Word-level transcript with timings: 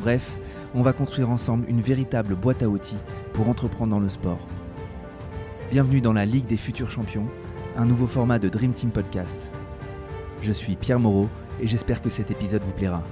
Bref, 0.00 0.38
on 0.74 0.80
va 0.82 0.94
construire 0.94 1.28
ensemble 1.28 1.68
une 1.68 1.82
véritable 1.82 2.34
boîte 2.34 2.62
à 2.62 2.68
outils 2.70 2.96
pour 3.34 3.50
entreprendre 3.50 3.90
dans 3.90 4.00
le 4.00 4.08
sport. 4.08 4.40
Bienvenue 5.70 6.00
dans 6.00 6.14
la 6.14 6.24
Ligue 6.24 6.46
des 6.46 6.56
futurs 6.56 6.90
champions, 6.90 7.28
un 7.76 7.84
nouveau 7.84 8.06
format 8.06 8.38
de 8.38 8.48
Dream 8.48 8.72
Team 8.72 8.92
Podcast. 8.92 9.52
Je 10.40 10.52
suis 10.52 10.76
Pierre 10.76 11.00
Moreau 11.00 11.28
et 11.60 11.66
j'espère 11.66 12.00
que 12.00 12.08
cet 12.08 12.30
épisode 12.30 12.62
vous 12.62 12.72
plaira. 12.72 13.02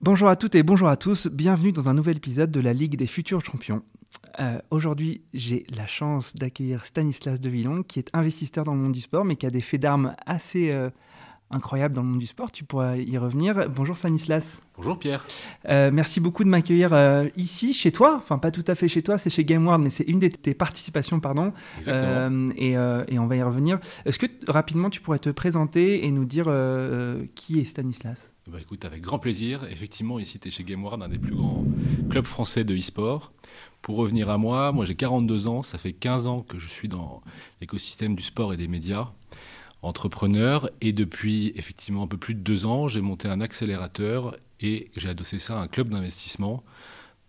Bonjour 0.00 0.28
à 0.28 0.34
toutes 0.34 0.56
et 0.56 0.64
bonjour 0.64 0.88
à 0.88 0.96
tous, 0.96 1.28
bienvenue 1.28 1.70
dans 1.70 1.88
un 1.88 1.94
nouvel 1.94 2.16
épisode 2.16 2.50
de 2.50 2.60
la 2.60 2.72
Ligue 2.72 2.96
des 2.96 3.06
futurs 3.06 3.44
champions. 3.44 3.84
Euh, 4.40 4.60
Aujourd'hui, 4.72 5.22
j'ai 5.32 5.64
la 5.68 5.86
chance 5.86 6.34
d'accueillir 6.34 6.86
Stanislas 6.86 7.38
Devillon, 7.38 7.84
qui 7.84 8.00
est 8.00 8.10
investisseur 8.12 8.64
dans 8.64 8.74
le 8.74 8.80
monde 8.80 8.92
du 8.92 9.00
sport, 9.00 9.24
mais 9.24 9.36
qui 9.36 9.46
a 9.46 9.50
des 9.50 9.60
faits 9.60 9.80
d'armes 9.80 10.16
assez 10.26 10.72
euh, 10.74 10.90
incroyables 11.52 11.94
dans 11.94 12.02
le 12.02 12.08
monde 12.08 12.18
du 12.18 12.26
sport. 12.26 12.50
Tu 12.50 12.64
pourras 12.64 12.96
y 12.96 13.16
revenir. 13.18 13.68
Bonjour 13.68 13.96
Stanislas. 13.96 14.60
Bonjour 14.76 14.98
Pierre. 14.98 15.24
Euh, 15.68 15.90
merci 15.92 16.18
beaucoup 16.18 16.44
de 16.44 16.48
m'accueillir 16.48 16.92
euh, 16.92 17.28
ici, 17.36 17.72
chez 17.72 17.92
toi. 17.92 18.16
Enfin, 18.16 18.38
pas 18.38 18.50
tout 18.50 18.64
à 18.66 18.74
fait 18.74 18.88
chez 18.88 19.02
toi, 19.02 19.18
c'est 19.18 19.30
chez 19.30 19.44
GameWorld, 19.44 19.82
mais 19.82 19.90
c'est 19.90 20.04
une 20.04 20.18
de 20.18 20.28
tes 20.28 20.54
participations, 20.54 21.20
pardon. 21.20 21.52
Exactement. 21.78 22.10
Euh, 22.10 22.48
et, 22.56 22.72
et 23.14 23.18
on 23.18 23.26
va 23.26 23.36
y 23.36 23.42
revenir. 23.42 23.78
Est-ce 24.04 24.18
que 24.18 24.26
rapidement 24.48 24.90
tu 24.90 25.00
pourrais 25.00 25.18
te 25.18 25.30
présenter 25.30 26.06
et 26.06 26.10
nous 26.10 26.24
dire 26.24 26.46
qui 27.34 27.60
est 27.60 27.64
Stanislas? 27.64 28.30
Bah, 28.48 28.58
écoute, 28.60 28.84
avec 28.84 29.02
grand 29.02 29.18
plaisir. 29.18 29.60
Effectivement, 29.70 30.18
ici, 30.18 30.38
tu 30.38 30.48
es 30.48 30.50
chez 30.50 30.64
GameWard, 30.64 31.02
un 31.02 31.08
des 31.08 31.18
plus 31.18 31.34
grands 31.34 31.64
clubs 32.10 32.26
français 32.26 32.64
de 32.64 32.76
e-sport. 32.76 33.32
Pour 33.82 33.96
revenir 33.96 34.30
à 34.30 34.38
moi, 34.38 34.70
moi 34.70 34.84
j'ai 34.84 34.94
42 34.94 35.48
ans, 35.48 35.64
ça 35.64 35.76
fait 35.76 35.92
15 35.92 36.28
ans 36.28 36.42
que 36.42 36.58
je 36.58 36.68
suis 36.68 36.86
dans 36.88 37.20
l'écosystème 37.60 38.14
du 38.14 38.22
sport 38.22 38.54
et 38.54 38.56
des 38.56 38.68
médias, 38.68 39.08
entrepreneur, 39.82 40.70
et 40.80 40.92
depuis 40.92 41.52
effectivement 41.56 42.04
un 42.04 42.06
peu 42.06 42.16
plus 42.16 42.34
de 42.34 42.40
deux 42.40 42.64
ans, 42.66 42.88
j'ai 42.88 43.00
monté 43.00 43.28
un 43.28 43.40
accélérateur 43.40 44.36
et 44.60 44.90
j'ai 44.96 45.08
adossé 45.08 45.38
ça 45.38 45.58
à 45.58 45.62
un 45.62 45.68
club 45.68 45.88
d'investissement 45.88 46.62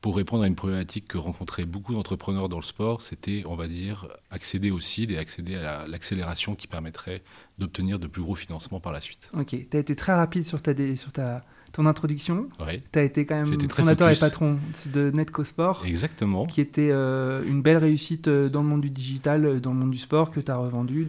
pour 0.01 0.17
répondre 0.17 0.43
à 0.43 0.47
une 0.47 0.55
problématique 0.55 1.07
que 1.07 1.17
rencontraient 1.17 1.63
beaucoup 1.65 1.93
d'entrepreneurs 1.93 2.49
dans 2.49 2.57
le 2.57 2.63
sport, 2.63 3.01
c'était, 3.01 3.43
on 3.47 3.55
va 3.55 3.67
dire, 3.67 4.07
accéder 4.31 4.69
au 4.69 4.81
CID 4.81 5.11
et 5.11 5.17
accéder 5.17 5.55
à 5.55 5.61
la- 5.61 5.87
l'accélération 5.87 6.55
qui 6.55 6.67
permettrait 6.67 7.23
d'obtenir 7.57 7.99
de 7.99 8.07
plus 8.07 8.21
gros 8.21 8.35
financements 8.35 8.81
par 8.81 8.91
la 8.91 8.99
suite. 8.99 9.29
Ok, 9.33 9.55
tu 9.71 9.77
as 9.77 9.79
été 9.79 9.95
très 9.95 10.13
rapide 10.13 10.43
sur, 10.43 10.61
ta, 10.61 10.73
sur 10.97 11.13
ta, 11.13 11.45
ton 11.71 11.85
introduction. 11.85 12.49
Ouais, 12.59 12.83
Tu 12.91 12.99
as 12.99 13.03
été 13.03 13.25
quand 13.25 13.35
même 13.35 13.53
été 13.53 13.69
fondateur 13.69 14.09
et 14.09 14.15
patron 14.17 14.59
de 14.91 15.09
Netco 15.11 15.45
Sport, 15.45 15.83
exactement. 15.85 16.47
qui 16.47 16.59
était 16.59 16.89
euh, 16.91 17.41
une 17.47 17.61
belle 17.61 17.77
réussite 17.77 18.27
euh, 18.27 18.49
dans 18.49 18.61
le 18.61 18.67
monde 18.67 18.81
du 18.81 18.89
digital, 18.89 19.45
euh, 19.45 19.59
dans 19.61 19.71
le 19.71 19.79
monde 19.79 19.91
du 19.91 19.97
sport, 19.99 20.31
que 20.31 20.41
tu 20.41 20.51
as 20.51 20.57
revendu. 20.57 21.07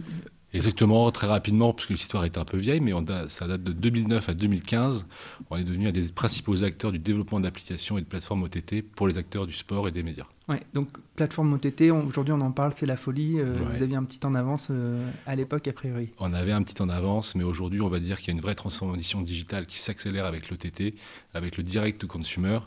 Exactement, 0.53 1.11
très 1.11 1.27
rapidement, 1.27 1.73
puisque 1.73 1.89
l'histoire 1.89 2.23
est 2.23 2.37
un 2.37 2.45
peu 2.45 2.55
vieille, 2.55 2.79
mais 2.79 2.93
on 2.93 3.01
da- 3.01 3.27
ça 3.27 3.45
date 3.45 3.61
de 3.63 3.73
2009 3.73 4.29
à 4.29 4.33
2015. 4.33 5.05
On 5.49 5.57
est 5.57 5.63
devenu 5.65 5.87
un 5.87 5.91
des 5.91 6.07
principaux 6.09 6.63
acteurs 6.63 6.93
du 6.93 6.99
développement 6.99 7.41
d'applications 7.41 7.97
et 7.97 8.01
de 8.01 8.05
plateformes 8.05 8.43
OTT 8.43 8.81
pour 8.81 9.07
les 9.09 9.17
acteurs 9.17 9.47
du 9.47 9.53
sport 9.53 9.87
et 9.89 9.91
des 9.91 10.01
médias. 10.03 10.23
Ouais, 10.47 10.61
donc 10.73 10.89
plateforme 11.17 11.51
OTT, 11.53 11.91
aujourd'hui 11.91 12.33
on 12.33 12.39
en 12.39 12.51
parle, 12.51 12.71
c'est 12.75 12.85
la 12.85 12.95
folie. 12.95 13.39
euh, 13.39 13.55
Ouais. 13.59 13.65
Vous 13.75 13.83
aviez 13.83 13.97
un 13.97 14.03
petit 14.05 14.19
temps 14.19 14.31
d'avance 14.31 14.67
euh, 14.71 15.05
à 15.25 15.35
l'époque, 15.35 15.67
a 15.67 15.73
priori. 15.73 16.09
On 16.19 16.33
avait 16.33 16.53
un 16.53 16.61
petit 16.63 16.75
temps 16.75 16.85
d'avance, 16.87 17.35
mais 17.35 17.43
aujourd'hui, 17.43 17.81
on 17.81 17.89
va 17.89 17.99
dire 17.99 18.19
qu'il 18.19 18.27
y 18.29 18.31
a 18.31 18.35
une 18.35 18.41
vraie 18.41 18.55
transformation 18.55 19.21
digitale 19.21 19.65
qui 19.65 19.79
s'accélère 19.79 20.25
avec 20.25 20.49
l'OTT, 20.49 20.93
avec 21.33 21.57
le 21.57 21.63
direct 21.63 22.05
consumer. 22.05 22.59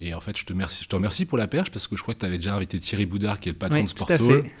Et 0.00 0.14
en 0.14 0.20
fait, 0.20 0.38
je 0.38 0.44
te, 0.46 0.52
remercie, 0.52 0.84
je 0.84 0.88
te 0.88 0.94
remercie 0.94 1.24
pour 1.24 1.38
la 1.38 1.48
perche, 1.48 1.72
parce 1.72 1.88
que 1.88 1.96
je 1.96 2.02
crois 2.02 2.14
que 2.14 2.20
tu 2.20 2.26
avais 2.26 2.38
déjà 2.38 2.54
invité 2.54 2.78
Thierry 2.78 3.04
Boudard, 3.04 3.40
qui 3.40 3.48
est 3.48 3.52
le 3.52 3.58
patron 3.58 3.78
Ouais, 3.78 3.82
de 3.82 3.88
fait. 4.42 4.52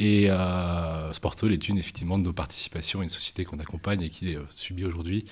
Et 0.00 0.30
euh, 0.30 1.12
Sportol 1.12 1.52
est 1.52 1.68
une 1.68 1.76
effectivement 1.76 2.18
de 2.18 2.24
nos 2.24 2.32
participations, 2.32 3.02
une 3.02 3.10
société 3.10 3.44
qu'on 3.44 3.58
accompagne 3.58 4.00
et 4.00 4.08
qui 4.08 4.34
euh, 4.34 4.40
subit 4.48 4.86
aujourd'hui 4.86 5.26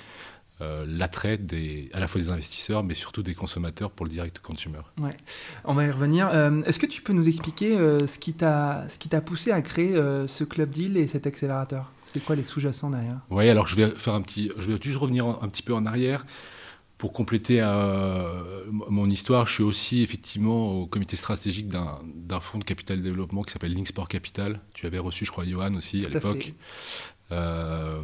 euh, 0.61 0.85
l'attrait 0.87 1.39
des, 1.39 1.89
à 1.95 2.01
la 2.01 2.07
fois 2.07 2.21
des 2.21 2.31
investisseurs, 2.31 2.85
mais 2.85 2.93
surtout 2.93 3.23
des 3.23 3.35
consommateurs 3.35 3.91
pour 3.91 4.05
le 4.05 4.11
direct 4.11 4.41
consumer. 4.41 4.81
On 5.65 5.73
va 5.73 5.85
y 5.87 5.91
revenir. 5.91 6.29
Euh, 6.35 6.63
Est-ce 6.65 6.79
que 6.79 6.87
tu 6.87 7.01
peux 7.01 7.15
nous 7.15 7.29
expliquer 7.29 7.79
euh, 7.79 8.07
ce 8.07 8.19
qui 8.19 8.35
t'a 8.35 8.85
ce 8.91 8.99
qui 8.99 9.09
t'a 9.09 9.23
poussé 9.23 9.53
à 9.53 9.63
créer 9.63 9.95
ce 10.27 10.45
club 10.45 10.71
deal 10.71 10.99
et 10.99 11.09
cet 11.09 11.27
accélérateur? 11.27 11.91
C'est 12.07 12.23
quoi 12.23 12.37
les 12.37 12.45
sous-jacents 12.45 12.91
derrière? 12.91 13.21
Oui, 13.31 13.49
alors 13.49 13.69
je 13.69 13.77
vais 13.77 13.89
faire 13.89 14.15
un 14.15 14.23
petit, 14.23 14.51
je 14.59 14.73
vais 14.73 14.79
juste 14.83 14.99
revenir 14.99 15.27
un 15.27 15.49
petit 15.49 15.63
peu 15.63 15.75
en 15.75 15.87
arrière 15.87 16.27
pour 16.99 17.13
compléter 17.13 17.61
euh, 17.63 18.65
mon 18.71 19.09
histoire. 19.09 19.47
Je 19.47 19.55
suis 19.55 19.63
aussi 19.63 20.03
effectivement 20.03 20.81
au 20.81 20.87
comité 20.87 21.17
stratégique 21.17 21.69
d'un 21.69 22.41
fonds 22.41 22.59
de 22.59 22.65
capital 22.65 23.01
développement 23.01 23.43
qui 23.43 23.53
s'appelle 23.53 23.73
Link 23.73 23.87
Sport 23.87 24.09
Capital. 24.09 24.61
Tu 24.75 24.85
avais 24.85 24.99
reçu, 24.99 25.25
je 25.25 25.31
crois, 25.31 25.47
Johan 25.47 25.75
aussi 25.75 26.05
à 26.05 26.09
Tout 26.09 26.11
à 26.11 26.15
l'époque. 26.15 26.55
Euh, 27.31 28.03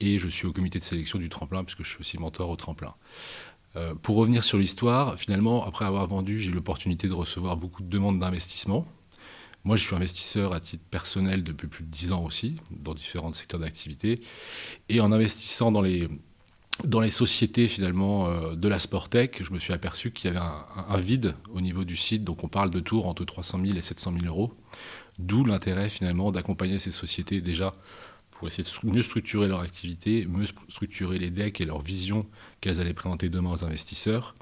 et 0.00 0.18
je 0.18 0.28
suis 0.28 0.46
au 0.46 0.52
comité 0.52 0.78
de 0.78 0.84
sélection 0.84 1.18
du 1.18 1.30
tremplin, 1.30 1.64
puisque 1.64 1.82
je 1.82 1.88
suis 1.88 2.00
aussi 2.00 2.18
mentor 2.18 2.50
au 2.50 2.56
tremplin. 2.56 2.94
Euh, 3.76 3.94
pour 3.94 4.16
revenir 4.16 4.44
sur 4.44 4.58
l'histoire, 4.58 5.18
finalement, 5.18 5.66
après 5.66 5.86
avoir 5.86 6.06
vendu, 6.06 6.38
j'ai 6.38 6.50
eu 6.50 6.54
l'opportunité 6.54 7.08
de 7.08 7.14
recevoir 7.14 7.56
beaucoup 7.56 7.82
de 7.82 7.88
demandes 7.88 8.18
d'investissement. 8.18 8.86
Moi, 9.64 9.76
je 9.76 9.84
suis 9.84 9.96
investisseur 9.96 10.52
à 10.52 10.60
titre 10.60 10.84
personnel 10.90 11.42
depuis 11.42 11.66
plus 11.66 11.82
de 11.82 11.88
10 11.88 12.12
ans 12.12 12.24
aussi, 12.24 12.56
dans 12.70 12.94
différents 12.94 13.32
secteurs 13.32 13.58
d'activité. 13.58 14.20
Et 14.88 15.00
en 15.00 15.10
investissant 15.12 15.72
dans 15.72 15.82
les, 15.82 16.08
dans 16.84 17.00
les 17.00 17.10
sociétés 17.10 17.68
finalement 17.68 18.28
euh, 18.28 18.54
de 18.54 18.68
la 18.68 18.78
Sportec, 18.78 19.42
je 19.42 19.52
me 19.52 19.58
suis 19.58 19.72
aperçu 19.72 20.10
qu'il 20.12 20.26
y 20.30 20.34
avait 20.36 20.44
un, 20.44 20.64
un- 20.88 20.98
vide 20.98 21.34
au 21.52 21.60
niveau 21.60 21.84
du 21.84 21.96
site. 21.96 22.22
Donc 22.24 22.44
on 22.44 22.48
parle 22.48 22.70
de 22.70 22.80
tours 22.80 23.06
entre 23.06 23.24
300 23.24 23.60
000 23.64 23.76
et 23.76 23.80
700 23.80 24.12
000 24.20 24.26
euros. 24.26 24.52
D'où 25.18 25.44
l'intérêt 25.44 25.88
finalement 25.88 26.30
d'accompagner 26.32 26.78
ces 26.78 26.90
sociétés 26.90 27.40
déjà 27.40 27.74
pour 28.32 28.46
essayer 28.48 28.64
de 28.64 28.88
mieux 28.94 29.00
structurer 29.02 29.48
leur 29.48 29.60
activité, 29.60 30.26
mieux 30.28 30.44
stru- 30.44 30.68
structurer 30.68 31.18
les 31.18 31.30
decks 31.30 31.60
et 31.62 31.64
leur 31.64 31.80
vision 31.80 32.26
qu'elles 32.60 32.80
allaient 32.82 32.92
présenter 32.92 33.30
demain 33.30 33.50
aux 33.52 33.64
investisseurs. 33.64 34.34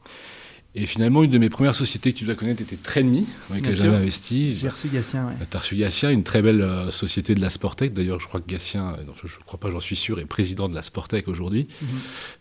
Et 0.77 0.87
finalement, 0.87 1.23
une 1.23 1.31
de 1.31 1.39
mes 1.39 1.51
premières 1.51 1.75
sociétés 1.77 2.13
que 2.13 2.19
tu 2.19 2.25
dois 2.25 2.35
connaître 2.35 2.61
était 2.61 2.77
Trainme, 2.77 3.25
dans 3.49 3.55
laquelle 3.55 3.75
j'avais 3.75 3.97
investi. 3.97 4.57
J'ai 4.57 4.69
reçu 4.69 4.89
Gatien. 4.89 5.29
ouais. 5.29 5.35
Reçu 5.59 5.77
Gatien, 5.77 6.11
une 6.11 6.25
très 6.25 6.43
belle 6.43 6.63
euh, 6.63 6.91
société 6.91 7.37
de 7.37 7.41
la 7.41 7.49
Sportec. 7.49 7.93
D'ailleurs, 7.93 8.19
je 8.19 8.27
crois 8.27 8.41
que 8.41 8.51
Gatien, 8.51 8.89
euh, 8.99 9.05
non, 9.05 9.13
je 9.23 9.27
ne 9.39 9.45
crois 9.45 9.61
pas, 9.61 9.71
j'en 9.71 9.79
suis 9.79 9.95
sûr, 9.95 10.19
est 10.19 10.25
président 10.25 10.69
de 10.69 10.75
la 10.75 10.83
Sportec 10.83 11.29
aujourd'hui. 11.29 11.69
Mhm. 11.81 11.89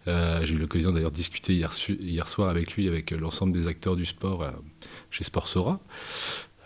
Euh, 0.08 0.46
J'ai 0.46 0.56
eu 0.56 0.58
l'occasion 0.58 0.92
d'ailleurs 0.92 1.12
de 1.12 1.16
discuter 1.16 1.54
hier, 1.54 2.28
soir 2.28 2.50
avec 2.50 2.74
lui, 2.74 2.88
avec 2.88 3.12
euh, 3.12 3.18
l'ensemble 3.20 3.54
des 3.54 3.68
acteurs 3.68 3.96
du 3.96 4.06
sport 4.06 4.42
euh, 4.42 4.50
chez 5.12 5.24
Sportsora. 5.24 5.80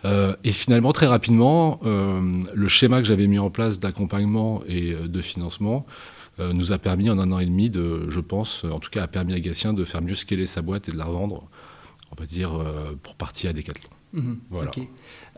Euh, 0.06 0.36
et 0.46 0.54
finalement, 0.54 0.94
très 0.94 1.08
rapidement, 1.08 1.82
euh, 1.86 2.44
le 2.54 2.68
schéma 2.70 3.02
que 3.02 3.08
j'avais 3.08 3.28
mis 3.28 3.40
en 3.40 3.50
place 3.50 3.80
d'accompagnement 3.80 4.62
et 4.68 4.94
euh, 4.94 5.08
de 5.08 5.22
financement 5.22 5.86
euh, 5.90 5.92
nous 6.40 6.72
a 6.72 6.78
permis 6.78 7.10
en 7.10 7.18
un 7.20 7.32
an 7.32 7.40
et 7.40 7.46
demi 7.46 7.70
de, 7.70 8.10
je 8.10 8.20
pense, 8.20 8.64
euh, 8.66 8.70
en 8.72 8.80
tout 8.80 8.90
cas 8.90 9.04
a 9.04 9.08
permis 9.08 9.34
à 9.34 9.40
Gatien 9.40 9.74
de 9.74 9.84
faire 9.84 10.02
mieux 10.02 10.16
scaler 10.16 10.46
sa 10.46 10.62
boîte 10.62 10.88
et 10.90 10.92
de 10.92 10.98
la 10.98 11.06
revendre, 11.06 11.48
on 12.12 12.16
va 12.20 12.26
dire, 12.28 12.54
euh, 12.56 12.94
pour 13.02 13.16
partie 13.16 13.48
à 13.48 13.54
Decathlon. 13.54 13.90
Mhm. 14.14 14.38
Voilà. 14.50 14.72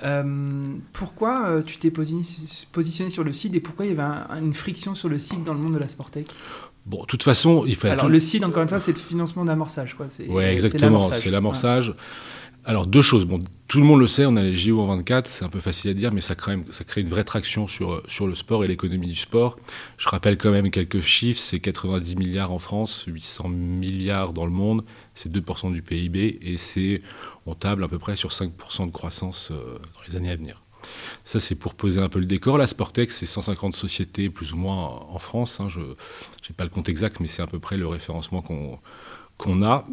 Euh, 0.04 0.62
pourquoi 0.94 1.48
euh, 1.48 1.62
tu 1.62 1.78
t'es 1.78 1.90
posi- 1.90 2.66
positionné 2.72 3.10
sur 3.10 3.24
le 3.24 3.34
site 3.34 3.56
et 3.56 3.60
pourquoi 3.60 3.86
il 3.86 3.90
y 3.90 3.92
avait 4.00 4.02
un- 4.04 4.28
une 4.42 4.54
friction 4.54 4.96
sur 4.96 5.10
le 5.10 5.20
site 5.20 5.44
dans 5.44 5.54
le 5.54 5.60
monde 5.60 5.74
de 5.74 5.80
la 5.80 5.88
Sportec 5.88 6.28
Bon, 6.86 7.02
de 7.02 7.06
toute 7.06 7.24
façon, 7.24 7.66
il 7.68 7.76
fallait 7.76 7.94
Alors 7.94 8.06
tout- 8.06 8.12
le 8.12 8.20
site, 8.20 8.44
encore 8.44 8.64
une 8.64 8.70
fois, 8.70 8.80
c'est 8.80 8.94
le 8.94 8.98
financement 8.98 9.44
d'amorçage. 9.46 9.96
c'est 10.10 10.28
exactement, 10.30 11.12
c'est 11.14 11.30
l'amorçage. 11.30 11.94
Alors, 12.70 12.86
deux 12.86 13.02
choses. 13.02 13.28
Tout 13.68 13.80
le 13.80 13.84
monde 13.84 14.00
le 14.00 14.06
sait, 14.06 14.28
on 14.28 14.36
a 14.36 14.44
les 14.44 14.56
JO 14.56 14.80
en 14.80 14.86
24, 14.86 15.26
c'est 15.26 15.44
un 15.44 15.50
peu 15.50 15.60
facile 15.60 15.90
à 15.90 15.96
dire, 15.96 16.14
mais 16.14 16.22
ça 16.22 16.36
crée, 16.36 16.54
une 16.98 17.10
vraie 17.10 17.24
traction 17.24 17.68
sur, 17.68 18.04
sur 18.08 18.28
le 18.28 18.36
sport 18.36 18.64
et 18.64 18.68
l'économie 18.68 19.08
du 19.08 19.16
sport. 19.16 19.58
Je 19.98 20.08
rappelle 20.08 20.38
quand 20.38 20.52
même 20.52 20.70
quelques 20.70 21.00
chiffres 21.00 21.42
c'est 21.42 21.60
90 21.60 22.16
milliards 22.16 22.52
en 22.52 22.60
France, 22.60 23.06
800 23.08 23.50
milliards 23.50 24.34
dans 24.34 24.46
le 24.46 24.52
monde, 24.52 24.86
c'est 25.16 25.32
2% 25.32 25.74
du 25.74 25.82
PIB, 25.82 26.38
et 26.44 26.58
c'est, 26.58 27.02
on 27.48 27.56
table 27.56 27.84
à 27.84 27.88
peu 27.88 27.98
près 27.98 28.16
sur 28.16 28.30
5% 28.30 28.86
de 28.86 28.92
croissance 28.92 29.50
euh, 29.50 29.80
dans 29.96 30.02
les 30.08 30.16
années 30.16 30.30
à 30.30 30.36
venir. 30.36 30.62
Ça, 31.26 31.40
c'est 31.40 31.56
pour 31.56 31.74
poser 31.74 32.00
un 32.00 32.08
peu 32.08 32.20
le 32.20 32.28
décor. 32.28 32.60
La 32.60 32.68
Sportex, 32.68 33.16
c'est 33.16 33.26
150 33.26 33.76
sociétés, 33.76 34.30
plus 34.30 34.54
ou 34.54 34.58
moins 34.58 34.76
en 35.10 35.18
France. 35.18 35.60
hein. 35.60 35.70
je 35.70 35.80
n'ai 35.80 36.56
pas 36.56 36.66
le 36.66 36.70
compte 36.70 36.88
exact, 36.88 37.20
mais 37.20 37.26
c'est 37.26 37.42
à 37.42 37.48
peu 37.48 37.58
près 37.58 37.78
le 37.78 37.88
référencement 37.88 38.44
qu'on 38.44 39.64
a. 39.64 39.88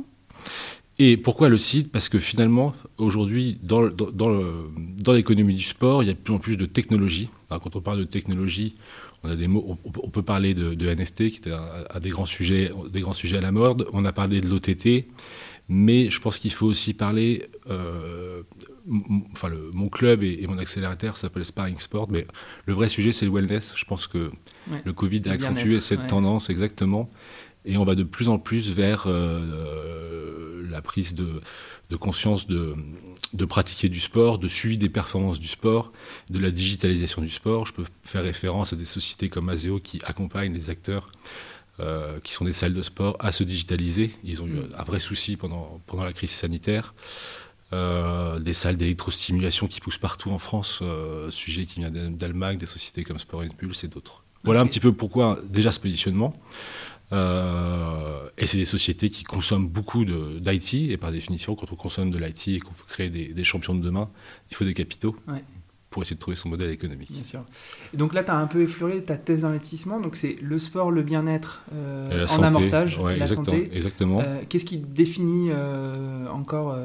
Et 0.98 1.16
pourquoi 1.16 1.48
le 1.48 1.58
site? 1.58 1.92
Parce 1.92 2.08
que 2.08 2.18
finalement, 2.18 2.74
aujourd'hui, 2.96 3.58
dans, 3.62 3.82
l'économie 5.12 5.54
du 5.54 5.62
sport, 5.62 6.02
il 6.02 6.06
y 6.06 6.10
a 6.10 6.14
de 6.14 6.18
plus 6.18 6.32
en 6.32 6.38
plus 6.38 6.56
de 6.56 6.64
technologie. 6.64 7.28
Alors, 7.50 7.62
quand 7.62 7.76
on 7.76 7.80
parle 7.80 7.98
de 7.98 8.04
technologie, 8.04 8.74
On, 9.22 9.30
a 9.30 9.36
des 9.36 9.48
mots, 9.48 9.78
on, 9.84 10.08
peut 10.08 10.22
parler 10.22 10.54
de, 10.54 10.94
NFT, 10.94 11.30
qui 11.30 11.38
était 11.38 11.52
un, 11.52 12.00
des, 12.00 12.10
grands 12.10 12.26
sujets, 12.26 12.70
des 12.90 13.00
grands 13.00 13.12
sujets 13.12 13.38
à 13.38 13.40
la 13.40 13.52
mode. 13.52 13.86
On 13.92 14.04
a 14.04 14.12
parlé 14.12 14.40
de 14.40 14.48
l'OTT. 14.48 15.06
Mais 15.68 16.10
je 16.10 16.20
pense 16.20 16.38
qu'il 16.38 16.52
faut 16.52 16.66
aussi 16.66 16.94
parler. 16.94 17.48
Euh, 17.68 18.42
enfin, 19.32 19.48
le, 19.48 19.70
mon 19.72 19.88
club 19.88 20.22
et, 20.22 20.46
mon 20.46 20.58
accélérateur 20.58 21.16
s'appelle 21.16 21.44
Sparring 21.44 21.80
Sport, 21.80 22.08
mais 22.08 22.26
le 22.66 22.74
vrai 22.74 22.88
sujet, 22.88 23.10
c'est 23.10 23.26
le 23.26 23.32
wellness. 23.32 23.74
Je 23.76 23.84
pense 23.84 24.06
que 24.06 24.30
le 24.84 24.92
Covid 24.92 25.22
a 25.26 25.32
accentué 25.32 25.80
cette 25.80 26.06
tendance 26.06 26.50
exactement. 26.50 27.10
Et 27.66 27.76
on 27.76 27.84
va 27.84 27.94
de 27.94 28.04
plus 28.04 28.28
en 28.28 28.38
plus 28.38 28.72
vers 28.72 29.04
euh, 29.06 30.66
la 30.70 30.80
prise 30.80 31.14
de, 31.14 31.40
conscience 31.96 32.46
de, 32.46 32.74
de, 33.34 33.44
pratiquer 33.44 33.88
du 33.88 34.00
sport, 34.00 34.38
de 34.38 34.48
suivi 34.48 34.78
des 34.78 34.88
performances 34.88 35.40
du 35.40 35.48
sport, 35.48 35.92
de 36.30 36.38
la 36.38 36.50
digitalisation 36.50 37.22
du 37.22 37.30
sport. 37.30 37.66
Je 37.66 37.72
peux 37.72 37.84
faire 38.04 38.22
référence 38.22 38.72
à 38.72 38.76
des 38.76 38.84
sociétés 38.84 39.28
comme 39.28 39.48
Azeo 39.48 39.80
qui 39.80 40.00
accompagnent 40.04 40.54
les 40.54 40.70
acteurs 40.70 41.08
euh, 41.78 42.20
qui 42.24 42.32
sont 42.32 42.46
des 42.46 42.52
salles 42.52 42.72
de 42.72 42.80
sport, 42.80 43.18
à 43.20 43.32
se 43.32 43.44
digitaliser. 43.44 44.10
Ils 44.24 44.40
ont 44.40 44.46
eu 44.46 44.54
mm. 44.54 44.68
un 44.78 44.82
vrai 44.82 44.98
souci 44.98 45.36
pendant, 45.36 45.78
pendant 45.86 46.04
la 46.04 46.14
crise 46.14 46.30
sanitaire. 46.30 46.94
Euh, 47.72 48.38
des 48.38 48.54
salles 48.54 48.78
d'électrostimulation 48.78 49.66
qui 49.66 49.80
poussent 49.80 49.98
partout 49.98 50.30
en 50.30 50.38
France, 50.38 50.78
euh, 50.80 51.30
sujet 51.30 51.66
qui 51.66 51.80
vient 51.80 51.90
d'Allemagne, 51.90 52.56
des 52.56 52.66
sociétés 52.66 53.04
comme 53.04 53.18
Sport 53.18 53.42
Impulse 53.42 53.84
et 53.84 53.88
d'autres. 53.88 54.22
Voilà 54.44 54.60
un 54.60 54.66
petit 54.66 54.80
peu 54.80 54.92
pourquoi 54.92 55.38
déjà 55.50 55.70
ce 55.70 55.80
positionnement. 55.80 56.32
Et 57.12 58.46
c'est 58.46 58.58
des 58.58 58.64
sociétés 58.64 59.10
qui 59.10 59.24
consomment 59.24 59.68
beaucoup 59.68 60.04
d'IT, 60.04 60.90
et 60.90 60.96
par 60.96 61.12
définition, 61.12 61.54
quand 61.54 61.72
on 61.72 61.76
consomme 61.76 62.10
de 62.10 62.18
l'IT 62.18 62.48
et 62.48 62.60
qu'on 62.60 62.72
veut 62.72 62.84
créer 62.88 63.08
des, 63.10 63.28
des, 63.32 63.44
champions 63.44 63.74
de 63.74 63.82
demain, 63.82 64.10
il 64.50 64.56
faut 64.56 64.64
des 64.64 64.74
capitaux 64.74 65.16
pour 65.96 66.02
essayer 66.02 66.16
de 66.16 66.20
trouver 66.20 66.36
son 66.36 66.50
modèle 66.50 66.68
économique. 66.70 67.10
Bien 67.10 67.24
sûr. 67.24 67.42
donc 67.94 68.12
là, 68.12 68.22
tu 68.22 68.30
as 68.30 68.36
un 68.36 68.46
peu 68.46 68.60
effleuré 68.60 69.02
ta 69.02 69.16
thèse 69.16 69.40
d'investissement. 69.40 69.98
Donc 69.98 70.16
c'est 70.16 70.36
le 70.42 70.58
sport, 70.58 70.90
le 70.90 71.02
bien-être 71.02 71.62
euh, 71.74 72.26
en 72.36 72.42
amorçage, 72.42 72.98
la 73.00 73.26
santé. 73.26 73.70
Exactement. 73.72 74.20
Euh, 74.20 74.42
qu'est-ce 74.46 74.66
qui 74.66 74.76
définit 74.76 75.48
euh, 75.50 76.28
encore 76.28 76.76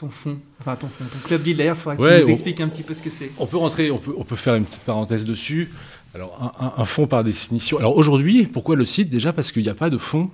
ton 0.00 0.10
fonds 0.10 0.38
Enfin, 0.60 0.76
ton 0.76 0.88
fonds, 0.88 1.04
ton 1.04 1.18
club 1.18 1.42
deal 1.42 1.56
d'ailleurs, 1.56 1.76
il 1.76 1.80
faudrait 1.80 1.96
que 1.96 2.18
tu 2.20 2.24
nous 2.24 2.30
expliques 2.30 2.60
un 2.60 2.68
petit 2.68 2.82
peu 2.82 2.94
ce 2.94 3.02
que 3.02 3.10
c'est. 3.10 3.30
On 3.38 3.46
peut 3.46 3.56
rentrer, 3.56 3.90
on 3.90 3.98
peut, 3.98 4.14
on 4.16 4.24
peut 4.24 4.36
faire 4.36 4.54
une 4.54 4.64
petite 4.64 4.84
parenthèse 4.84 5.24
dessus. 5.24 5.70
Alors, 6.14 6.54
un, 6.58 6.84
fonds 6.84 7.06
par 7.06 7.22
définition. 7.22 7.78
Alors 7.78 7.96
aujourd'hui, 7.96 8.44
pourquoi 8.44 8.74
le 8.74 8.84
CID 8.84 9.08
Déjà 9.08 9.32
parce 9.32 9.52
qu'il 9.52 9.62
n'y 9.62 9.68
a 9.68 9.74
pas 9.74 9.90
de 9.90 9.98
fonds 9.98 10.28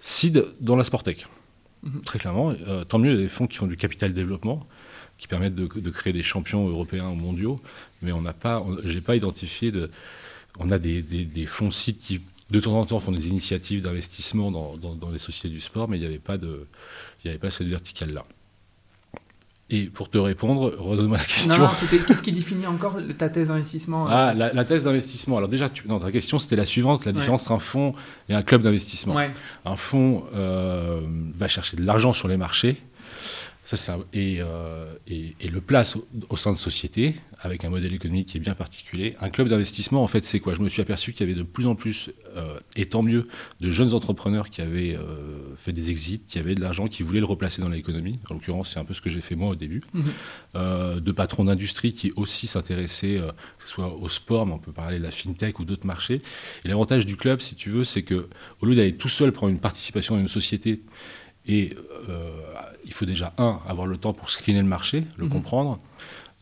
CID 0.00 0.44
dans 0.60 0.76
la 0.76 0.84
Sportec. 0.84 1.26
Mhm. 1.82 2.02
Très 2.02 2.18
clairement, 2.18 2.52
tant 2.88 2.98
mieux, 2.98 3.12
il 3.12 3.16
y 3.16 3.18
a 3.18 3.22
des 3.22 3.28
fonds 3.28 3.46
qui 3.46 3.56
font 3.56 3.66
du 3.66 3.76
capital 3.76 4.12
développement 4.12 4.66
qui 5.18 5.28
permettent 5.28 5.54
de, 5.54 5.90
créer 5.90 6.12
des 6.12 6.22
champions 6.22 6.66
européens 6.66 7.08
ou 7.08 7.14
mondiaux, 7.14 7.60
mais 8.02 8.12
on 8.12 8.20
n'a 8.20 8.32
pas, 8.32 8.64
j'ai 8.84 9.00
pas 9.00 9.16
identifié 9.16 9.70
de, 9.70 9.90
on 10.58 10.70
a 10.70 10.78
des, 10.78 11.46
fonds 11.46 11.70
sites 11.70 11.98
qui 11.98 12.20
de 12.50 12.60
temps 12.60 12.78
en 12.78 12.84
temps 12.84 13.00
font 13.00 13.12
des 13.12 13.28
initiatives 13.28 13.82
d'investissement 13.82 14.50
dans, 14.50 15.10
les 15.10 15.18
sociétés 15.18 15.48
du 15.48 15.60
sport, 15.60 15.88
mais 15.88 15.96
il 15.96 16.00
n'y 16.00 16.06
avait 16.06 16.18
pas 16.18 16.36
de, 16.36 16.66
il 17.22 17.28
y 17.28 17.30
avait 17.30 17.38
pas 17.38 17.50
cette 17.50 17.68
verticale 17.68 18.12
là. 18.12 18.24
Et 19.70 19.84
pour 19.84 20.10
te 20.10 20.18
répondre, 20.18 20.74
redonne-moi 20.78 21.16
la 21.16 21.24
question. 21.24 21.56
Non, 21.56 21.70
c'était 21.74 21.98
qu'est-ce 21.98 22.22
qui 22.22 22.32
définit 22.32 22.66
encore 22.66 22.98
ta 23.16 23.30
thèse 23.30 23.48
d'investissement 23.48 24.06
euh 24.06 24.10
Ah, 24.10 24.34
la, 24.34 24.64
thèse 24.64 24.84
d'investissement. 24.84 25.38
Alors 25.38 25.48
déjà, 25.48 25.70
tu, 25.70 25.84
ta 25.84 26.12
question 26.12 26.38
c'était 26.38 26.56
la 26.56 26.66
suivante, 26.66 27.06
la 27.06 27.12
différence 27.12 27.42
entre 27.42 27.52
un 27.52 27.58
fonds 27.58 27.94
et 28.28 28.34
un 28.34 28.42
club 28.42 28.60
d'investissement. 28.62 29.16
Un 29.64 29.76
fonds 29.76 30.24
euh, 30.34 31.00
va 31.36 31.48
chercher 31.48 31.78
de 31.78 31.82
l'argent 31.82 32.12
sur 32.12 32.28
les 32.28 32.36
marchés 32.36 32.82
ça, 33.64 33.98
euh, 34.14 34.94
et, 35.06 35.34
et, 35.40 35.48
le 35.48 35.60
place 35.62 35.96
au, 36.28 36.36
sein 36.36 36.52
de 36.52 36.58
sociétés, 36.58 37.14
avec 37.40 37.64
un 37.64 37.70
modèle 37.70 37.94
économique 37.94 38.28
qui 38.28 38.36
est 38.36 38.40
bien 38.40 38.54
particulier. 38.54 39.14
Un 39.20 39.30
club 39.30 39.48
d'investissement, 39.48 40.02
en 40.02 40.06
fait, 40.06 40.24
c'est 40.24 40.38
quoi? 40.38 40.54
Je 40.54 40.60
me 40.60 40.68
suis 40.68 40.82
aperçu 40.82 41.12
qu'il 41.12 41.26
y 41.26 41.30
avait 41.30 41.38
de 41.38 41.44
plus 41.44 41.66
en 41.66 41.74
plus, 41.74 42.10
euh, 42.36 42.58
et 42.76 42.84
tant 42.86 43.02
mieux, 43.02 43.26
de 43.60 43.70
jeunes 43.70 43.94
entrepreneurs 43.94 44.50
qui 44.50 44.60
avaient 44.60 44.96
euh, 44.96 45.54
fait 45.56 45.72
des 45.72 45.90
exits, 45.90 46.20
qui 46.28 46.38
avaient 46.38 46.54
de 46.54 46.60
l'argent, 46.60 46.88
qui 46.88 47.02
voulaient 47.02 47.20
le 47.20 47.26
replacer 47.26 47.62
dans 47.62 47.70
l'économie. 47.70 48.18
En 48.28 48.34
l'occurrence, 48.34 48.72
c'est 48.74 48.80
un 48.80 48.84
peu 48.84 48.92
ce 48.92 49.00
que 49.00 49.08
j'ai 49.08 49.22
fait 49.22 49.34
moi 49.34 49.50
au 49.50 49.56
début. 49.56 49.82
Mhm. 49.94 51.00
de 51.00 51.12
patrons 51.12 51.44
d'industrie 51.44 51.92
qui 51.92 52.12
aussi 52.16 52.46
s'intéressaient, 52.46 53.20
que 53.58 53.64
ce 53.64 53.68
soit 53.68 53.94
au 53.94 54.08
sport, 54.08 54.46
mais 54.46 54.52
on 54.52 54.58
peut 54.58 54.72
parler 54.72 54.98
de 54.98 55.02
la 55.02 55.10
fintech 55.10 55.58
ou 55.58 55.64
d'autres 55.64 55.86
marchés. 55.86 56.20
Et 56.64 56.68
l'avantage 56.68 57.06
du 57.06 57.16
club, 57.16 57.40
si 57.40 57.54
tu 57.54 57.70
veux, 57.70 57.84
c'est 57.84 58.02
que 58.02 58.28
au 58.60 58.66
lieu 58.66 58.74
d'aller 58.74 58.94
tout 58.94 59.08
seul 59.08 59.32
prendre 59.32 59.52
une 59.52 59.60
participation 59.60 60.16
dans 60.16 60.20
une 60.20 60.28
société, 60.28 60.82
et 61.46 61.70
il 62.86 62.92
faut 62.92 63.06
déjà, 63.06 63.32
un, 63.38 63.60
avoir 63.66 63.86
le 63.86 63.96
temps 63.96 64.12
pour 64.12 64.30
screener 64.30 64.60
le 64.60 64.68
marché, 64.68 65.04
le 65.16 65.24
mhm. 65.24 65.30
comprendre. 65.30 65.78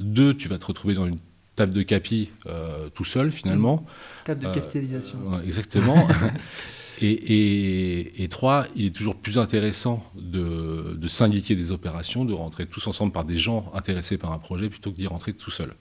Deux, 0.00 0.34
tu 0.34 0.48
vas 0.48 0.58
te 0.58 0.66
retrouver 0.66 0.94
dans 0.94 1.06
une 1.06 1.18
table 1.54 1.74
de 1.74 1.82
capi 1.82 2.30
euh, 2.46 2.88
tout 2.88 3.04
seul, 3.04 3.30
finalement. 3.30 3.84
Table 4.24 4.42
de 4.42 4.46
euh, 4.46 4.52
capitalisation. 4.52 5.18
exactement. 5.44 6.08
et, 7.00 8.22
et, 8.22 8.28
trois, 8.28 8.66
il 8.76 8.86
est 8.86 8.94
toujours 8.94 9.16
plus 9.16 9.38
intéressant 9.38 10.04
de, 10.14 10.96
de, 10.96 11.08
syndiquer 11.08 11.54
des 11.54 11.72
opérations, 11.72 12.24
de 12.24 12.32
rentrer 12.32 12.66
tous 12.66 12.86
ensemble 12.86 13.12
par 13.12 13.24
des 13.24 13.38
gens 13.38 13.70
intéressés 13.74 14.18
par 14.18 14.32
un 14.32 14.38
projet 14.38 14.68
plutôt 14.68 14.90
que 14.90 14.96
d'y 14.96 15.06
rentrer 15.06 15.32
tout 15.32 15.50
seul. 15.50 15.74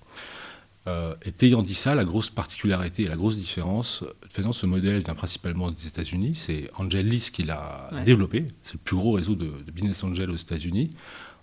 Euh, 0.87 1.15
et 1.23 1.45
ayant 1.45 1.61
dit 1.61 1.75
ça, 1.75 1.93
la 1.93 2.05
grosse 2.05 2.31
particularité 2.31 3.03
et 3.03 3.07
la 3.07 3.15
grosse 3.15 3.37
différence, 3.37 4.03
faisant 4.29 4.51
ce 4.51 4.65
modèle 4.65 4.97
vient 5.03 5.13
principalement 5.13 5.69
des 5.69 5.87
États-Unis, 5.87 6.33
c'est 6.35 6.71
Angel 6.75 7.07
List 7.07 7.35
qui 7.35 7.43
l'a 7.43 7.91
développé, 8.03 8.47
c'est 8.63 8.73
le 8.73 8.79
plus 8.79 8.95
gros 8.95 9.11
réseau 9.11 9.35
de, 9.35 9.51
business 9.71 10.03
angel 10.03 10.31
aux 10.31 10.35
États-Unis. 10.35 10.89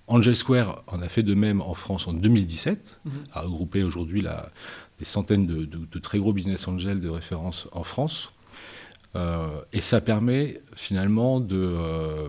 Angel 0.08 0.34
Square 0.34 0.82
en 0.86 1.00
a 1.02 1.08
fait 1.08 1.22
de 1.22 1.34
même 1.34 1.60
en 1.60 1.74
France 1.74 2.08
en 2.08 2.14
2017, 2.14 3.00
mhm. 3.04 3.12
a 3.32 3.42
regroupé 3.42 3.82
aujourd'hui 3.84 4.22
des 4.22 5.04
centaines 5.04 5.46
de, 5.46 5.98
très 6.00 6.18
gros 6.18 6.32
business 6.32 6.66
angels 6.66 7.00
de 7.00 7.08
référence 7.08 7.68
en 7.72 7.84
France. 7.84 8.32
Euh, 9.16 9.60
et 9.72 9.80
ça 9.80 10.00
permet 10.00 10.60
finalement 10.74 11.40
de, 11.40 11.56
euh, 11.56 12.28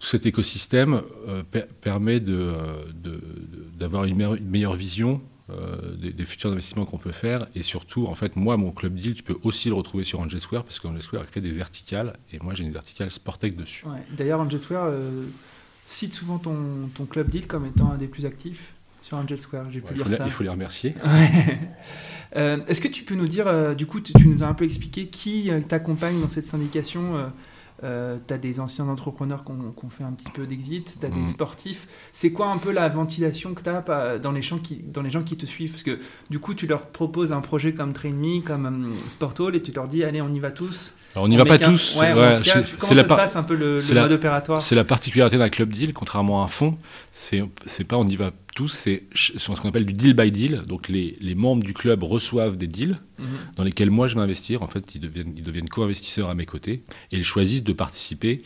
tout 0.00 0.06
cet 0.06 0.26
écosystème 0.26 1.02
euh, 1.28 1.42
permet 1.80 2.20
d'avoir 3.78 4.04
une, 4.04 4.38
meilleure 4.42 4.74
vision 4.74 5.20
euh, 5.50 5.94
des, 5.96 6.24
futurs 6.24 6.50
investissements 6.50 6.86
qu'on 6.86 6.98
peut 6.98 7.12
faire. 7.12 7.46
Et 7.54 7.62
surtout, 7.62 8.06
en 8.06 8.14
fait, 8.14 8.34
moi, 8.34 8.56
mon 8.56 8.72
club 8.72 8.94
deal, 8.94 9.14
tu 9.14 9.22
peux 9.22 9.36
aussi 9.42 9.68
le 9.68 9.74
retrouver 9.74 10.04
sur 10.04 10.20
Angel 10.20 10.40
Square 10.40 10.64
parce 10.64 10.80
qu'Angel 10.80 11.02
Square 11.02 11.22
a 11.22 11.26
créé 11.26 11.42
des 11.42 11.52
verticales 11.52 12.16
et 12.32 12.38
moi, 12.40 12.54
j'ai 12.54 12.64
une 12.64 12.72
verticale 12.72 13.10
Sportec 13.10 13.56
dessus. 13.56 13.84
D'ailleurs, 14.16 14.40
Angel 14.40 14.58
Square 14.58 14.90
cite 15.86 16.14
souvent 16.14 16.38
ton, 16.38 16.88
ton, 16.94 17.04
club 17.04 17.28
deal 17.28 17.46
comme 17.46 17.66
étant 17.66 17.92
un 17.92 17.98
des 17.98 18.06
plus 18.06 18.24
actifs 18.24 18.72
sur 19.02 19.18
Angel 19.18 19.38
Square. 19.38 19.70
J'ai 19.70 19.80
pu 19.80 19.98
ça. 19.98 20.24
il 20.24 20.30
faut 20.30 20.44
les 20.44 20.48
remercier. 20.48 20.94
Est-ce 22.32 22.80
que 22.80 22.88
tu 22.88 23.02
peux 23.04 23.16
nous 23.16 23.28
dire, 23.28 23.74
du 23.74 23.86
coup, 23.86 24.00
tu, 24.00 24.12
nous 24.26 24.42
as 24.42 24.46
un 24.46 24.54
peu 24.54 24.64
expliqué 24.64 25.08
qui 25.08 25.50
t'accompagne 25.68 26.20
dans 26.20 26.28
cette 26.28 26.46
syndication 26.46 27.30
euh, 27.82 28.18
tu 28.26 28.34
as 28.34 28.38
des 28.38 28.60
anciens 28.60 28.88
entrepreneurs 28.88 29.44
qui 29.44 29.52
ont, 29.52 29.90
fait 29.90 30.04
un 30.04 30.12
petit 30.12 30.30
peu 30.30 30.46
d'exit, 30.46 30.98
tu 31.00 31.06
as 31.06 31.08
des 31.08 31.20
mm. 31.20 31.26
sportifs. 31.26 31.88
C'est 32.12 32.32
quoi 32.32 32.48
un 32.48 32.58
peu 32.58 32.72
la 32.72 32.88
ventilation 32.88 33.54
que 33.54 33.62
tu 33.62 33.70
as 33.70 34.18
dans 34.18 34.32
les, 34.32 34.42
gens 34.42 34.58
qui, 34.58 34.76
dans 34.76 35.02
les 35.02 35.10
gens 35.10 35.22
qui 35.22 35.36
te 35.36 35.46
suivent? 35.46 35.70
Parce 35.70 35.82
que 35.82 35.98
du 36.28 36.38
coup, 36.38 36.54
tu 36.54 36.66
leur 36.66 36.86
proposes 36.86 37.32
un 37.32 37.40
projet 37.40 37.72
comme 37.74 37.92
Train 37.92 38.12
Me, 38.12 38.40
comme 38.40 38.66
um, 38.66 38.94
Sport 39.08 39.34
Hall, 39.40 39.56
et 39.56 39.62
tu 39.62 39.72
leur 39.72 39.88
dis, 39.88 40.04
allez, 40.04 40.20
on 40.20 40.32
y 40.32 40.40
va 40.40 40.50
tous. 40.50 40.94
Alors 41.14 41.24
on 41.24 41.28
n'y 41.28 41.36
va 41.36 41.44
pas 41.44 41.58
tous. 41.58 41.96
Ouais, 41.96 42.12
ouais, 42.12 42.38
en 42.38 42.40
cas, 42.40 42.62
comment 42.78 42.94
ça 42.94 43.02
se 43.02 43.08
passe 43.08 43.36
un 43.36 43.42
peu 43.42 43.56
le, 43.56 43.80
mode 43.94 44.12
opératoire 44.12 44.62
C'est 44.62 44.76
la 44.76 44.84
particularité 44.84 45.38
d'un 45.38 45.48
club 45.48 45.70
deal, 45.70 45.92
contrairement 45.92 46.42
à 46.42 46.44
un 46.44 46.48
fonds. 46.48 46.78
C'est 47.10 47.84
pas 47.84 47.96
on 47.96 48.06
y 48.06 48.16
va 48.16 48.30
tous, 48.54 48.68
c'est 48.68 49.04
ce 49.14 49.60
qu'on 49.60 49.68
appelle 49.68 49.86
du 49.86 49.92
deal 49.92 50.14
by 50.14 50.30
deal. 50.30 50.62
Donc 50.66 50.88
les, 50.88 51.16
les 51.20 51.34
membres 51.34 51.64
du 51.64 51.74
club 51.74 52.02
reçoivent 52.02 52.56
des 52.56 52.68
deals 52.68 52.98
mhm. 53.18 53.26
dans 53.56 53.64
lesquels 53.64 53.90
moi 53.90 54.06
je 54.06 54.14
vais 54.14 54.20
investir. 54.20 54.62
En 54.62 54.68
fait, 54.68 54.94
ils 54.94 55.00
deviennent, 55.00 55.32
ils 55.36 55.42
deviennent 55.42 55.68
co-investisseurs 55.68 56.28
à 56.28 56.34
mes 56.34 56.46
côtés 56.46 56.82
et 57.10 57.16
ils 57.16 57.24
choisissent 57.24 57.64
de 57.64 57.72
participer 57.72 58.42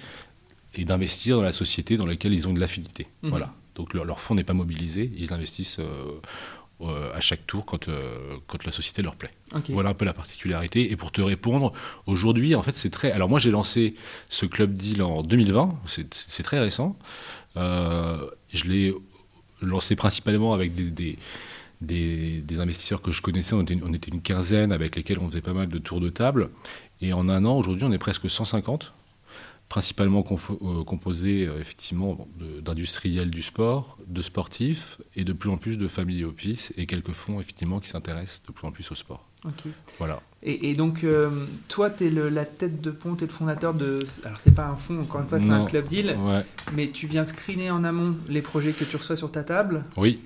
et 0.74 0.84
d'investir 0.84 1.36
dans 1.36 1.42
la 1.42 1.52
société 1.52 1.96
dans 1.96 2.06
laquelle 2.06 2.32
ils 2.32 2.48
ont 2.48 2.52
de 2.52 2.60
l'affinité. 2.60 3.06
Mhm. 3.22 3.30
Voilà. 3.30 3.52
Donc 3.74 3.92
leur, 3.92 4.20
fonds 4.20 4.34
n'est 4.34 4.44
pas 4.44 4.52
mobilisé, 4.52 5.10
ils 5.18 5.32
investissent 5.32 5.80
euh, 5.80 6.20
à 7.14 7.20
chaque 7.20 7.46
tour 7.46 7.64
quand, 7.64 7.88
euh, 7.88 8.36
quand 8.46 8.64
la 8.64 8.72
société 8.72 9.02
leur 9.02 9.16
plaît. 9.16 9.30
Voilà 9.68 9.90
un 9.90 9.94
peu 9.94 10.04
la 10.04 10.12
particularité. 10.12 10.90
Et 10.90 10.96
pour 10.96 11.12
te 11.12 11.22
répondre, 11.22 11.72
aujourd'hui, 12.06 12.54
en 12.54 12.62
fait, 12.62 12.76
c'est 12.76 12.90
très. 12.90 13.12
Alors 13.12 13.28
moi, 13.28 13.38
j'ai 13.38 13.50
lancé 13.50 13.94
ce 14.28 14.44
club 14.46 14.72
deal 14.72 15.02
en 15.02 15.22
2020, 15.22 15.78
c'est 15.86 16.42
très 16.42 16.58
récent. 16.58 16.96
je 17.56 18.64
l'ai 18.64 18.94
lancé 19.62 19.96
principalement 19.96 20.52
avec 20.52 20.74
des, 20.74 21.18
des, 21.80 22.58
investisseurs 22.58 23.02
que 23.02 23.12
je 23.12 23.22
connaissais. 23.22 23.54
On 23.54 23.62
était, 23.62 24.10
une 24.10 24.22
quinzaine 24.22 24.72
avec 24.72 24.96
lesquels 24.96 25.18
on 25.18 25.28
faisait 25.28 25.40
pas 25.40 25.52
mal 25.52 25.68
de 25.68 25.78
tours 25.78 26.00
de 26.00 26.08
table. 26.08 26.50
Et 27.00 27.12
en 27.12 27.28
un 27.28 27.44
an, 27.44 27.56
aujourd'hui, 27.56 27.84
on 27.84 27.92
est 27.92 27.98
presque 27.98 28.30
150, 28.30 28.92
principalement 29.68 30.24
euh, 30.30 30.84
composés 30.84 31.46
euh, 31.46 31.60
effectivement 31.60 32.28
d'industriels 32.62 33.30
du 33.30 33.42
sport, 33.42 33.98
de 34.06 34.22
sportifs 34.22 34.98
et 35.16 35.24
de 35.24 35.32
plus 35.32 35.50
en 35.50 35.56
plus 35.56 35.78
de 35.78 35.88
family 35.88 36.24
office 36.24 36.72
et 36.76 36.86
quelques 36.86 37.12
fonds 37.12 37.40
effectivement 37.40 37.80
qui 37.80 37.88
s'intéressent 37.88 38.42
de 38.46 38.52
plus 38.52 38.66
en 38.66 38.72
plus 38.72 38.90
au 38.90 38.94
sport. 38.94 39.28
Voilà. 39.98 40.22
Et, 40.42 40.74
donc, 40.74 41.04
euh, 41.04 41.46
toi, 41.68 41.88
tu 41.90 42.06
es 42.06 42.10
la 42.10 42.44
tête 42.44 42.80
de 42.80 42.90
pont, 42.90 43.14
tu 43.14 43.24
es 43.24 43.26
le 43.26 43.32
fondateur 43.32 43.72
de. 43.72 44.00
Alors, 44.24 44.40
c'est 44.40 44.54
pas 44.54 44.66
un 44.66 44.76
fonds, 44.76 45.00
encore 45.00 45.22
une 45.22 45.28
fois, 45.28 45.40
c'est 45.40 45.50
un 45.50 45.64
club 45.64 45.86
deal. 45.86 46.16
Mais 46.72 46.90
tu 46.90 47.06
viens 47.06 47.24
screener 47.24 47.70
en 47.70 47.84
amont 47.84 48.16
les 48.28 48.42
projets 48.42 48.72
que 48.72 48.84
tu 48.84 48.96
reçois 48.96 49.16
sur 49.16 49.30
ta 49.30 49.42
table. 49.42 49.84
Oui. 49.96 50.20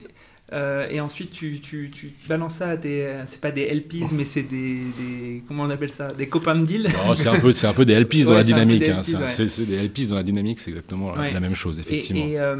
Euh, 0.52 0.88
et 0.90 1.00
ensuite, 1.00 1.30
tu, 1.30 1.60
tu, 1.60 1.90
tu, 1.94 2.12
balances 2.26 2.56
ça 2.56 2.70
à 2.70 2.76
des. 2.76 3.22
C'est 3.26 3.40
pas 3.40 3.50
des 3.50 3.66
LPs, 3.66 4.12
mais 4.12 4.24
c'est 4.24 4.42
des, 4.42 4.78
des, 4.98 5.42
Comment 5.46 5.64
on 5.64 5.70
appelle 5.70 5.90
ça? 5.90 6.08
Des 6.08 6.26
copains 6.26 6.54
de 6.54 6.64
deal? 6.64 6.88
C'est 7.16 7.28
un, 7.28 7.38
peu, 7.38 7.52
un 7.62 7.72
peu 7.74 7.84
des 7.84 7.94
LPs 7.94 8.24
dans 8.24 8.34
la 8.34 8.44
dynamique. 8.44 8.84
C'est 9.02 9.66
des 9.66 9.82
LPs 9.82 10.08
dans 10.08 10.16
la 10.16 10.22
dynamique, 10.22 10.58
c'est 10.58 10.70
exactement 10.70 11.14
la 11.14 11.40
même 11.40 11.54
chose, 11.54 11.78
effectivement. 11.78 12.24
Et, 12.24 12.38
euh, 12.38 12.56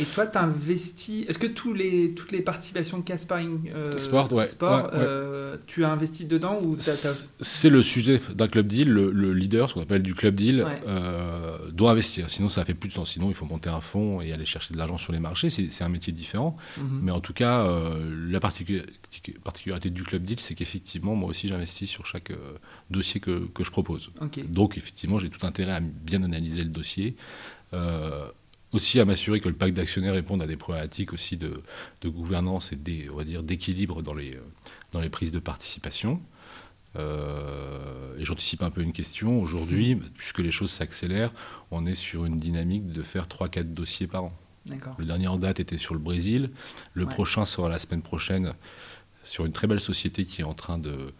et, 0.00 0.04
toi, 0.04 0.26
tu 0.26 0.38
investis. 0.38 1.26
Est-ce 1.28 1.38
que 1.38 1.46
tous 1.46 1.74
les, 1.74 2.12
toutes 2.12 2.32
les 2.32 2.40
participations 2.40 2.98
de 2.98 3.04
Casparing 3.04 3.70
euh, 3.74 3.90
Sport, 3.98 4.32
ouais. 4.32 4.48
Sport 4.48 4.90
tu 5.66 5.84
as 5.84 5.90
investi 5.90 6.24
dedans 6.24 6.58
ou 6.62 6.76
C'est 6.78 7.70
le 7.70 7.82
sujet 7.82 8.20
d'un 8.34 8.48
club 8.48 8.66
deal. 8.66 8.88
Le, 8.88 9.32
leader, 9.34 9.68
ce 9.68 9.74
qu'on 9.74 9.82
appelle 9.82 10.02
du 10.02 10.14
club 10.14 10.36
deal, 10.36 10.66
doit 11.72 11.90
investir. 11.90 12.30
Sinon, 12.30 12.48
ça 12.48 12.64
fait 12.64 12.74
plus 12.74 12.88
de 12.88 12.94
sens. 12.94 13.12
Sinon, 13.12 13.28
il 13.28 13.34
faut 13.34 13.44
monter 13.44 13.68
un 13.68 13.80
fonds 13.80 14.22
et 14.22 14.32
aller 14.32 14.46
chercher 14.46 14.72
de 14.72 14.78
l'argent 14.78 14.96
sur 14.96 15.12
les 15.12 15.20
marchés. 15.20 15.50
C'est 15.50 15.84
un 15.84 15.88
métier 15.90 16.12
différent. 16.12 16.56
Mhm. 16.78 16.93
Mhm. 16.93 16.93
Mais 17.02 17.12
en 17.12 17.20
tout 17.20 17.32
cas, 17.32 17.66
euh, 17.66 18.28
la 18.30 18.40
particularité 18.40 19.90
du 19.90 20.02
Club 20.02 20.24
Deal, 20.24 20.40
c'est 20.40 20.54
qu'effectivement, 20.54 21.14
moi 21.14 21.30
aussi, 21.30 21.48
j'investis 21.48 21.88
sur 21.88 22.06
chaque 22.06 22.30
euh, 22.30 22.58
dossier 22.90 23.20
que, 23.20 23.46
que, 23.54 23.64
je 23.64 23.70
propose. 23.70 24.10
Donc, 24.48 24.76
effectivement, 24.76 25.18
j'ai 25.18 25.30
tout 25.30 25.46
intérêt 25.46 25.72
à 25.72 25.80
bien 25.80 26.22
analyser 26.22 26.62
le 26.62 26.70
dossier. 26.70 27.16
Euh, 27.72 28.28
aussi 28.72 28.98
à 28.98 29.04
m'assurer 29.04 29.40
que 29.40 29.48
le 29.48 29.54
pacte 29.54 29.74
d'actionnaires 29.74 30.14
réponde 30.14 30.42
à 30.42 30.46
des 30.46 30.56
problématiques 30.56 31.12
aussi 31.12 31.36
de, 31.36 31.62
de 32.00 32.08
gouvernance 32.08 32.72
et 32.72 32.76
d'équilibre 32.76 34.02
dans 34.02 34.14
les, 34.14 34.38
dans 34.90 35.00
les 35.00 35.10
prises 35.10 35.30
de 35.30 35.38
participation. 35.38 36.20
et 36.96 38.24
j'anticipe 38.24 38.64
un 38.64 38.70
peu 38.70 38.80
une 38.80 38.92
question. 38.92 39.38
Aujourd'hui, 39.38 39.94
puisque 40.16 40.40
les 40.40 40.50
choses 40.50 40.72
s'accélèrent, 40.72 41.32
on 41.70 41.86
est 41.86 41.94
sur 41.94 42.24
une 42.24 42.36
dynamique 42.36 42.88
de 42.88 43.02
faire 43.02 43.28
3-4 43.28 43.72
dossiers 43.72 44.08
par 44.08 44.24
an. 44.24 44.32
Le 44.98 45.04
dernier 45.04 45.28
en 45.28 45.36
date 45.36 45.60
était 45.60 45.78
sur 45.78 45.94
le 45.94 46.00
Brésil. 46.00 46.50
Le 46.94 47.06
prochain 47.06 47.44
sera 47.44 47.68
la 47.68 47.78
semaine 47.78 48.02
prochaine 48.02 48.54
sur 49.24 49.44
une 49.46 49.52
très 49.52 49.66
belle 49.66 49.80
société 49.80 50.24
qui 50.24 50.42
est 50.42 50.44
en 50.44 50.54
train 50.54 50.78
de, 50.78 51.12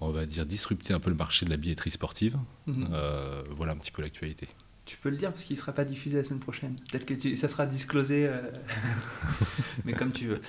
on 0.00 0.10
va 0.10 0.26
dire, 0.26 0.46
disrupter 0.46 0.94
un 0.94 1.00
peu 1.00 1.10
le 1.10 1.16
marché 1.16 1.44
de 1.46 1.50
la 1.50 1.56
billetterie 1.56 1.90
sportive. 1.90 2.36
Mhm. 2.66 2.88
Euh, 2.92 3.42
voilà 3.50 3.72
un 3.72 3.76
petit 3.76 3.90
peu 3.90 4.02
l'actualité. 4.02 4.48
Tu 4.86 4.98
peux 4.98 5.08
le 5.08 5.16
dire 5.16 5.30
parce 5.30 5.44
qu'il 5.44 5.56
ne 5.56 5.60
sera 5.60 5.72
pas 5.72 5.84
diffusé 5.86 6.18
la 6.18 6.22
semaine 6.22 6.40
prochaine. 6.40 6.76
Peut-être 6.90 7.06
que 7.06 7.36
ça 7.36 7.48
sera 7.48 7.64
disclosé, 7.64 8.26
euh, 8.26 8.42
mais 9.86 9.94
comme 9.94 10.12
tu 10.12 10.26
veux. 10.26 10.40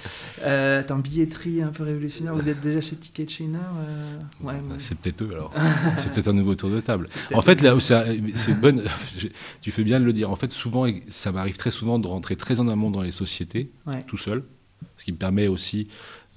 Euh, 0.42 0.84
T'as 0.86 0.96
billetterie 0.96 1.62
un 1.62 1.70
peu 1.70 1.84
révolutionnaire. 1.84 2.36
Vous 2.36 2.50
êtes 2.50 2.60
déjà 2.60 2.82
chez 2.82 2.98
Ticket 2.98 3.30
China 3.30 3.60
euh, 3.78 4.18
ouais, 4.46 4.56
C'est 4.78 4.98
peut-être 4.98 5.22
eux 5.24 5.32
alors. 5.32 5.54
c'est 5.98 6.12
peut-être 6.12 6.28
un 6.28 6.34
nouveau 6.34 6.54
tour 6.56 6.70
de 6.70 6.82
table. 6.82 7.08
En 7.34 7.42
fait, 7.42 7.62
là 7.62 7.78
où 7.78 7.80
c'est 7.80 8.60
bonne, 8.60 8.84
tu 9.62 9.72
fais 9.72 9.84
bien 9.86 10.02
de 10.02 10.06
le 10.06 10.12
dire. 10.12 10.30
En 10.30 10.36
fait, 10.36 10.52
souvent, 10.52 10.86
ça 11.08 11.32
m'arrive 11.32 11.56
très 11.56 11.72
souvent 11.72 11.98
de 11.98 12.08
rentrer 12.08 12.36
très 12.36 12.60
en 12.60 12.68
amont 12.68 12.92
dans 12.92 13.02
les 13.02 13.12
sociétés, 13.12 13.72
tout 14.06 14.18
seul, 14.18 14.44
ce 14.98 15.06
qui 15.06 15.14
me 15.14 15.18
permet 15.18 15.48
aussi 15.48 15.88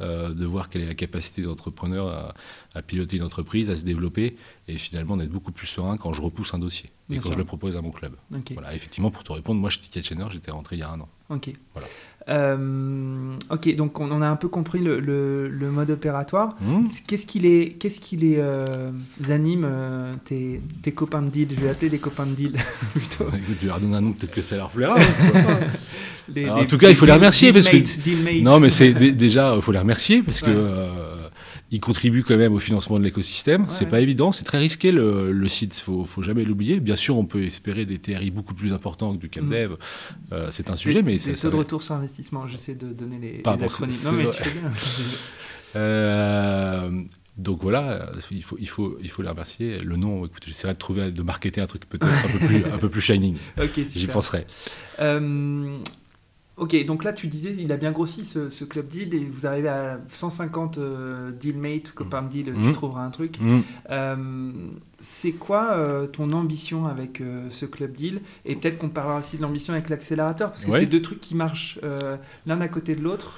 euh, 0.00 0.33
de 0.33 0.47
voir 0.47 0.69
quelle 0.69 0.83
est 0.83 0.87
la 0.87 0.95
capacité 0.95 1.43
des 1.43 1.49
entrepreneurs 1.49 2.35
à, 2.75 2.83
piloter 2.83 3.17
une 3.17 3.25
entreprise, 3.25 3.71
à 3.71 3.76
se 3.76 3.85
développer, 3.85 4.37
et 4.69 4.78
finalement 4.78 5.17
d'être 5.17 5.31
beaucoup 5.31 5.52
plus 5.52 5.67
serein 5.67 5.97
quand 5.97 6.12
je 6.12 6.21
repousse 6.21 6.55
un 6.55 6.59
dossier 6.59 6.90
et 7.11 7.19
quand 7.19 7.33
je 7.33 7.38
le 7.38 7.45
propose 7.45 7.76
à 7.76 7.83
mon 7.83 7.90
club. 7.90 8.14
Voilà, 8.52 8.75
effectivement, 8.75 9.11
pour 9.11 9.25
te 9.25 9.33
répondre, 9.33 9.61
moi, 9.61 9.71
je 9.71 9.78
suis 9.78 9.88
Ticket 9.88 10.02
Chainer, 10.02 10.26
j'étais 10.31 10.50
rentré 10.50 10.76
il 10.76 10.81
y 10.81 10.83
a 10.83 10.90
un 10.90 11.00
an. 11.00 11.09
Ok. 11.31 11.50
Voilà. 11.75 11.88
Euh, 12.28 13.37
ok, 13.50 13.75
donc 13.75 14.00
on, 14.00 14.20
a 14.20 14.26
un 14.26 14.37
peu 14.37 14.49
compris 14.49 14.80
le, 14.80 15.00
le, 15.00 15.70
mode 15.70 15.90
opératoire. 15.90 16.56
Hmm. 16.61 16.87
Qu'est-ce 17.06 17.26
qui 17.26 17.38
les, 17.38 17.76
qu'est-ce 17.78 18.00
qui 18.00 18.16
les 18.16 18.37
euh, 18.38 18.90
anime, 19.28 19.66
euh, 19.66 20.14
tes, 20.25 20.61
tes, 20.82 20.92
copains 20.92 21.23
de 21.23 21.30
deal? 21.30 21.49
Je 21.56 21.61
vais 21.61 21.70
appeler 21.70 21.88
des 21.88 21.99
copains 21.99 22.26
de 22.26 22.35
deal 22.35 22.52
plutôt. 22.94 23.28
Écoute, 23.28 23.56
tu 23.61 23.66
leur 23.66 23.80
donner 23.80 23.97
un 23.97 24.00
nom, 24.02 24.12
peut-être 24.12 24.35
que 24.35 24.42
ça 24.42 24.56
leur 24.56 24.70
plaira. 24.70 24.97
Hein, 26.37 26.50
en 26.50 26.64
tout 26.66 26.76
cas, 26.76 26.90
il 26.90 26.94
faut 26.94 27.06
les 27.06 27.12
remercier 27.12 27.54
parce 27.54 27.70
que 27.70 28.42
non, 28.42 28.61
mais 28.61 28.68
c'est 28.68 28.92
déjà, 28.92 29.54
il 29.56 29.62
faut 29.62 29.73
les 29.73 29.78
remercier 29.78 30.20
parce 30.20 30.42
que 30.42 30.50
il 31.71 31.81
contribue 31.81 32.23
quand 32.23 32.37
même 32.37 32.55
au 32.55 32.59
financement 32.59 32.99
de 32.99 33.05
l'écosystème. 33.05 33.67
C'est 33.69 33.87
pas 33.87 34.01
évident, 34.01 34.33
c'est 34.33 34.45
très 34.45 34.59
risqué 34.59 34.91
le, 34.91 35.49
site, 35.49 35.75
faut, 35.75 36.05
faut 36.05 36.23
jamais 36.23 36.45
l'oublier. 36.45 36.81
Bien 36.81 36.97
sûr, 36.97 37.19
on 37.19 37.25
peut 37.25 37.45
espérer 37.45 37.85
des 37.85 37.99
TRI 37.99 38.31
beaucoup 38.31 38.55
plus 38.55 38.73
importants 38.73 39.13
que 39.15 39.19
du 39.19 39.29
CapDev. 39.29 39.73
Mm. 39.73 39.77
Euh, 40.33 40.49
c'est 40.51 40.71
un 40.71 40.77
sujet, 40.77 41.03
mais 41.03 41.19
c'est 41.19 41.37
ça. 41.37 41.51
de 41.51 41.57
retour 41.57 41.83
sur 41.83 41.95
investissement. 41.95 42.47
J'essaie 42.47 42.75
de 42.75 42.89
donner 42.93 43.19
les, 43.19 43.39
Pardon, 43.39 43.67
acronymes. 43.67 43.97
Non, 44.05 44.13
mais 44.13 44.31
tu 44.31 44.43
fais 44.43 44.51
bien. 44.51 44.73
euh, 45.77 47.03
donc 47.37 47.63
voilà, 47.63 48.11
il 48.31 48.43
faut, 48.43 48.57
il, 48.59 48.69
faut, 48.69 48.97
il 49.03 49.11
faut 49.11 49.23
les 49.23 49.29
remercier. 49.29 49.79
Le 49.79 49.97
nom, 49.97 50.25
écoute, 50.25 50.43
j'essaierai 50.47 50.73
de 50.73 50.79
trouver, 50.79 51.13
de 51.13 51.23
marketer 51.23 51.61
un 51.61 51.67
truc 51.67 51.89
peut-être 51.89 52.07
un, 52.07 52.29
peu 52.29 52.47
plus, 52.47 52.65
un 52.65 52.79
peu 52.79 52.89
plus 52.89 53.01
shining. 53.01 53.37
Ok, 53.63 53.81
J'y 53.95 54.07
penserai. 54.07 54.47
Euh, 55.01 55.79
Ok, 56.59 56.85
donc 56.85 57.05
là 57.05 57.12
tu 57.12 57.29
disais, 57.29 57.55
il 57.57 57.71
a 57.71 57.77
bien 57.77 57.93
grossi 57.93 58.25
ce, 58.25 58.65
club 58.65 58.88
deal 58.88 59.15
et 59.15 59.21
vous 59.21 59.47
arrivez 59.47 59.69
à 59.69 60.00
150 60.11 60.79
euh, 60.79 61.31
dealmates, 61.31 61.93
copains 61.93 62.23
de 62.23 62.29
deal, 62.29 62.55
tu 62.62 62.73
trouveras 62.73 63.05
un 63.05 63.11
truc. 63.11 63.38
Mmh. 63.41 63.61
Euh, 63.91 64.53
c'est 65.00 65.33
quoi 65.33 65.73
euh, 65.73 66.07
ton 66.09 66.33
ambition 66.33 66.87
avec 66.87 67.23
ce 67.50 67.65
club 67.65 67.93
deal? 67.93 68.21
Et 68.45 68.57
peut-être 68.57 68.79
qu'on 68.79 68.88
parlera 68.88 69.21
aussi 69.21 69.37
de 69.37 69.43
l'ambition 69.43 69.73
avec 69.73 69.88
l'accélérateur, 69.88 70.50
parce 70.50 70.65
que 70.65 70.73
c'est 70.73 70.87
deux 70.87 71.03
trucs 71.03 71.21
qui 71.21 71.37
marchent 71.37 71.79
l'un 72.47 72.61
à 72.61 72.69
côté 72.69 72.97
de 72.97 73.03
l'autre. 73.03 73.35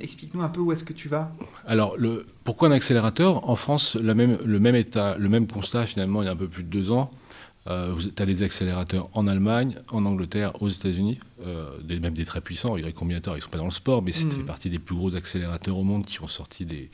Explique-nous 0.00 0.42
un 0.42 0.48
peu 0.48 0.60
où 0.60 0.72
est-ce 0.72 0.84
que 0.84 0.92
tu 0.92 1.08
vas. 1.08 1.32
Alors, 1.66 1.96
le, 1.96 2.26
pourquoi 2.42 2.68
un 2.68 2.72
accélérateur? 2.72 3.48
En 3.48 3.54
France, 3.54 3.94
même, 3.96 4.38
le, 4.44 4.58
même 4.58 4.74
état, 4.74 5.16
le 5.16 5.28
même 5.28 5.46
constat 5.46 5.86
finalement 5.86 6.22
il 6.22 6.26
y 6.26 6.28
a 6.28 6.32
un 6.32 6.36
peu 6.36 6.48
plus 6.48 6.64
de 6.64 6.68
deux 6.68 6.90
ans. 6.90 7.10
Euh, 7.68 7.94
tu 7.98 8.22
as 8.22 8.26
des 8.26 8.42
accélérateurs 8.42 9.08
en 9.12 9.26
Allemagne, 9.26 9.76
en 9.90 10.06
Angleterre, 10.06 10.62
aux 10.62 10.68
États-Unis, 10.68 11.20
euh, 11.44 11.76
même 12.00 12.14
des 12.14 12.24
très 12.24 12.40
puissants. 12.40 12.76
Il 12.76 12.84
y 12.84 12.88
a 12.88 12.92
Combinator, 12.92 13.34
ils 13.34 13.38
ne 13.38 13.42
sont 13.42 13.50
pas 13.50 13.58
dans 13.58 13.66
le 13.66 13.70
sport, 13.70 14.02
mais 14.02 14.12
c'est 14.12 14.30
fait 14.30 14.42
mm. 14.42 14.46
partie 14.46 14.70
des 14.70 14.78
plus 14.78 14.94
gros 14.94 15.14
accélérateurs 15.14 15.76
au 15.76 15.84
monde 15.84 16.06
qui 16.06 16.22
ont 16.22 16.28
sorti 16.28 16.64
des, 16.64 16.90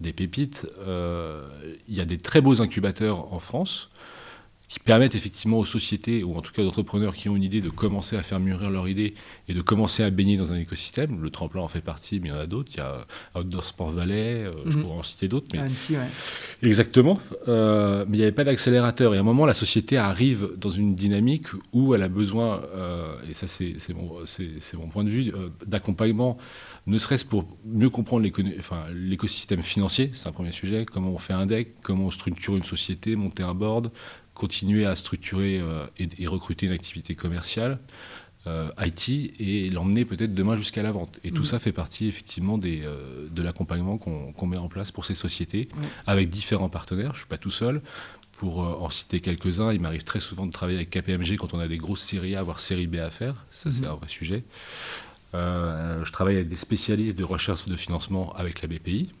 des 0.00 0.12
pépites. 0.12 0.66
Euh, 0.80 1.48
il 1.88 1.96
y 1.96 2.00
a 2.00 2.04
des 2.04 2.18
très 2.18 2.40
beaux 2.40 2.60
incubateurs 2.60 3.32
en 3.32 3.38
France 3.38 3.90
qui 4.72 4.78
permettent 4.78 5.14
effectivement 5.14 5.58
aux 5.58 5.66
sociétés, 5.66 6.24
ou 6.24 6.34
en 6.34 6.40
tout 6.40 6.50
cas 6.50 6.62
aux 6.62 6.68
entrepreneurs 6.68 7.14
qui 7.14 7.28
ont 7.28 7.36
une 7.36 7.42
idée, 7.42 7.60
de 7.60 7.68
commencer 7.68 8.16
à 8.16 8.22
faire 8.22 8.40
mûrir 8.40 8.70
leur 8.70 8.88
idée 8.88 9.12
et 9.46 9.52
de 9.52 9.60
commencer 9.60 10.02
à 10.02 10.08
baigner 10.08 10.38
dans 10.38 10.50
un 10.50 10.56
écosystème. 10.56 11.20
Le 11.20 11.28
tremplin 11.28 11.60
en 11.60 11.68
fait 11.68 11.82
partie, 11.82 12.20
mais 12.20 12.30
il 12.30 12.32
y 12.32 12.34
en 12.34 12.40
a 12.40 12.46
d'autres. 12.46 12.70
Il 12.72 12.78
y 12.78 12.80
a 12.80 13.06
Outdoor 13.36 13.64
Sport 13.64 13.92
Valley, 13.92 14.44
euh, 14.44 14.52
je 14.66 14.78
mhm. 14.78 14.82
pourrais 14.82 14.98
en 15.00 15.02
citer 15.02 15.28
d'autres. 15.28 15.48
Mais... 15.52 15.58
Exactement. 16.62 17.20
Euh, 17.48 18.06
mais 18.08 18.16
il 18.16 18.20
n'y 18.20 18.24
avait 18.24 18.32
pas 18.32 18.44
d'accélérateur. 18.44 19.14
Et 19.14 19.18
à 19.18 19.20
un 19.20 19.24
moment, 19.24 19.44
la 19.44 19.52
société 19.52 19.98
arrive 19.98 20.52
dans 20.56 20.70
une 20.70 20.94
dynamique 20.94 21.48
où 21.74 21.94
elle 21.94 22.02
a 22.02 22.08
besoin, 22.08 22.62
euh, 22.74 23.14
et 23.28 23.34
ça 23.34 23.46
c'est 23.46 23.76
mon, 23.94 24.20
mon, 24.78 24.88
point 24.88 25.04
de 25.04 25.10
vue, 25.10 25.32
d'accompagnement 25.66 26.38
ne 26.86 26.98
serait-ce 26.98 27.24
pour 27.24 27.44
mieux 27.64 27.90
comprendre 27.90 28.24
l'écosystème 28.92 29.60
enfin, 29.60 29.68
financier, 29.68 30.10
c'est 30.14 30.28
un 30.28 30.32
premier 30.32 30.50
sujet, 30.50 30.84
comment 30.84 31.10
on 31.10 31.18
fait 31.18 31.32
un 31.32 31.46
deck, 31.46 31.74
comment 31.80 32.06
on 32.06 32.10
structure 32.10 32.56
une 32.56 32.64
société, 32.64 33.14
monter 33.14 33.44
un 33.44 33.54
board, 33.54 33.92
continuer 34.34 34.86
à 34.86 34.96
structurer 34.96 35.60
euh, 35.60 35.86
et, 35.98 36.26
recruter 36.26 36.66
une 36.66 36.72
activité 36.72 37.14
commerciale. 37.14 37.78
Euh, 38.48 38.70
IT 38.84 39.40
et 39.40 39.70
l'emmener 39.70 40.04
peut-être 40.04 40.34
demain 40.34 40.56
jusqu'à 40.56 40.82
la 40.82 40.90
vente. 40.90 41.20
Et 41.22 41.30
tout 41.30 41.42
mm. 41.42 41.46
ça 41.46 41.60
fait 41.60 41.70
partie 41.70 42.08
effectivement 42.08 42.58
des, 42.58 42.82
euh, 42.84 43.28
de 43.30 43.42
l'accompagnement 43.42 43.98
qu'on 43.98 44.46
met 44.46 44.56
en 44.56 44.68
place 44.68 44.90
pour 44.90 45.04
ces 45.04 45.14
sociétés 45.14 45.68
avec 46.06 46.28
différents 46.28 46.68
partenaires. 46.68 47.12
Je 47.12 47.18
ne 47.18 47.18
suis 47.18 47.28
pas 47.28 47.38
tout 47.38 47.52
seul. 47.52 47.82
Pour 48.32 48.58
en 48.58 48.90
citer 48.90 49.20
quelques-uns, 49.20 49.72
il 49.72 49.80
m'arrive 49.80 50.02
très 50.02 50.18
souvent 50.18 50.46
de 50.46 50.50
travailler 50.50 50.78
avec 50.78 50.90
KPMG 50.90 51.36
quand 51.36 51.54
on 51.54 51.60
a 51.60 51.68
des 51.68 51.78
grosses 51.78 52.04
séries 52.04 52.34
A, 52.34 52.42
voire 52.42 52.58
séries 52.58 52.88
B 52.88 52.96
à 52.96 53.08
faire. 53.08 53.46
Ça, 53.52 53.70
c'est 53.70 53.82
mm-hmm. 53.82 53.86
un 53.86 53.94
vrai 53.94 54.08
sujet. 54.08 54.42
je 55.32 56.10
travaille 56.10 56.34
avec 56.34 56.48
des 56.48 56.56
spécialistes 56.56 57.16
de 57.16 57.22
recherche 57.22 57.68
de 57.68 57.76
financement 57.76 58.32
avec 58.32 58.60
la 58.60 58.66
BPI 58.66 59.12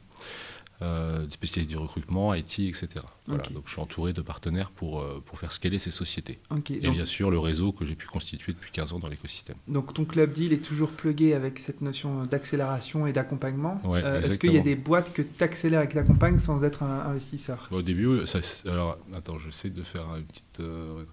euh, 0.82 1.26
spécialistes 1.30 1.70
du 1.70 1.76
recrutement, 1.76 2.34
IT, 2.34 2.60
etc. 2.60 2.88
Voilà, 3.26 3.42
donc 3.44 3.64
je 3.66 3.72
suis 3.72 3.80
entouré 3.80 4.12
de 4.12 4.20
partenaires 4.20 4.70
pour, 4.70 5.00
euh, 5.00 5.22
pour 5.24 5.38
faire 5.38 5.52
scaler 5.52 5.78
ces 5.78 5.90
sociétés. 5.90 6.38
et 6.70 6.90
bien 6.90 7.04
sûr 7.04 7.30
le 7.30 7.38
réseau 7.38 7.72
que 7.72 7.84
j'ai 7.84 7.94
pu 7.94 8.06
constituer 8.06 8.52
depuis 8.52 8.70
15 8.72 8.92
ans 8.92 8.98
dans 8.98 9.08
l'écosystème. 9.08 9.56
Donc 9.68 9.94
ton 9.94 10.04
club 10.04 10.32
deal 10.32 10.52
est 10.52 10.64
toujours 10.64 10.90
plugué 10.90 11.34
avec 11.34 11.58
cette 11.58 11.80
notion 11.80 12.24
d'accélération 12.24 13.06
et 13.06 13.12
d'accompagnement. 13.12 13.80
Euh, 13.84 14.22
est-ce 14.22 14.38
qu'il 14.38 14.52
y 14.52 14.58
a 14.58 14.62
des 14.62 14.76
boîtes 14.76 15.12
que 15.12 15.22
tu 15.22 15.44
accélères 15.44 15.82
et 15.82 15.86
que 15.86 15.92
tu 15.92 15.98
accompagnes 15.98 16.38
sans 16.38 16.64
être 16.64 16.82
un 16.82 17.00
investisseur? 17.10 17.68
Au 17.70 17.82
début, 17.82 18.26
ça, 18.26 18.40
alors 18.70 18.98
attends, 19.14 19.38
j'essaie 19.38 19.70
de 19.70 19.82
faire 19.82 20.04
une 20.16 20.24
petite... 20.24 20.60
Euh, 20.60 21.04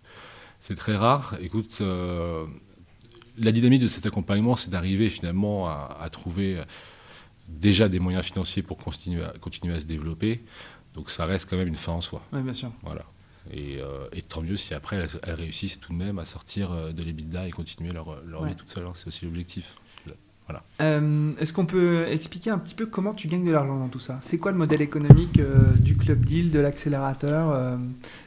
c'est 0.62 0.76
très 0.76 0.96
rare. 0.96 1.38
Écoute, 1.42 1.82
la 1.82 3.52
dynamique 3.52 3.82
de 3.82 3.88
cet 3.88 4.06
accompagnement, 4.06 4.58
c'est 4.58 4.70
d'arriver 4.70 5.10
finalement 5.10 5.68
à, 5.70 5.98
à 6.02 6.10
trouver 6.10 6.62
déjà 7.50 7.90
des 7.90 8.00
moyens 8.00 8.26
financiers 8.26 8.64
pour 8.64 8.78
continuer 8.78 9.24
à, 9.24 9.34
continuer 9.40 9.76
à 9.76 9.80
se 9.80 9.86
développer. 9.86 10.44
Donc 10.94 11.12
ça 11.12 11.26
reste 11.26 11.50
quand 11.50 11.58
même 11.58 11.68
une 11.68 11.76
fin 11.76 11.92
en 11.92 12.02
soi. 12.02 12.24
Oui, 12.32 12.42
bien 12.42 12.54
sûr. 12.54 12.72
Voilà. 12.84 13.04
Et, 13.52 13.80
euh, 13.80 14.08
et, 14.12 14.22
tant 14.22 14.42
mieux 14.42 14.58
si 14.58 14.74
après 14.74 14.98
elles, 14.98 15.36
réussissent 15.36 15.80
tout 15.80 15.94
de 15.94 15.98
même 15.98 16.20
à 16.20 16.26
sortir 16.26 16.72
euh, 16.72 16.92
de 16.92 17.02
l'EBITDA 17.02 17.48
et 17.48 17.52
continuer 17.52 17.92
leur, 17.92 18.22
leur 18.26 18.46
vie 18.46 18.56
toute 18.56 18.70
seule. 18.70 18.86
Hein. 18.86 18.94
C'est 18.96 19.08
aussi 19.08 19.26
l'objectif. 19.26 19.76
Voilà. 20.48 20.64
Euh, 20.82 21.34
est-ce 21.38 21.54
qu'on 21.54 21.68
peut 21.68 22.08
expliquer 22.08 22.50
un 22.50 22.58
petit 22.58 22.74
peu 22.74 22.88
comment 22.88 23.14
tu 23.14 23.28
gagnes 23.28 23.46
de 23.46 23.52
l'argent 23.52 23.78
dans 23.78 23.88
tout 23.88 24.00
ça? 24.00 24.18
C'est 24.24 24.40
quoi 24.40 24.52
le 24.52 24.58
modèle 24.58 24.82
économique 24.82 25.40
du 25.76 25.96
club 25.96 26.26
deal, 26.26 26.50
de 26.50 26.58
l'accélérateur 26.58 27.78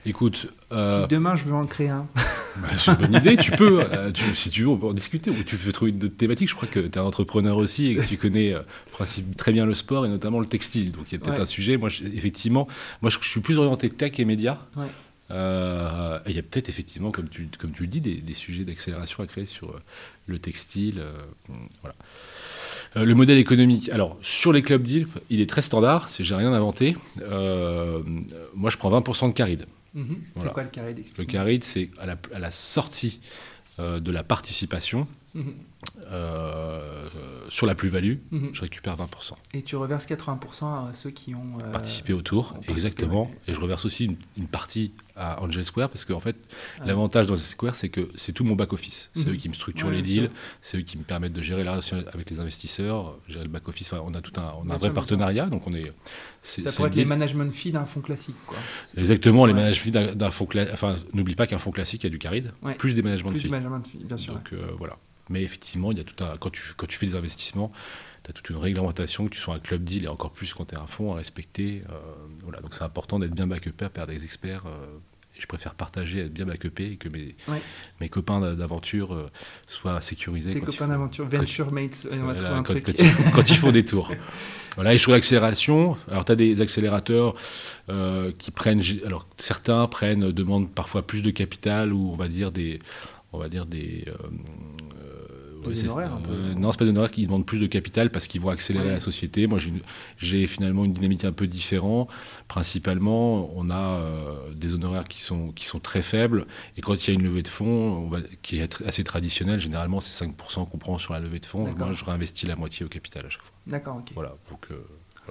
Écoute. 0.04 0.46
si 0.70 1.08
demain 1.08 1.34
je 1.34 1.44
veux 1.44 1.54
en 1.54 1.66
créer 1.66 1.88
un. 1.88 2.06
bah, 2.56 2.68
C'est 2.76 2.90
une 2.90 2.96
bonne 2.96 3.14
idée, 3.14 3.36
tu 3.36 3.50
peux, 3.52 3.80
euh, 3.80 4.12
si 4.34 4.50
tu 4.50 4.62
veux, 4.62 4.68
on 4.68 4.76
peut 4.76 4.86
en 4.86 4.92
discuter, 4.92 5.30
ou 5.30 5.42
tu 5.42 5.56
peux 5.56 5.72
trouver 5.72 5.90
une 5.92 6.10
thématique. 6.10 6.48
Je 6.48 6.54
crois 6.54 6.68
que 6.68 6.80
tu 6.80 6.86
es 6.86 6.98
un 6.98 7.04
entrepreneur 7.04 7.56
aussi 7.56 7.92
et 7.92 7.96
que 7.96 8.06
tu 8.06 8.16
connais 8.16 8.54
euh, 8.54 8.62
très 9.36 9.52
bien 9.52 9.66
le 9.66 9.74
sport 9.74 10.06
et 10.06 10.08
notamment 10.08 10.40
le 10.40 10.46
textile. 10.46 10.92
Donc 10.92 11.10
il 11.10 11.12
y 11.12 11.16
a 11.16 11.18
peut-être 11.18 11.40
un 11.40 11.46
sujet. 11.46 11.76
Moi, 11.76 11.90
effectivement, 12.14 12.68
moi 13.00 13.10
je, 13.10 13.18
suis 13.20 13.40
plus 13.40 13.58
orienté 13.58 13.88
tech 13.88 14.18
et 14.18 14.24
médias. 14.24 14.58
Euh, 15.30 16.18
il 16.26 16.36
y 16.36 16.38
a 16.38 16.42
peut-être 16.42 16.68
effectivement, 16.68 17.10
comme 17.10 17.28
tu, 17.28 17.48
comme 17.58 17.72
tu 17.72 17.82
le 17.82 17.88
dis, 17.88 18.00
des, 18.00 18.34
sujets 18.34 18.64
d'accélération 18.64 19.22
à 19.22 19.26
créer 19.26 19.46
sur 19.46 19.74
le 20.26 20.38
textile. 20.38 21.02
voilà. 21.80 21.94
le 22.94 23.14
modèle 23.14 23.38
économique. 23.38 23.88
Alors, 23.88 24.18
sur 24.22 24.52
les 24.52 24.62
clubs 24.62 24.82
deals, 24.82 25.06
il 25.30 25.40
est 25.40 25.48
très 25.48 25.62
standard, 25.62 26.10
j'ai 26.18 26.34
rien 26.34 26.52
inventé. 26.52 26.96
moi, 28.54 28.70
je 28.70 28.76
prends 28.76 28.90
20% 28.90 29.28
de 29.28 29.34
caride. 29.34 29.66
Mhm. 29.94 30.22
C'est 30.36 30.52
quoi 30.52 30.62
le 30.62 30.70
caride 30.70 31.04
Le 31.18 31.24
caride, 31.24 31.64
c'est 31.64 31.90
à 31.98 32.06
la, 32.06 32.16
à 32.34 32.38
la 32.38 32.50
sortie 32.50 33.20
euh, 33.78 34.00
de 34.00 34.10
la 34.10 34.24
participation. 34.24 35.06
Mhm. 35.34 35.54
Euh, 36.10 37.08
sur 37.48 37.66
la 37.66 37.74
plus-value, 37.74 38.14
mhm. 38.30 38.50
je 38.52 38.60
récupère 38.62 38.96
20%. 38.96 39.32
Et 39.52 39.62
tu 39.62 39.76
reverses 39.76 40.06
80% 40.06 40.88
à 40.88 40.92
ceux 40.92 41.10
qui 41.10 41.34
ont 41.34 41.58
euh, 41.60 41.70
participé 41.70 42.12
au 42.12 42.22
tour, 42.22 42.54
exactement. 42.68 43.30
Et 43.46 43.54
je 43.54 43.60
reverse 43.60 43.84
aussi 43.84 44.16
une, 44.36 44.46
partie 44.46 44.92
à 45.16 45.42
Angel 45.42 45.64
Square 45.64 45.88
parce 45.88 46.04
qu'en 46.04 46.20
fait, 46.20 46.36
ah. 46.80 46.84
l'avantage 46.86 47.26
d'Angel 47.26 47.44
Square, 47.44 47.74
c'est 47.74 47.88
que 47.88 48.08
c'est 48.14 48.32
tout 48.32 48.44
mon 48.44 48.54
back-office. 48.54 49.10
C'est 49.14 49.28
eux 49.28 49.36
qui 49.36 49.48
me 49.48 49.54
structurent 49.54 49.90
les 49.90 50.02
deals, 50.02 50.30
c'est 50.60 50.78
eux 50.78 50.82
qui 50.82 50.96
me 50.98 51.02
permettent 51.02 51.32
de 51.32 51.42
gérer 51.42 51.64
la 51.64 51.72
relation 51.72 52.02
avec 52.12 52.30
les 52.30 52.40
investisseurs, 52.40 53.18
gérer 53.28 53.44
le 53.44 53.50
back-office. 53.50 53.92
on 53.92 54.14
a 54.14 54.20
tout 54.20 54.38
un, 54.40 54.54
on 54.62 54.70
a 54.70 54.74
un 54.74 54.78
vrai 54.78 54.92
partenariat, 54.92 55.46
donc 55.46 55.66
on 55.66 55.74
est. 55.74 55.92
Ça 56.42 56.72
pourrait 56.72 56.88
être 56.88 56.96
les 56.96 57.04
management 57.04 57.52
fees 57.52 57.70
d'un 57.70 57.86
fonds 57.86 58.00
classique. 58.00 58.36
Quoi. 58.46 58.58
Exactement, 58.96 59.46
les 59.46 59.52
management 59.52 59.82
fees 59.82 59.90
d'un 59.90 60.30
fonds 60.30 60.46
classique. 60.46 60.74
Enfin, 60.74 60.96
n'oublie 61.12 61.34
pas 61.34 61.46
qu'un 61.46 61.58
fonds 61.58 61.70
classique 61.70 62.04
a 62.04 62.08
du 62.08 62.18
caride, 62.18 62.52
plus 62.78 62.94
des 62.94 63.02
management 63.02 63.32
fees. 63.32 63.48
management 63.48 63.86
fees, 63.86 64.04
bien 64.04 64.16
sûr. 64.16 64.34
Donc 64.34 64.52
voilà. 64.78 64.96
Mais 65.28 65.42
effectivement, 65.42 65.71
il 65.74 65.98
y 65.98 66.00
a 66.00 66.04
tout 66.04 66.24
un, 66.24 66.36
quand, 66.36 66.50
tu, 66.50 66.62
quand 66.76 66.86
tu 66.86 66.96
fais 66.96 67.06
des 67.06 67.16
investissements, 67.16 67.72
tu 68.22 68.30
as 68.30 68.32
toute 68.32 68.50
une 68.50 68.56
réglementation, 68.56 69.24
que 69.24 69.30
tu 69.30 69.40
sois 69.40 69.54
un 69.54 69.58
club 69.58 69.82
deal 69.84 70.04
et 70.04 70.08
encore 70.08 70.30
plus 70.30 70.52
quand 70.54 70.66
tu 70.66 70.74
es 70.74 70.78
un 70.78 70.86
fonds 70.86 71.12
à 71.12 71.16
respecter. 71.16 71.82
Euh, 71.90 71.98
voilà, 72.42 72.60
donc 72.60 72.74
c'est 72.74 72.84
important 72.84 73.18
d'être 73.18 73.34
bien 73.34 73.46
backupé 73.46 73.88
par 73.88 74.06
des 74.06 74.24
experts. 74.24 74.64
Euh, 74.66 74.98
et 75.36 75.40
je 75.40 75.46
préfère 75.46 75.74
partager, 75.74 76.20
être 76.20 76.32
bien 76.32 76.44
backupé 76.44 76.92
et 76.92 76.96
que 76.96 77.08
mes, 77.08 77.34
mes 78.00 78.08
copains 78.10 78.54
d'aventure 78.54 79.14
euh, 79.14 79.30
soient 79.66 80.00
sécurisés. 80.02 80.52
Tes 80.52 80.60
copains 80.60 80.88
d'aventure, 80.88 81.26
venture 81.26 81.72
mates, 81.72 82.06
on 82.12 82.26
va 82.26 82.34
trouver 82.34 82.54
un 82.54 82.62
quand, 82.62 82.74
truc. 82.74 82.84
Quand, 82.84 82.98
ils 82.98 83.06
font, 83.06 83.30
quand, 83.30 83.50
ils 83.50 83.56
font, 83.56 83.72
des 83.72 83.84
tours. 83.84 84.10
Voilà, 84.74 84.94
et 84.94 84.98
sur 84.98 85.12
l'accélération, 85.12 85.98
alors 86.10 86.24
tu 86.24 86.32
as 86.32 86.34
des 86.34 86.62
accélérateurs 86.62 87.34
qui 88.38 88.50
prennent, 88.52 88.80
alors 89.04 89.26
certains 89.36 89.86
prennent, 89.86 90.32
demandent 90.32 90.70
parfois 90.70 91.06
plus 91.06 91.20
de 91.20 91.30
capital 91.30 91.92
ou 91.92 92.10
on 92.10 92.16
va 92.16 92.26
dire 92.28 92.52
des, 92.52 92.78
on 93.34 93.38
va 93.38 93.50
dire 93.50 93.66
des, 93.66 94.06
des 95.70 95.84
honoraires 95.84 96.14
un 96.14 96.20
peu. 96.20 96.32
Euh, 96.32 96.54
non, 96.54 96.72
c'est 96.72 96.78
pas 96.78 96.84
des 96.84 96.90
honoraires 96.90 97.10
qui 97.10 97.24
demandent 97.26 97.46
plus 97.46 97.58
de 97.58 97.66
capital 97.66 98.10
parce 98.10 98.26
qu'ils 98.26 98.40
vont 98.40 98.50
accélérer 98.50 98.90
la 98.90 99.00
société. 99.00 99.46
Moi, 99.46 99.58
j'ai 100.16 100.46
finalement 100.46 100.84
une 100.84 100.92
dynamique 100.92 101.24
un 101.24 101.32
peu 101.32 101.46
différente. 101.46 102.08
Principalement, 102.48 103.50
on 103.56 103.70
a 103.70 103.98
euh, 103.98 104.52
des 104.54 104.74
honoraires 104.74 105.08
qui 105.08 105.20
sont, 105.20 105.52
qui 105.52 105.64
sont 105.66 105.80
très 105.80 106.02
faibles. 106.02 106.46
Et 106.76 106.80
quand 106.80 106.94
il 106.94 107.08
y 107.08 107.10
a 107.10 107.14
une 107.14 107.24
levée 107.24 107.42
de 107.42 107.48
fonds, 107.48 107.66
on 107.66 108.08
va, 108.08 108.18
qui 108.42 108.58
est 108.58 108.82
assez 108.82 109.04
traditionnelle, 109.04 109.60
généralement, 109.60 110.00
c'est 110.00 110.24
5% 110.24 110.68
qu'on 110.68 110.78
prend 110.78 110.98
sur 110.98 111.12
la 111.12 111.20
levée 111.20 111.38
de 111.38 111.46
fonds. 111.46 111.72
Moi, 111.76 111.92
je 111.92 112.04
réinvestis 112.04 112.46
la 112.46 112.56
moitié 112.56 112.84
au 112.84 112.88
capital 112.88 113.26
à 113.26 113.30
chaque 113.30 113.42
fois. 113.42 113.52
D'accord, 113.66 113.96
ok. 113.96 114.12
Voilà, 114.14 114.34
donc... 114.50 114.66
Euh, 114.70 114.76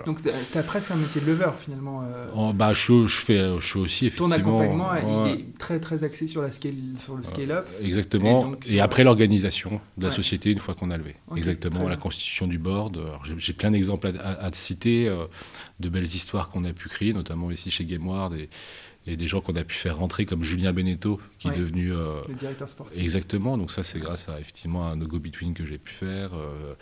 donc 0.05 0.21
tu 0.21 0.57
as 0.57 0.63
presque 0.63 0.91
un 0.91 0.95
métier 0.95 1.21
de 1.21 1.25
lever 1.25 1.49
finalement. 1.57 2.03
Euh. 2.03 2.27
Oh, 2.35 2.53
bah, 2.53 2.73
je, 2.73 3.07
je, 3.07 3.21
fais, 3.21 3.59
je 3.59 3.65
suis 3.65 3.79
aussi 3.79 4.05
effectivement. 4.07 4.29
Ton 4.29 4.35
accompagnement 4.35 5.25
il 5.27 5.31
est 5.31 5.57
très 5.57 5.79
très 5.79 6.03
axé 6.03 6.27
sur, 6.27 6.41
la 6.41 6.51
scale, 6.51 6.75
sur 6.99 7.15
le 7.15 7.23
scale-up. 7.23 7.67
exactement. 7.81 8.53
Et, 8.67 8.79
après 8.79 9.03
l'organisation 9.03 9.81
de 9.97 10.05
la 10.05 10.11
société 10.11 10.51
une 10.51 10.59
fois 10.59 10.75
qu'on 10.75 10.91
a 10.91 10.97
levé. 10.97 11.15
exactement. 11.35 11.87
La 11.87 11.97
constitution 11.97 12.47
du 12.47 12.57
board. 12.57 12.99
J'ai 13.37 13.53
plein 13.53 13.71
d'exemples 13.71 14.13
à, 14.19 14.45
à, 14.45 14.51
citer 14.51 15.07
euh, 15.07 15.25
de 15.79 15.89
belles 15.89 16.05
histoires 16.05 16.49
qu'on 16.49 16.63
a 16.63 16.73
pu 16.73 16.89
créer, 16.89 17.13
notamment 17.13 17.51
ici 17.51 17.71
chez 17.71 17.85
GameWard 17.85 18.33
et, 18.33 18.49
et 19.07 19.17
des 19.17 19.27
gens 19.27 19.41
qu'on 19.41 19.55
a 19.55 19.63
pu 19.63 19.75
faire 19.75 19.97
rentrer 19.97 20.25
comme 20.25 20.43
Julien 20.43 20.73
Benetto 20.73 21.19
qui 21.39 21.47
est 21.47 21.57
devenu 21.57 21.91
euh, 21.91 22.21
le 22.27 22.35
directeur 22.35 22.69
sportif. 22.69 23.01
Exactement. 23.01 23.57
Donc 23.57 23.71
ça 23.71 23.83
c'est 23.83 23.99
grâce 23.99 24.29
à 24.29 24.39
effectivement 24.39 24.87
un 24.87 24.97
go 24.97 25.19
between 25.19 25.53
que 25.53 25.65
j'ai 25.65 25.77
pu 25.77 25.93
faire. 25.93 26.33
Euh, 26.33 26.75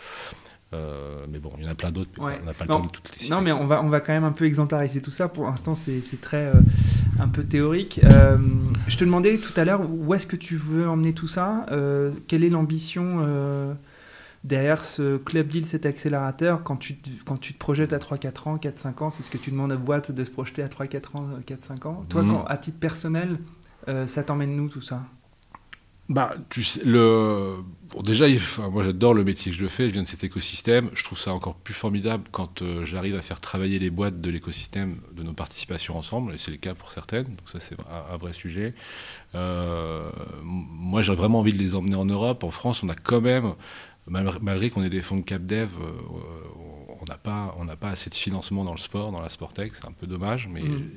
mais 0.71 1.39
bon, 1.39 1.51
il 1.57 1.63
y 1.63 1.67
en 1.67 1.71
a 1.71 1.75
plein 1.75 1.91
d'autres. 1.91 2.11
On 2.17 2.27
n'a 2.27 2.53
pas 2.53 2.65
le 2.65 2.67
temps 2.67 2.85
de 2.85 2.89
toutes 2.89 3.11
les 3.13 3.19
citer. 3.19 3.33
Non, 3.33 3.41
mais 3.41 3.51
on 3.51 3.65
va, 3.65 3.83
on 3.83 3.89
va 3.89 3.99
quand 3.99 4.13
même 4.13 4.23
un 4.23 4.31
peu 4.31 4.45
exemplariser 4.45 5.01
tout 5.01 5.11
ça. 5.11 5.27
Pour 5.27 5.45
l'instant, 5.45 5.75
c'est 5.75 6.21
très 6.21 6.47
euh, 6.47 6.61
un 7.19 7.27
peu 7.27 7.43
théorique. 7.43 8.01
Euh, 8.03 8.37
je 8.87 8.97
te 8.97 9.03
demandais 9.03 9.37
tout 9.37 9.53
à 9.55 9.65
l'heure 9.65 9.81
où 9.89 10.13
est-ce 10.13 10.27
que 10.27 10.35
tu 10.35 10.55
veux 10.55 10.87
emmener 10.87 11.13
tout 11.13 11.27
ça? 11.27 11.65
Quelle 12.27 12.43
est 12.43 12.49
l'ambition 12.49 13.77
derrière 14.43 14.85
ce 14.85 15.17
club 15.17 15.47
deal, 15.47 15.65
cet 15.65 15.85
accélérateur? 15.85 16.63
Quand 16.63 16.77
tu, 16.77 16.97
quand 17.25 17.37
tu 17.37 17.53
te 17.53 17.59
projettes 17.59 17.93
à 17.93 17.97
3-4 17.97 18.49
ans, 18.49 18.57
4-5 18.57 19.03
ans 19.03 19.09
C'est 19.09 19.23
ce 19.23 19.29
que 19.29 19.37
tu 19.37 19.51
demandes 19.51 19.71
à 19.71 19.75
boîte 19.75 20.11
de 20.11 20.23
se 20.23 20.31
projeter 20.31 20.63
à 20.63 20.67
3-4 20.67 21.17
ans, 21.17 21.27
4-5 21.45 21.87
ans 21.87 22.03
Toi, 22.09 22.23
quand, 22.29 22.45
à 22.45 22.57
titre 22.57 22.79
personnel, 22.79 23.39
ça 24.05 24.23
t'emmène 24.23 24.55
nous 24.55 24.69
tout 24.69 24.81
ça? 24.81 25.03
Bah, 26.09 26.33
tu 26.49 26.63
le... 26.83 27.57
Déjà, 28.03 28.25
moi 28.71 28.83
j'adore 28.83 29.13
le 29.13 29.23
métier 29.23 29.51
que 29.51 29.57
je 29.57 29.67
fais, 29.67 29.87
je 29.89 29.93
viens 29.93 30.01
de 30.01 30.07
cet 30.07 30.23
écosystème. 30.23 30.89
Je 30.93 31.03
trouve 31.03 31.19
ça 31.19 31.33
encore 31.33 31.55
plus 31.55 31.73
formidable 31.73 32.23
quand 32.31 32.61
euh, 32.61 32.83
j'arrive 32.83 33.15
à 33.15 33.21
faire 33.21 33.39
travailler 33.39 33.77
les 33.79 33.91
boîtes 33.91 34.19
de 34.19 34.29
l'écosystème 34.29 34.97
de 35.13 35.23
nos 35.23 35.33
participations 35.33 35.97
ensemble, 35.97 36.33
et 36.33 36.37
c'est 36.37 36.51
le 36.51 36.57
cas 36.57 36.73
pour 36.73 36.91
certaines, 36.91 37.25
donc 37.25 37.49
ça 37.51 37.59
c'est 37.59 37.75
un, 38.11 38.17
vrai 38.17 38.33
sujet. 38.33 38.73
Euh, 39.35 40.09
moi 40.43 41.01
j'ai 41.01 41.13
vraiment 41.13 41.39
envie 41.39 41.53
de 41.53 41.57
les 41.57 41.75
emmener 41.75 41.95
en 41.95 42.05
Europe. 42.05 42.43
En 42.43 42.51
France, 42.51 42.83
on 42.83 42.89
a 42.89 42.95
quand 42.95 43.21
même, 43.21 43.53
malgré, 44.07 44.69
qu'on 44.69 44.83
ait 44.83 44.89
des 44.89 45.01
fonds 45.01 45.17
de 45.17 45.21
CapDev, 45.21 45.69
euh, 45.79 45.91
on 47.01 47.05
n'a 47.07 47.17
pas, 47.17 47.55
on 47.59 47.65
pas 47.75 47.89
assez 47.89 48.09
de 48.09 48.15
financement 48.15 48.63
dans 48.63 48.73
le 48.73 48.79
sport, 48.79 49.11
dans 49.11 49.21
la 49.21 49.29
Sportec, 49.29 49.73
c'est 49.75 49.87
un 49.87 49.93
peu 49.93 50.05
dommage, 50.05 50.47
mais 50.51 50.61
mmh. 50.61 50.89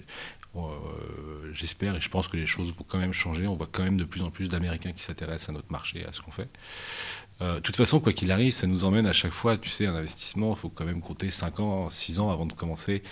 Euh, 0.55 1.51
j'espère 1.55 1.97
et 1.97 2.01
je 2.01 2.11
pense 2.11 2.29
que 2.29 2.37
les 2.37 2.47
choses 2.47 2.75
vont 2.77 2.85
quand 2.87 2.99
même 2.99 3.13
changer. 3.13 3.47
On 3.47 3.57
voit 3.57 3.69
quand 3.71 3.83
même 3.83 3.97
de 3.97 4.05
plus 4.05 4.23
en 4.23 4.31
plus 4.31 4.49
d'Américains 4.49 4.93
qui 4.93 5.03
s'intéressent 5.03 5.51
à 5.51 5.53
notre 5.53 5.71
marché, 5.71 6.05
à 6.07 6.13
ce 6.13 6.21
qu'on 6.21 6.31
fait. 6.31 6.49
Euh, 7.41 7.57
de 7.57 7.61
toute 7.61 7.77
façon, 7.77 7.99
quoi 8.01 8.13
qu'il 8.13 8.31
arrive, 8.31 8.53
ça 8.53 8.67
nous 8.67 8.85
emmène 8.85 9.07
à 9.07 9.13
chaque 9.13 9.33
fois, 9.33 9.57
tu 9.57 9.69
sais, 9.69 9.87
un 9.87 9.95
investissement, 9.95 10.55
il 10.55 10.59
faut 10.59 10.69
quand 10.69 10.85
même 10.85 11.01
compter 11.01 11.31
5 11.31 11.61
ans, 11.61 11.91
6 11.91 12.21
ans 12.21 12.31
avant 12.31 12.47
de 12.47 12.53
commencer 12.53 13.03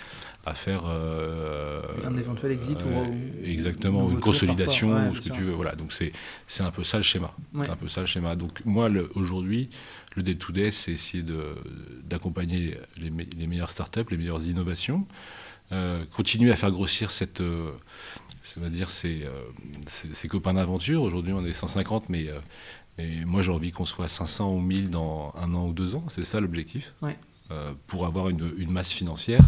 à 0.45 0.53
faire... 0.53 0.83
Euh, 0.85 1.81
un 2.05 2.15
éventuel 2.15 2.51
exit 2.51 2.77
ou... 2.83 3.43
Exactement, 3.43 4.09
une 4.09 4.19
consolidation, 4.19 5.09
ou 5.09 5.15
ce 5.15 5.21
que 5.21 5.33
tu 5.33 5.41
veux. 5.41 5.53
Voilà, 5.53 5.75
donc 5.75 5.91
c'est 5.91 6.63
un 6.63 6.71
peu 6.71 6.83
ça 6.83 6.97
le 6.97 7.03
schéma. 7.03 7.33
C'est 7.63 7.71
un 7.71 7.75
peu 7.75 7.89
ça 7.89 8.01
le 8.01 8.07
schéma. 8.07 8.35
Donc 8.35 8.63
moi, 8.63 8.89
aujourd'hui, 9.15 9.69
le 10.15 10.23
day-to-day, 10.23 10.71
c'est 10.71 10.93
essayer 10.93 11.25
d'accompagner 12.03 12.77
les, 12.97 13.11
les 13.37 13.47
meilleures 13.47 13.71
startups, 13.71 14.05
les 14.11 14.17
meilleures 14.17 14.45
innovations, 14.47 15.07
euh, 15.09 15.50
continuer 16.13 16.51
à 16.51 16.55
faire 16.55 16.71
grossir 16.71 17.11
cette, 17.11 17.41
euh, 17.41 17.71
dire 18.69 18.89
euh, 19.05 19.43
ces, 19.87 20.27
copains 20.27 20.53
d'aventure. 20.53 21.01
Aujourd'hui, 21.01 21.33
on 21.33 21.45
est 21.45 21.53
150, 21.53 22.09
mais, 22.09 22.27
moi, 23.25 23.41
j'ai 23.41 23.51
envie 23.51 23.71
qu'on 23.71 23.85
soit 23.85 24.07
500 24.07 24.51
ou 24.51 24.59
1000 24.59 24.89
dans 24.89 25.33
un 25.35 25.53
an 25.55 25.67
ou 25.67 25.73
deux 25.73 25.95
ans. 25.95 26.03
C'est 26.09 26.25
ça 26.25 26.39
l'objectif. 26.39 26.93
pour 27.87 28.05
avoir 28.05 28.29
une, 28.29 28.53
une 28.57 28.71
masse 28.71 28.91
financière 28.91 29.41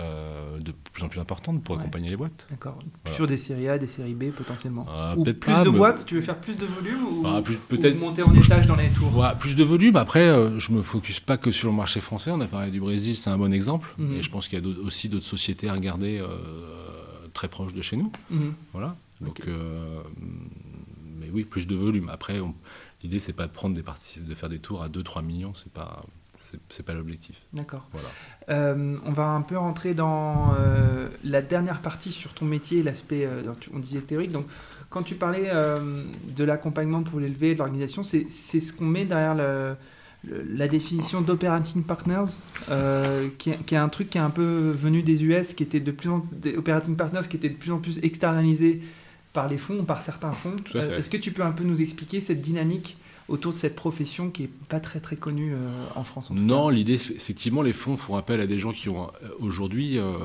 euh, 0.00 0.60
de 0.60 0.72
plus 0.92 1.02
en 1.02 1.08
plus 1.08 1.18
importante 1.18 1.64
pour 1.64 1.76
accompagner 1.76 2.08
les 2.08 2.16
boîtes. 2.16 2.46
D'accord. 2.50 2.78
Sur 3.10 3.26
des 3.26 3.36
séries 3.36 3.68
A, 3.68 3.78
des 3.78 3.88
séries 3.88 4.14
B 4.14 4.30
potentiellement. 4.30 4.86
Euh, 4.88 5.16
ou 5.16 5.24
plus 5.24 5.64
de 5.64 5.70
boîtes, 5.70 6.06
tu 6.06 6.14
veux 6.14 6.20
faire 6.20 6.40
plus 6.40 6.56
de 6.56 6.66
volume 6.66 7.04
ou, 7.04 7.26
ah, 7.26 7.42
peut-être 7.68 7.98
monter 7.98 8.22
en 8.22 8.32
étage 8.32 8.68
dans 8.68 8.76
les 8.76 8.90
tours? 8.90 9.26
Plus 9.40 9.56
de 9.56 9.64
volume. 9.64 9.96
Après, 9.96 10.28
euh, 10.28 10.56
je 10.60 10.70
me 10.70 10.82
focus 10.82 11.18
pas 11.18 11.36
que 11.36 11.50
sur 11.50 11.68
le 11.68 11.74
marché 11.74 12.00
français. 12.00 12.30
On 12.30 12.40
a 12.40 12.46
parlé 12.46 12.70
du 12.70 12.78
Brésil, 12.78 13.16
c'est 13.16 13.30
un 13.30 13.38
bon 13.38 13.52
exemple. 13.52 13.92
Mhm. 13.98 14.16
Et 14.16 14.22
je 14.22 14.30
pense 14.30 14.46
qu'il 14.46 14.62
y 14.62 14.62
a 14.62 14.84
aussi 14.84 15.08
d'autres 15.08 15.26
sociétés 15.26 15.68
à 15.68 15.72
regarder 15.72 16.22
très 17.34 17.48
proches 17.48 17.72
de 17.72 17.82
chez 17.82 17.96
nous. 17.96 18.12
Mhm. 18.30 18.54
Voilà. 18.72 18.94
Donc, 19.20 19.42
mais 21.18 21.28
oui, 21.32 21.42
plus 21.42 21.66
de 21.66 21.74
volume. 21.74 22.08
Après, 22.08 22.40
l'idée 23.02 23.18
c'est 23.18 23.32
pas 23.32 23.48
de 23.48 23.52
prendre 23.52 23.74
des 23.74 23.82
parties, 23.82 24.20
de 24.20 24.34
faire 24.36 24.48
des 24.48 24.60
tours 24.60 24.80
à 24.80 24.88
2-3 24.88 25.22
millions. 25.24 25.54
C'est 25.54 25.72
pas 25.72 26.02
c'est 26.68 26.84
pas 26.84 26.94
l'objectif. 26.94 27.42
D'accord. 27.52 27.86
Voilà. 27.92 28.08
Euh, 28.50 28.96
on 29.04 29.12
va 29.12 29.26
un 29.26 29.42
peu 29.42 29.56
rentrer 29.56 29.94
dans 29.94 30.54
euh, 30.58 31.08
la 31.24 31.42
dernière 31.42 31.80
partie 31.80 32.12
sur 32.12 32.32
ton 32.32 32.44
métier, 32.44 32.82
l'aspect, 32.82 33.26
euh, 33.26 33.42
on 33.74 33.78
disait 33.78 34.00
théorique. 34.00 34.32
Donc, 34.32 34.46
quand 34.90 35.02
tu 35.02 35.16
parlais 35.16 35.52
de 36.34 36.44
l'accompagnement 36.44 37.02
pour 37.02 37.20
l'élever, 37.20 37.52
de 37.52 37.58
l'organisation, 37.58 38.02
c'est 38.02 38.30
ce 38.30 38.72
qu'on 38.72 38.86
met 38.86 39.04
derrière 39.04 39.34
la 40.24 40.68
définition 40.68 41.20
d'operating 41.20 41.82
partners, 41.82 42.24
qui 43.36 43.50
est, 43.50 43.58
qui, 43.66 43.74
est, 43.74 43.78
un 43.78 43.90
truc 43.90 44.08
qui 44.08 44.16
est 44.16 44.22
un 44.22 44.30
peu 44.30 44.70
venu 44.70 45.02
des 45.02 45.24
US, 45.24 45.52
qui 45.52 45.62
était 45.62 45.80
de 45.80 45.90
plus 45.90 46.08
en 46.08 46.26
des 46.32 46.56
operating 46.56 46.96
partners 46.96 47.28
qui 47.28 47.36
étaient 47.36 47.50
de 47.50 47.56
plus 47.56 47.70
en 47.70 47.80
plus 47.80 47.98
externalisés 48.02 48.80
par 49.32 49.48
les 49.48 49.58
fonds, 49.58 49.84
par 49.84 50.02
certains 50.02 50.32
fonds. 50.32 50.56
Est-ce 50.74 51.10
que 51.10 51.16
tu 51.16 51.32
peux 51.32 51.42
un 51.42 51.52
peu 51.52 51.64
nous 51.64 51.80
expliquer 51.80 52.20
cette 52.20 52.40
dynamique 52.40 52.96
autour 53.28 53.52
de 53.52 53.58
cette 53.58 53.76
profession 53.76 54.30
qui 54.30 54.42
n'est 54.42 54.50
pas 54.68 54.80
très 54.80 55.00
très 55.00 55.16
connue 55.16 55.52
euh, 55.54 55.70
en 55.94 56.04
France. 56.04 56.30
non, 56.30 56.70
l'idée, 56.70 56.94
effectivement, 56.94 57.62
les 57.62 57.74
fonds 57.74 57.96
font 57.96 58.16
appel 58.16 58.40
à 58.40 58.46
des 58.46 58.58
gens 58.58 58.72
qui 58.72 58.88
ont 58.88 59.08
euh, 59.22 59.28
aujourd'hui 59.38 59.98
euh, 59.98 60.16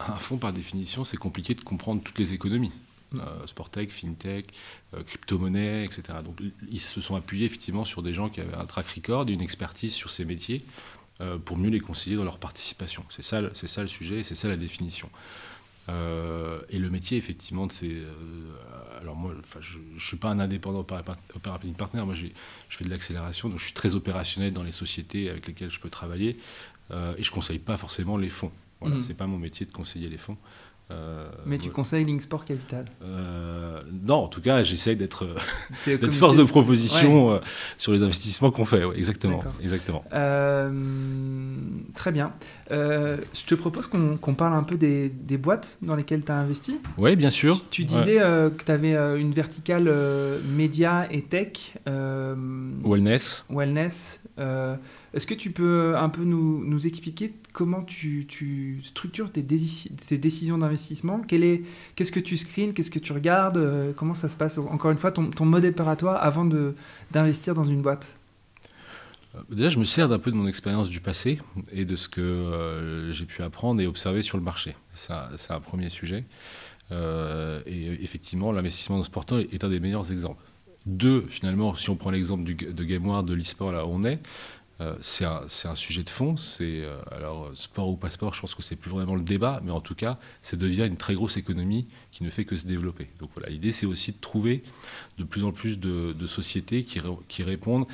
un 0.00 0.16
fonds 0.16 0.38
par 0.38 0.52
définition, 0.52 1.04
c'est 1.04 1.18
compliqué 1.18 1.54
de 1.54 1.60
comprendre 1.60 2.02
toutes 2.02 2.18
les 2.18 2.32
économies. 2.32 2.72
Mm. 3.12 3.20
Sportec, 3.46 3.92
FinTech, 3.92 4.46
crypto-monnaie, 5.06 5.84
etc. 5.84 6.18
Donc 6.24 6.40
ils 6.72 6.80
se 6.80 7.00
sont 7.00 7.14
appuyés 7.14 7.46
effectivement 7.46 7.84
sur 7.84 8.02
des 8.02 8.12
gens 8.12 8.28
qui 8.28 8.40
avaient 8.40 8.56
un 8.56 8.64
track 8.64 8.86
record, 8.88 9.28
une 9.28 9.42
expertise 9.42 9.94
sur 9.94 10.10
ces 10.10 10.24
métiers 10.24 10.62
pour 11.44 11.56
mieux 11.56 11.70
les 11.70 11.78
conseiller 11.78 12.16
dans 12.16 12.24
leur 12.24 12.38
participation. 12.38 13.04
C'est 13.10 13.22
ça, 13.24 13.40
c'est 13.54 13.68
ça 13.68 13.82
le 13.82 13.88
sujet, 13.88 14.24
c'est 14.24 14.34
ça 14.34 14.48
la 14.48 14.56
définition. 14.56 15.08
Euh, 15.88 16.60
et 16.70 16.78
le 16.78 16.90
métier, 16.90 17.16
effectivement, 17.16 17.68
c'est. 17.70 17.86
Euh, 17.86 18.10
alors, 19.00 19.14
moi, 19.14 19.34
je 19.60 19.78
ne 19.78 19.98
suis 19.98 20.16
pas 20.16 20.30
un 20.30 20.40
indépendant 20.40 20.84
opérating 21.34 21.74
partner, 21.74 22.02
moi, 22.04 22.14
je 22.14 22.26
fais 22.68 22.84
de 22.84 22.90
l'accélération, 22.90 23.48
donc 23.48 23.58
je 23.58 23.64
suis 23.64 23.74
très 23.74 23.94
opérationnel 23.94 24.52
dans 24.52 24.64
les 24.64 24.72
sociétés 24.72 25.30
avec 25.30 25.46
lesquelles 25.46 25.70
je 25.70 25.78
peux 25.78 25.90
travailler, 25.90 26.38
euh, 26.90 27.14
et 27.16 27.22
je 27.22 27.30
ne 27.30 27.34
conseille 27.34 27.58
pas 27.58 27.76
forcément 27.76 28.16
les 28.16 28.28
fonds. 28.28 28.52
Voilà, 28.80 28.96
mmh. 28.96 29.02
C'est 29.02 29.14
pas 29.14 29.26
mon 29.26 29.38
métier 29.38 29.64
de 29.64 29.72
conseiller 29.72 30.08
les 30.08 30.18
fonds. 30.18 30.36
Euh, 30.92 31.26
Mais 31.44 31.58
tu 31.58 31.70
conseilles 31.70 32.04
Link 32.04 32.22
Sport 32.22 32.44
Capital? 32.44 32.84
Euh, 33.02 33.80
Non, 34.06 34.14
en 34.14 34.28
tout 34.28 34.40
cas, 34.40 34.62
j'essaye 34.62 34.94
d'être 34.94 35.26
force 36.12 36.36
de 36.36 36.44
proposition 36.44 37.32
euh, 37.32 37.38
sur 37.76 37.92
les 37.92 38.04
investissements 38.04 38.52
qu'on 38.52 38.64
fait. 38.64 38.84
exactement. 38.94 39.42
exactement. 39.60 40.04
très 41.94 42.12
bien. 42.12 42.32
je 42.70 43.44
te 43.46 43.54
propose 43.54 43.88
qu'on 43.88 44.34
parle 44.34 44.54
un 44.54 44.62
peu 44.62 44.76
des, 44.76 45.10
boîtes 45.36 45.78
dans 45.82 45.96
lesquelles 45.96 46.24
tu 46.24 46.32
as 46.32 46.36
investi. 46.36 46.78
Oui, 46.98 47.16
bien 47.16 47.30
sûr. 47.30 47.60
Tu, 47.70 47.84
disais 47.84 48.16
que 48.16 48.62
tu 48.64 48.70
avais 48.70 48.94
une 49.20 49.32
verticale 49.32 49.90
média 50.48 51.08
et 51.10 51.22
tech. 51.22 51.74
wellness. 51.84 53.44
Wellness. 53.50 54.22
Est-ce 55.16 55.26
que 55.26 55.32
tu 55.32 55.50
peux 55.50 55.96
un 55.96 56.10
peu 56.10 56.24
nous, 56.24 56.86
expliquer 56.86 57.32
comment 57.54 57.82
tu, 57.82 58.26
tu 58.28 58.82
structures 58.84 59.32
tes, 59.32 59.40
décisions 59.40 60.58
d'investissement? 60.58 61.22
Qu'est-ce 61.26 62.12
que 62.12 62.20
tu 62.20 62.36
screens 62.36 62.74
Qu'est-ce 62.74 62.90
que 62.90 62.98
tu 62.98 63.14
regardes? 63.14 63.56
Euh, 63.56 63.92
Comment 63.96 64.12
ça 64.12 64.28
se 64.28 64.36
passe? 64.36 64.58
Encore 64.58 64.90
une 64.90 64.98
fois, 64.98 65.12
ton, 65.12 65.46
mode 65.46 65.64
opératoire 65.64 66.22
avant 66.22 66.44
d'investir 67.10 67.54
dans 67.54 67.64
une 67.64 67.80
boîte 67.80 68.18
euh, 69.34 69.40
Déjà, 69.48 69.70
je 69.70 69.78
me 69.78 69.84
sers 69.84 70.06
d'un 70.10 70.18
peu 70.18 70.30
de 70.30 70.36
mon 70.36 70.46
expérience 70.46 70.90
du 70.90 71.00
passé 71.00 71.40
et 71.72 71.86
de 71.86 71.96
ce 71.96 72.10
que 72.10 72.20
euh, 72.20 73.10
j'ai 73.14 73.24
pu 73.24 73.42
apprendre 73.42 73.80
et 73.80 73.86
observer 73.86 74.20
sur 74.20 74.36
le 74.36 74.44
marché. 74.44 74.76
C'est 74.92 75.14
un, 75.14 75.60
premier 75.60 75.88
sujet. 75.88 76.24
et 76.90 78.04
effectivement, 78.04 78.52
l'investissement 78.52 78.98
dans 78.98 79.04
ce 79.04 79.40
est 79.50 79.64
un 79.64 79.70
des 79.70 79.80
meilleurs 79.80 80.12
exemples. 80.12 80.42
Deux, 80.84 81.24
finalement, 81.28 81.74
si 81.74 81.90
on 81.90 81.96
prend 81.96 82.10
l'exemple 82.12 82.44
de 82.44 82.84
GameWard, 82.84 83.26
de 83.26 83.34
l'e-sport, 83.34 83.72
là 83.72 83.84
où 83.84 83.90
on 83.90 84.04
est, 84.04 84.20
euh, 84.80 84.94
c'est 85.00 85.24
un, 85.24 85.74
sujet 85.74 86.02
de 86.02 86.10
fond. 86.10 86.36
C'est 86.36 86.82
euh, 86.84 86.96
alors 87.10 87.50
sport 87.54 87.88
ou 87.88 87.96
pas 87.96 88.10
sport, 88.10 88.34
je 88.34 88.40
pense 88.40 88.54
que 88.54 88.62
c'est 88.62 88.76
plus 88.76 88.90
vraiment 88.90 89.14
le 89.14 89.22
débat, 89.22 89.60
mais 89.64 89.70
en 89.70 89.80
tout 89.80 89.94
cas, 89.94 90.18
ça 90.42 90.56
devient 90.56 90.86
une 90.86 90.96
très 90.98 91.14
grosse 91.14 91.36
économie 91.36 91.86
qui 92.12 92.24
ne 92.24 92.30
fait 92.30 92.44
que 92.44 92.56
se 92.56 92.66
développer. 92.66 93.08
Donc 93.18 93.30
voilà, 93.34 93.48
l'idée 93.48 93.72
c'est 93.72 93.86
aussi 93.86 94.12
de 94.12 94.18
trouver 94.18 94.62
de 95.18 95.24
plus 95.24 95.44
en 95.44 95.52
plus 95.52 95.78
de, 95.78 96.26
sociétés 96.26 96.82
qui, 96.82 97.00
qui, 97.28 97.42
répondent 97.42 97.86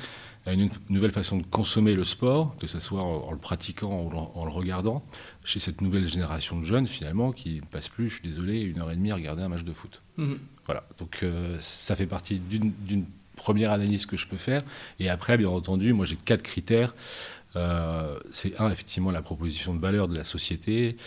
à 0.45 0.53
une 0.53 0.69
nouvelle 0.89 1.11
façon 1.11 1.37
de 1.37 1.43
consommer 1.43 1.93
le 1.93 2.03
sport, 2.03 2.55
que 2.57 2.67
ce 2.67 2.79
soit 2.79 3.01
en, 3.01 3.31
le 3.31 3.37
pratiquant 3.37 4.01
ou 4.01 4.11
en, 4.11 4.43
le 4.43 4.51
regardant, 4.51 5.05
chez 5.45 5.59
cette 5.59 5.81
nouvelle 5.81 6.07
génération 6.07 6.59
de 6.59 6.65
jeunes 6.65 6.87
finalement 6.87 7.31
qui 7.31 7.55
ne 7.55 7.65
passent 7.65 7.89
plus, 7.89 8.09
je 8.09 8.15
suis 8.15 8.27
désolé, 8.27 8.59
une 8.59 8.81
heure 8.81 8.91
et 8.91 8.95
demie 8.95 9.11
à 9.11 9.15
regarder 9.15 9.43
un 9.43 9.49
match 9.49 9.63
de 9.63 9.71
foot. 9.71 10.01
Mmh. 10.17 10.33
Voilà, 10.65 10.83
donc 10.97 11.19
euh, 11.23 11.57
ça 11.61 11.95
fait 11.95 12.07
partie 12.07 12.39
d'une 12.39 13.05
première 13.35 13.71
analyse 13.71 14.05
que 14.05 14.17
je 14.17 14.27
peux 14.27 14.37
faire. 14.37 14.63
Et 14.99 15.09
après, 15.09 15.37
bien 15.37 15.49
entendu, 15.49 15.93
moi 15.93 16.05
j'ai 16.05 16.15
quatre 16.15 16.43
critères. 16.43 16.93
Euh, 17.55 18.19
c'est 18.31 18.59
un, 18.59 18.69
effectivement, 18.69 19.11
la 19.11 19.21
proposition 19.21 19.75
de 19.75 19.79
valeur 19.79 20.07
de 20.07 20.15
la 20.15 20.23
société, 20.23 20.97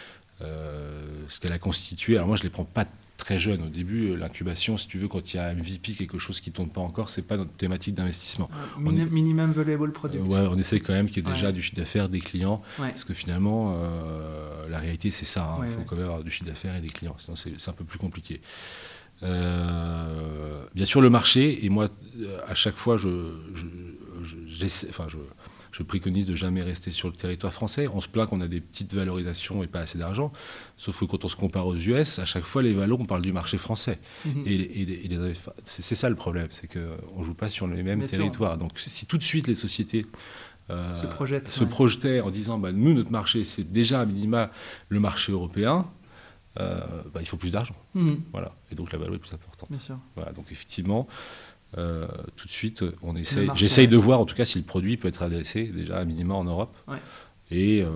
euh, 0.43 1.03
ce 1.29 1.41
qu'elle 1.41 1.53
a 1.53 1.59
constitué. 1.59 2.17
Alors 2.17 2.29
moi, 2.29 2.37
je 2.37 2.43
ne 2.43 2.45
les 2.45 2.51
prends 2.51 2.65
pas 2.65 2.87
très 3.17 3.39
jeunes. 3.39 3.63
Au 3.63 3.69
début, 3.69 4.15
l'incubation, 4.17 4.77
si 4.77 4.87
tu 4.89 4.99
veux, 4.99 5.09
quand 5.09 5.33
il 5.33 5.37
y 5.37 5.41
a 5.41 5.47
un 5.47 5.55
MVP, 5.55 5.95
quelque 5.95 6.19
chose 6.19 6.41
qui 6.41 6.51
ne 6.51 6.55
tourne 6.55 6.69
pas 6.69 6.83
encore, 6.83 7.09
c'est 7.09 7.23
pas 7.23 7.37
notre 7.37 7.53
thématique 7.53 7.95
d'investissement. 7.95 8.51
minimum 8.79 9.53
valuable 9.53 9.93
product. 9.93 10.29
ouais, 10.29 10.47
on 10.51 10.59
essaie 10.59 10.81
quand 10.81 10.93
même 10.93 11.09
qu'il 11.09 11.25
y 11.25 11.29
ait 11.29 11.33
déjà 11.33 11.53
du 11.53 11.63
chiffre 11.63 11.77
d'affaires, 11.77 12.09
des 12.09 12.21
clients, 12.21 12.63
parce 12.77 13.05
que 13.05 13.15
finalement, 13.15 13.75
euh, 13.79 14.69
la 14.69 14.79
réalité, 14.79 15.11
c'est 15.11 15.25
ça. 15.25 15.45
Hein. 15.45 15.65
Il 15.65 15.73
faut 15.73 15.83
quand 15.83 15.97
même 15.97 16.05
avoir 16.05 16.23
du 16.23 16.31
chiffre 16.31 16.49
d'affaires 16.49 16.77
et 16.77 16.81
des 16.81 16.91
clients, 16.91 17.17
sinon 17.19 17.37
c'est 17.37 17.69
un 17.69 17.73
peu 17.73 17.85
plus 17.85 17.99
compliqué. 17.99 18.41
Euh, 19.23 20.65
bien 20.75 20.85
sûr, 20.85 21.01
le 21.01 21.11
marché, 21.11 21.65
et 21.65 21.69
moi, 21.69 21.89
euh, 22.21 22.41
à 22.47 22.55
chaque 22.55 22.77
fois, 22.77 22.97
je, 22.97 23.09
enfin, 24.89 25.07
je, 25.73 25.83
préconise 25.83 26.25
de 26.25 26.35
jamais 26.35 26.63
rester 26.63 26.91
sur 26.91 27.09
le 27.09 27.15
territoire 27.15 27.53
français. 27.53 27.87
On 27.93 28.01
se 28.01 28.09
plaint 28.09 28.29
qu'on 28.29 28.41
a 28.41 28.49
des 28.49 28.63
petites 28.63 28.95
valorisations 28.95 29.63
et 29.63 29.67
pas 29.67 29.81
assez 29.81 29.99
d'argent. 29.99 30.33
Sauf 30.79 31.01
que 31.01 31.05
quand 31.05 31.25
on 31.27 31.29
se 31.29 31.37
compare 31.37 31.67
aux 31.67 31.77
US, 31.77 32.19
à 32.19 32.25
chaque 32.25 32.45
fois, 32.45 32.63
les 32.63 32.73
valeurs, 32.73 32.99
on 32.99 33.05
parle 33.05 33.21
du 33.21 33.33
marché 33.33 33.59
français. 33.59 33.99
Mhm. 34.25 34.45
Et, 34.47 35.11
c'est 35.65 35.95
ça 35.95 36.09
le 36.09 36.17
problème, 36.17 36.47
c'est 36.51 36.67
qu'on 36.67 37.21
ne 37.21 37.25
joue 37.25 37.35
pas 37.35 37.51
sur 37.51 37.67
les 37.67 37.83
mêmes 37.83 38.03
territoires. 38.03 38.57
Donc 38.57 38.73
si 38.77 39.05
tout 39.05 39.19
de 39.19 39.23
suite 39.23 39.49
les 39.49 39.55
sociétés 39.55 40.07
euh, 40.71 40.95
se, 40.95 41.65
projetaient 41.65 42.21
en 42.21 42.31
disant 42.31 42.59
bah, 42.59 42.73
nous, 42.73 42.93
notre 42.93 43.13
marché, 43.13 43.45
c'est 43.45 43.71
déjà 43.71 44.01
à 44.01 44.07
minima 44.07 44.51
le 44.89 44.99
marché 44.99 45.31
européen, 45.31 45.87
euh, 46.59 47.03
bah, 47.13 47.21
il 47.21 47.27
faut 47.27 47.37
plus 47.37 47.51
d'argent. 47.51 47.75
Mhm. 47.95 48.23
Voilà. 48.33 48.53
Et 48.71 48.75
donc 48.75 48.93
la 48.93 48.99
valeur 48.99 49.15
est 49.15 49.19
plus 49.19 49.35
importante. 49.35 49.71
Voilà. 50.15 50.33
Donc 50.33 50.47
effectivement, 50.51 51.07
euh, 51.77 52.07
tout 52.37 52.47
de 52.47 52.53
suite, 52.53 52.85
on 53.03 53.17
essaye. 53.17 53.51
J'essaye 53.55 53.89
de 53.89 53.97
voir 53.97 54.21
en 54.21 54.25
tout 54.25 54.35
cas 54.35 54.45
si 54.45 54.59
le 54.59 54.65
produit 54.65 54.97
peut 54.97 55.09
être 55.09 55.23
adressé 55.23 55.65
déjà 55.65 55.99
à 55.99 56.05
minima 56.05 56.35
en 56.35 56.45
Europe 56.45 56.77
et, 57.51 57.83
euh, 57.83 57.89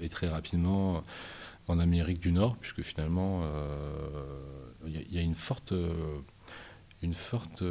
et, 0.00 0.08
très 0.08 0.28
rapidement 0.28 1.02
en 1.68 1.78
Amérique 1.78 2.20
du 2.20 2.32
Nord, 2.32 2.56
puisque 2.56 2.82
finalement 2.82 3.44
il 4.86 5.12
y, 5.12 5.18
a 5.18 5.22
une 5.22 5.34
forte, 5.34 5.74
une 7.02 7.14
forte 7.14 7.62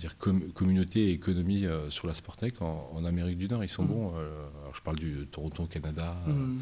dire 0.00 0.16
communauté 0.18 1.10
et 1.10 1.12
économie 1.12 1.66
sur 1.90 2.08
la 2.08 2.14
Sportec 2.14 2.62
en, 2.62 2.90
en, 2.94 3.04
Amérique 3.04 3.38
du 3.38 3.48
Nord. 3.48 3.62
Ils 3.62 3.68
sont 3.68 3.82
mhm. 3.82 3.88
bons. 3.88 4.08
alors 4.16 4.74
je 4.74 4.82
parle 4.82 4.96
du 4.96 5.26
Toronto, 5.30 5.66
Canada, 5.66 6.16
mhm. 6.26 6.58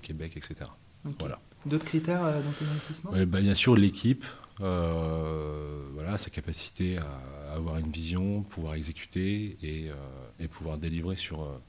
Québec, 0.00 0.36
etc. 0.36 0.70
Voilà. 1.18 1.40
D'autres 1.66 1.84
critères 1.84 2.24
euh, 2.24 2.42
dans 2.42 2.52
tes 2.52 2.64
investissements 2.64 3.10
bah, 3.12 3.40
Bien 3.40 3.54
sûr, 3.54 3.74
l'équipe, 3.76 4.24
euh, 4.60 5.82
voilà, 5.94 6.18
sa 6.18 6.30
capacité 6.30 6.98
à 6.98 7.54
avoir 7.54 7.78
une 7.78 7.90
vision, 7.90 8.42
pouvoir 8.42 8.74
exécuter 8.74 9.56
et, 9.62 9.90
euh, 9.90 10.48
pouvoir 10.48 10.76
délivrer 10.76 11.16
sur 11.16 11.60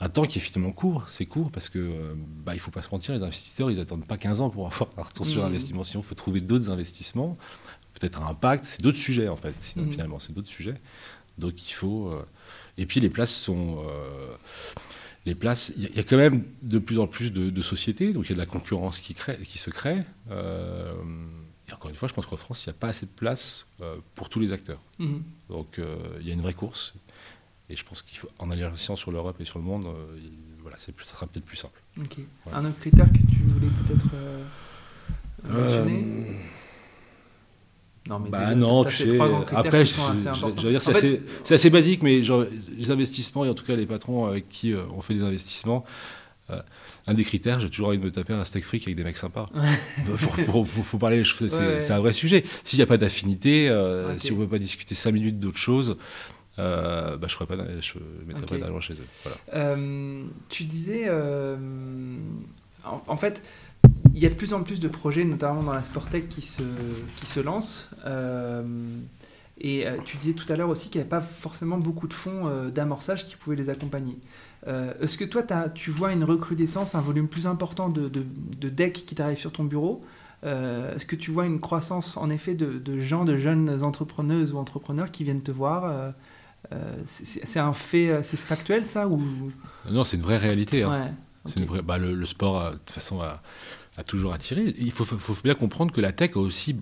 un 0.00 0.08
temps 0.08 0.24
qui 0.24 0.38
est 0.38 0.40
finalement 0.40 0.72
court. 0.72 1.04
C'est 1.08 1.26
court 1.26 1.50
parce 1.50 1.68
que 1.68 2.14
bah, 2.44 2.52
il 2.52 2.56
ne 2.56 2.60
faut 2.60 2.70
pas 2.70 2.82
se 2.82 2.90
mentir, 2.90 3.14
les 3.14 3.22
investisseurs, 3.22 3.70
ils 3.70 3.76
n'attendent 3.76 4.06
pas 4.06 4.16
15 4.16 4.40
ans 4.40 4.50
pour 4.50 4.66
avoir 4.66 4.90
un 4.96 5.02
retour 5.02 5.26
sur 5.26 5.42
mmh. 5.42 5.46
investissement. 5.46 5.84
Sinon, 5.84 6.02
il 6.02 6.06
faut 6.06 6.14
trouver 6.14 6.40
d'autres 6.40 6.70
investissements, 6.70 7.36
peut-être 7.98 8.22
un 8.22 8.28
impact. 8.28 8.64
C'est 8.64 8.82
d'autres 8.82 8.98
sujets, 8.98 9.28
en 9.28 9.36
fait. 9.36 9.54
Sinon, 9.60 9.84
mmh. 9.84 9.90
finalement, 9.90 10.18
c'est 10.18 10.32
d'autres 10.32 10.48
sujets. 10.48 10.80
Donc, 11.36 11.68
il 11.68 11.72
faut. 11.72 12.18
Et 12.78 12.86
puis, 12.86 13.00
les 13.00 13.10
places 13.10 13.34
sont 13.34 13.84
les 15.26 15.34
places, 15.34 15.72
il 15.76 15.94
y, 15.94 15.98
a 15.98 16.04
quand 16.04 16.16
même 16.16 16.44
de 16.62 16.78
plus 16.78 17.00
en 17.00 17.08
plus 17.08 17.32
de, 17.32 17.62
sociétés, 17.62 18.12
donc 18.12 18.26
il 18.26 18.28
y 18.28 18.32
a 18.32 18.36
de 18.36 18.40
la 18.40 18.46
concurrence 18.46 19.00
qui, 19.00 19.12
crée, 19.12 19.36
qui 19.38 19.58
se 19.58 19.70
crée. 19.70 20.02
Euh, 20.30 20.94
et 21.68 21.72
encore 21.72 21.90
une 21.90 21.96
fois, 21.96 22.06
je 22.06 22.14
pense 22.14 22.26
qu'en 22.26 22.36
France, 22.36 22.64
il 22.64 22.68
n'y 22.68 22.76
a 22.76 22.78
pas 22.78 22.88
assez 22.88 23.06
de 23.06 23.10
place 23.10 23.66
euh, 23.80 23.96
pour 24.14 24.28
tous 24.28 24.38
les 24.38 24.52
acteurs. 24.52 24.80
Mhm. 25.00 25.22
Donc 25.48 25.80
euh, 25.80 25.96
il 26.20 26.28
y 26.28 26.30
a 26.30 26.34
une 26.34 26.42
vraie 26.42 26.54
course. 26.54 26.94
Et 27.68 27.74
je 27.74 27.84
pense 27.84 28.02
qu'il 28.02 28.16
faut, 28.18 28.28
en 28.38 28.52
alliant 28.52 28.76
sur 28.76 29.10
l'Europe 29.10 29.40
et 29.40 29.44
sur 29.44 29.58
le 29.58 29.64
monde, 29.64 29.88
voilà, 30.62 30.78
ça 30.78 30.92
sera 31.02 31.26
peut-être 31.26 31.44
plus 31.44 31.56
simple. 31.56 31.82
Un 32.52 32.64
autre 32.64 32.78
critère 32.78 33.10
que 33.10 33.18
tu 33.18 33.42
voulais 33.46 33.66
peut-être 33.84 34.06
mentionner? 35.42 36.38
Non, 38.08 38.20
mais 38.20 38.30
bah 38.30 38.54
non, 38.54 38.84
tu 38.84 38.94
sais, 38.94 39.18
après, 39.52 39.84
dire, 39.84 40.82
c'est 40.82 41.54
assez, 41.54 41.70
basique, 41.70 42.02
mais 42.02 42.22
genre, 42.22 42.44
les 42.76 42.90
investissements, 42.90 43.44
et 43.44 43.48
en 43.48 43.54
tout 43.54 43.64
cas 43.64 43.74
les 43.74 43.86
patrons 43.86 44.26
avec 44.26 44.48
qui 44.48 44.72
euh, 44.72 44.82
on 44.96 45.00
fait 45.00 45.14
des 45.14 45.22
investissements, 45.22 45.84
euh, 46.50 46.60
un 47.08 47.14
des 47.14 47.24
critères, 47.24 47.58
j'ai 47.58 47.68
toujours 47.68 47.88
envie 47.88 47.98
de 47.98 48.04
me 48.04 48.10
taper 48.10 48.32
un 48.32 48.44
steak 48.44 48.64
fric 48.64 48.84
avec 48.84 48.96
des 48.96 49.02
mecs 49.02 49.16
sympas. 49.16 49.46
Il 50.38 50.44
faut, 50.56 50.98
parler, 50.98 51.24
c'est 51.24 51.92
un 51.92 51.98
vrai 51.98 52.12
sujet. 52.12 52.44
S'il 52.62 52.78
n'y 52.78 52.82
a 52.84 52.86
pas 52.86 52.98
d'affinité, 52.98 53.68
euh, 53.68 54.16
si 54.18 54.32
on 54.32 54.36
ne 54.36 54.44
peut 54.44 54.50
pas 54.50 54.58
discuter 54.58 54.94
cinq 54.94 55.12
minutes 55.12 55.40
d'autre 55.40 55.58
chose, 55.58 55.96
bah, 56.56 57.16
je 57.16 57.18
ne 57.18 58.26
mettrai 58.26 58.46
pas 58.46 58.58
d'argent 58.58 58.80
chez 58.80 58.94
eux. 58.94 60.28
tu 60.48 60.64
disais, 60.64 61.10
en, 62.84 63.02
en, 63.08 63.16
fait, 63.16 63.42
il 64.16 64.22
y 64.22 64.26
a 64.26 64.30
de 64.30 64.34
plus 64.34 64.54
en 64.54 64.62
plus 64.62 64.80
de 64.80 64.88
projets, 64.88 65.24
notamment 65.24 65.62
dans 65.62 65.74
la 65.74 65.84
Sportec, 65.84 66.30
qui 66.30 66.40
se, 66.40 66.62
qui 67.16 67.26
se 67.26 67.38
lancent. 67.38 67.90
Euh, 68.06 68.64
et 69.58 69.86
euh, 69.86 69.98
tu 70.06 70.16
disais 70.16 70.32
tout 70.32 70.50
à 70.50 70.56
l'heure 70.56 70.70
aussi 70.70 70.88
qu'il 70.88 70.98
n'y 70.98 71.02
avait 71.02 71.10
pas 71.10 71.20
forcément 71.20 71.76
beaucoup 71.76 72.08
de 72.08 72.14
fonds 72.14 72.48
euh, 72.48 72.70
d'amorçage 72.70 73.26
qui 73.26 73.36
pouvaient 73.36 73.56
les 73.56 73.68
accompagner. 73.68 74.16
Est-ce 75.00 75.16
que 75.16 75.24
toi, 75.24 75.44
tu 75.74 75.92
vois 75.92 76.12
une 76.12 76.24
recrudescence, 76.24 76.96
un 76.96 77.00
volume 77.00 77.28
plus 77.28 77.46
important 77.46 77.88
de, 77.88 78.08
de, 78.08 78.68
decks 78.68 79.04
qui 79.06 79.14
t'arrivent 79.14 79.38
sur 79.38 79.52
ton 79.52 79.62
bureau? 79.62 80.02
Est-ce 80.42 81.06
que 81.06 81.14
tu 81.14 81.30
vois 81.30 81.46
une 81.46 81.60
croissance, 81.60 82.16
en 82.16 82.30
effet, 82.30 82.56
de, 82.56 82.98
gens, 82.98 83.24
de 83.24 83.36
jeunes 83.36 83.84
entrepreneuses 83.84 84.52
ou 84.52 84.58
entrepreneurs 84.58 85.12
qui 85.12 85.22
viennent 85.22 85.42
te 85.42 85.52
voir? 85.52 86.12
C'est 87.04 87.60
un 87.60 87.72
fait, 87.72 88.24
c'est 88.24 88.36
factuel 88.36 88.84
ça 88.84 89.06
ou? 89.06 89.52
Non, 89.88 90.02
c'est 90.02 90.16
une 90.16 90.24
vraie 90.24 90.38
réalité. 90.38 90.82
Hein. 90.82 91.12
Une 91.56 91.64
vraie. 91.64 91.82
Bah, 91.82 91.98
le, 91.98 92.26
sport, 92.26 92.72
de 92.72 92.76
toute 92.78 92.90
façon, 92.90 93.20
a 93.20 93.40
toujours 94.04 94.32
attiré. 94.32 94.74
Il 94.78 94.92
faut, 94.92 95.04
faut 95.04 95.36
bien 95.42 95.54
comprendre 95.54 95.92
que 95.92 96.00
la 96.00 96.12
tech 96.12 96.32
a 96.36 96.38
aussi 96.38 96.76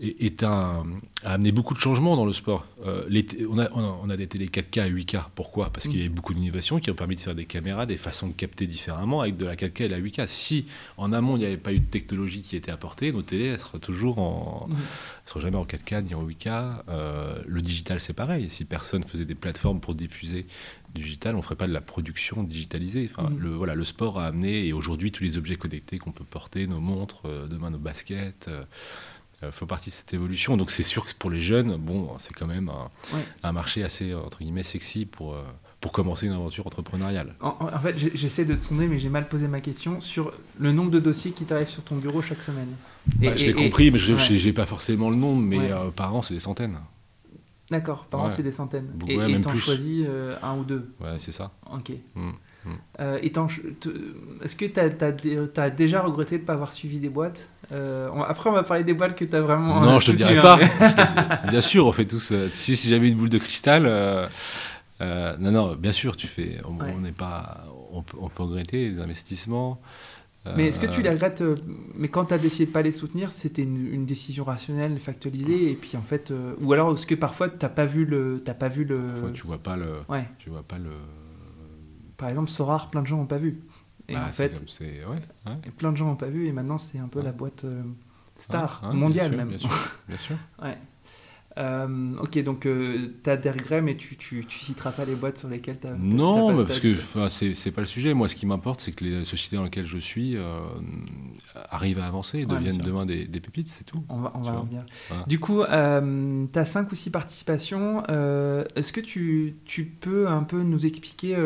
est, 0.00 0.42
un, 0.42 0.84
a 1.22 1.32
amené 1.32 1.52
beaucoup 1.52 1.74
de 1.74 1.78
changements 1.78 2.16
dans 2.16 2.26
le 2.26 2.32
sport. 2.32 2.66
Euh, 2.84 3.08
on, 3.48 3.58
a, 3.58 3.70
on, 3.72 4.10
a, 4.10 4.16
des 4.16 4.26
télé 4.26 4.46
4K 4.46 4.88
et 4.88 4.92
8K. 4.92 5.26
Pourquoi? 5.34 5.70
Parce 5.70 5.86
qu'il 5.86 5.98
y 5.98 6.02
a 6.02 6.06
eu 6.06 6.10
beaucoup 6.10 6.34
d'innovations 6.34 6.80
qui 6.80 6.90
ont 6.90 6.94
permis 6.94 7.14
de 7.14 7.20
faire 7.20 7.34
des 7.34 7.44
caméras, 7.44 7.86
des 7.86 7.96
façons 7.96 8.26
de 8.26 8.32
capter 8.32 8.66
différemment 8.66 9.20
avec 9.20 9.36
de 9.36 9.46
la 9.46 9.54
4K 9.54 9.84
et 9.84 9.88
la 9.88 10.00
8K. 10.00 10.26
Si 10.26 10.66
en 10.96 11.12
amont 11.12 11.36
il 11.36 11.40
n'y 11.40 11.46
avait 11.46 11.56
pas 11.56 11.72
eu 11.72 11.78
de 11.78 11.86
technologie 11.86 12.40
qui 12.40 12.56
était 12.56 12.72
apportée, 12.72 13.12
nos 13.12 13.22
télés 13.22 13.46
elles 13.46 13.60
seraient 13.60 13.78
toujours 13.78 14.18
en, 14.18 14.68
seraient 15.26 15.42
jamais 15.42 15.56
en 15.56 15.64
4K 15.64 16.02
ni 16.02 16.14
en 16.14 16.26
8K. 16.26 16.82
Euh, 16.88 17.38
le 17.46 17.62
digital 17.62 18.00
c'est 18.00 18.14
pareil. 18.14 18.50
Si 18.50 18.64
personne 18.64 19.04
faisait 19.04 19.26
des 19.26 19.36
plateformes 19.36 19.80
pour 19.80 19.94
diffuser 19.94 20.46
digital, 20.94 21.36
on 21.36 21.42
ferait 21.42 21.56
pas 21.56 21.66
de 21.66 21.72
la 21.72 21.80
production 21.80 22.42
digitalisée. 22.42 23.10
Enfin, 23.12 23.30
le, 23.38 23.50
voilà, 23.50 23.74
le 23.74 23.84
sport 23.84 24.18
a 24.18 24.26
amené 24.26 24.66
et 24.66 24.72
aujourd'hui 24.72 25.12
tous 25.12 25.24
les 25.24 25.36
objets 25.36 25.56
connectés 25.56 25.98
qu'on 25.98 26.12
peut 26.12 26.24
porter, 26.24 26.66
nos 26.66 26.80
montres, 26.80 27.22
euh, 27.26 27.46
demain 27.46 27.70
nos 27.70 27.78
baskets. 27.78 28.48
Euh, 28.48 28.64
faut 29.50 29.66
partie 29.66 29.90
de 29.90 29.94
cette 29.94 30.14
évolution. 30.14 30.56
Donc 30.56 30.70
c'est 30.70 30.82
sûr 30.82 31.06
que 31.06 31.12
pour 31.14 31.30
les 31.30 31.40
jeunes, 31.40 31.76
bon, 31.76 32.10
c'est 32.18 32.34
quand 32.34 32.46
même 32.46 32.70
un, 33.42 33.52
marché 33.52 33.82
assez 33.84 34.14
entre 34.14 34.38
guillemets 34.38 34.62
sexy 34.62 35.04
pour 35.04 35.34
euh, 35.34 35.42
pour 35.80 35.92
commencer 35.92 36.26
une 36.26 36.32
aventure 36.32 36.66
entrepreneuriale. 36.66 37.34
En, 37.40 37.78
fait, 37.78 37.98
j'essaie 38.14 38.46
de 38.46 38.54
te 38.54 38.62
sonder, 38.62 38.86
mais 38.86 38.98
j'ai 38.98 39.10
mal 39.10 39.28
posé 39.28 39.48
ma 39.48 39.60
question 39.60 40.00
sur 40.00 40.32
le 40.58 40.72
nombre 40.72 40.90
de 40.90 40.98
dossiers 40.98 41.32
qui 41.32 41.44
t'arrivent 41.44 41.68
sur 41.68 41.84
ton 41.84 41.96
bureau 41.96 42.22
chaque 42.22 42.42
semaine. 42.42 42.70
Bah, 43.18 43.36
je 43.36 43.44
l'ai 43.44 43.52
compris, 43.52 43.90
mais 43.90 43.98
je 43.98 44.46
n'ai 44.46 44.52
pas 44.54 44.64
forcément 44.64 45.10
le 45.10 45.16
nombre, 45.16 45.42
mais 45.42 45.70
euh, 45.70 45.90
par 45.90 46.14
an, 46.14 46.22
c'est 46.22 46.32
des 46.32 46.40
centaines. 46.40 46.78
D'accord, 47.70 48.04
par 48.06 48.20
an, 48.20 48.30
c'est 48.30 48.42
des 48.42 48.52
centaines. 48.52 48.90
et 49.08 49.40
tu 49.40 49.48
en 49.48 49.56
choisis 49.56 50.06
un 50.42 50.56
ou 50.58 50.64
deux 50.64 50.92
Ouais, 51.00 51.16
c'est 51.18 51.32
ça. 51.32 51.52
Ok. 51.72 51.92
Mmh. 52.14 52.32
Euh, 53.00 53.18
est-ce 54.42 54.56
que 54.56 54.64
tu 54.64 55.60
as, 55.60 55.70
déjà 55.70 56.02
regretté 56.02 56.36
de 56.36 56.42
ne 56.42 56.46
pas 56.46 56.54
avoir 56.54 56.72
suivi 56.72 56.98
des 56.98 57.08
boîtes? 57.08 57.48
Euh, 57.72 58.10
Après, 58.26 58.50
on 58.50 58.52
va 58.52 58.62
parler 58.62 58.84
des 58.84 58.94
boîtes 58.94 59.16
que 59.16 59.24
tu 59.24 59.36
as 59.36 59.40
vraiment. 59.40 59.80
Non, 59.80 60.00
je 60.00 60.12
te 60.12 60.16
dirai 60.16 60.40
pas. 60.40 60.58
bien 61.48 61.60
sûr, 61.60 61.86
on 61.86 61.92
fait 61.92 62.06
tous. 62.06 62.32
Euh, 62.32 62.48
si, 62.52 62.76
si 62.76 62.88
j'avais 62.88 63.08
une 63.08 63.16
boule 63.16 63.30
de 63.30 63.38
cristal. 63.38 63.84
non, 65.00 65.50
non, 65.50 65.74
bien 65.74 65.92
sûr, 65.92 66.16
tu 66.16 66.26
fais. 66.26 66.60
On 66.64 67.00
n'est 67.00 67.12
pas. 67.12 67.64
On 67.92 68.02
peut, 68.02 68.42
regretter 68.42 68.90
des 68.90 69.00
investissements. 69.00 69.80
Mais 70.56 70.68
est-ce 70.68 70.78
que 70.78 70.86
tu 70.86 71.00
les 71.00 71.10
regrettes 71.10 71.42
Mais 71.96 72.08
quand 72.08 72.26
tu 72.26 72.34
as 72.34 72.38
décidé 72.38 72.66
de 72.66 72.70
pas 72.70 72.82
les 72.82 72.92
soutenir, 72.92 73.30
c'était 73.30 73.62
une, 73.62 74.04
décision 74.04 74.44
rationnelle, 74.44 74.98
factualisée, 74.98 75.70
et 75.70 75.74
puis 75.74 75.96
en 75.96 76.02
fait, 76.02 76.32
ou 76.60 76.72
alors 76.72 76.92
est-ce 76.92 77.06
que 77.06 77.14
parfois 77.14 77.48
tu 77.48 77.56
n'as 77.62 77.70
pas 77.70 77.86
vu 77.86 78.04
le, 78.04 78.42
t'as 78.44 78.54
pas 78.54 78.68
vu 78.68 78.84
le. 78.84 79.00
tu 79.32 79.46
vois 79.46 79.58
pas 79.58 79.76
le. 79.76 80.00
Ouais. 80.08 80.28
Tu 80.38 80.50
vois 80.50 80.62
pas 80.62 80.78
le 80.78 80.90
par 82.16 82.28
exemple, 82.28 82.50
Sorar, 82.50 82.90
plein 82.90 83.02
de 83.02 83.06
gens 83.06 83.18
n'ont 83.18 83.26
pas 83.26 83.38
vu. 83.38 83.60
Et 84.08 84.14
bah, 84.14 84.26
en 84.28 84.32
fait, 84.32 84.62
ouais, 84.80 85.58
Et 85.64 85.70
plein 85.70 85.92
de 85.92 85.96
gens 85.96 86.06
n'ont 86.06 86.16
pas 86.16 86.28
vu, 86.28 86.46
et 86.46 86.52
maintenant 86.52 86.78
c'est 86.78 86.98
un 86.98 87.08
peu 87.08 87.22
la 87.22 87.32
boîte 87.32 87.64
euh, 87.64 87.82
star, 88.36 88.92
mondiale 88.92 89.34
même. 89.34 89.48
Bien 89.48 89.58
sûr. 89.58 89.70
Bien 90.08 90.16
sûr. 90.18 90.36
ouais. 90.62 90.78
Euh, 91.56 92.16
ok, 92.20 92.42
donc 92.42 92.66
euh, 92.66 93.14
tu 93.22 93.30
as 93.30 93.36
des 93.36 93.50
regrets, 93.50 93.80
mais 93.80 93.96
tu, 93.96 94.16
tu, 94.16 94.44
tu, 94.44 94.58
citeras 94.58 94.90
pas 94.90 95.04
les 95.04 95.14
boîtes 95.14 95.38
sur 95.38 95.48
lesquelles 95.48 95.78
tu 95.80 95.86
as. 95.86 95.94
Non, 95.94 96.64
parce 96.64 96.80
que 96.80 96.94
c'est 96.94 97.70
pas 97.70 97.82
le 97.82 97.86
sujet. 97.86 98.14
Moi, 98.14 98.28
ce 98.28 98.36
qui 98.36 98.46
m'importe, 98.46 98.80
c'est 98.80 98.92
que 98.92 99.04
les 99.04 99.24
sociétés 99.24 99.56
dans 99.56 99.64
lesquelles 99.64 99.86
je 99.86 99.98
suis 99.98 100.36
arrivent 101.70 102.00
à 102.00 102.06
avancer 102.06 102.40
et 102.40 102.46
deviennent 102.46 102.78
demain 102.78 103.06
des, 103.06 103.26
des 103.26 103.40
pépites, 103.40 103.68
c'est 103.68 103.84
tout. 103.84 104.02
On 104.08 104.18
va, 104.18 104.32
on 104.34 104.40
va 104.40 104.52
en 104.52 104.64
venir. 104.64 104.84
Du 105.26 105.38
coup, 105.38 105.62
tu 105.64 106.58
as 106.58 106.64
5 106.64 106.90
ou 106.90 106.94
6 106.94 107.10
participations. 107.10 108.02
Est-ce 108.04 108.92
que 108.92 109.00
tu, 109.00 109.56
tu, 109.64 109.84
peux 109.84 110.28
un 110.28 110.42
peu 110.42 110.62
nous 110.62 110.86
expliquer 110.86 111.36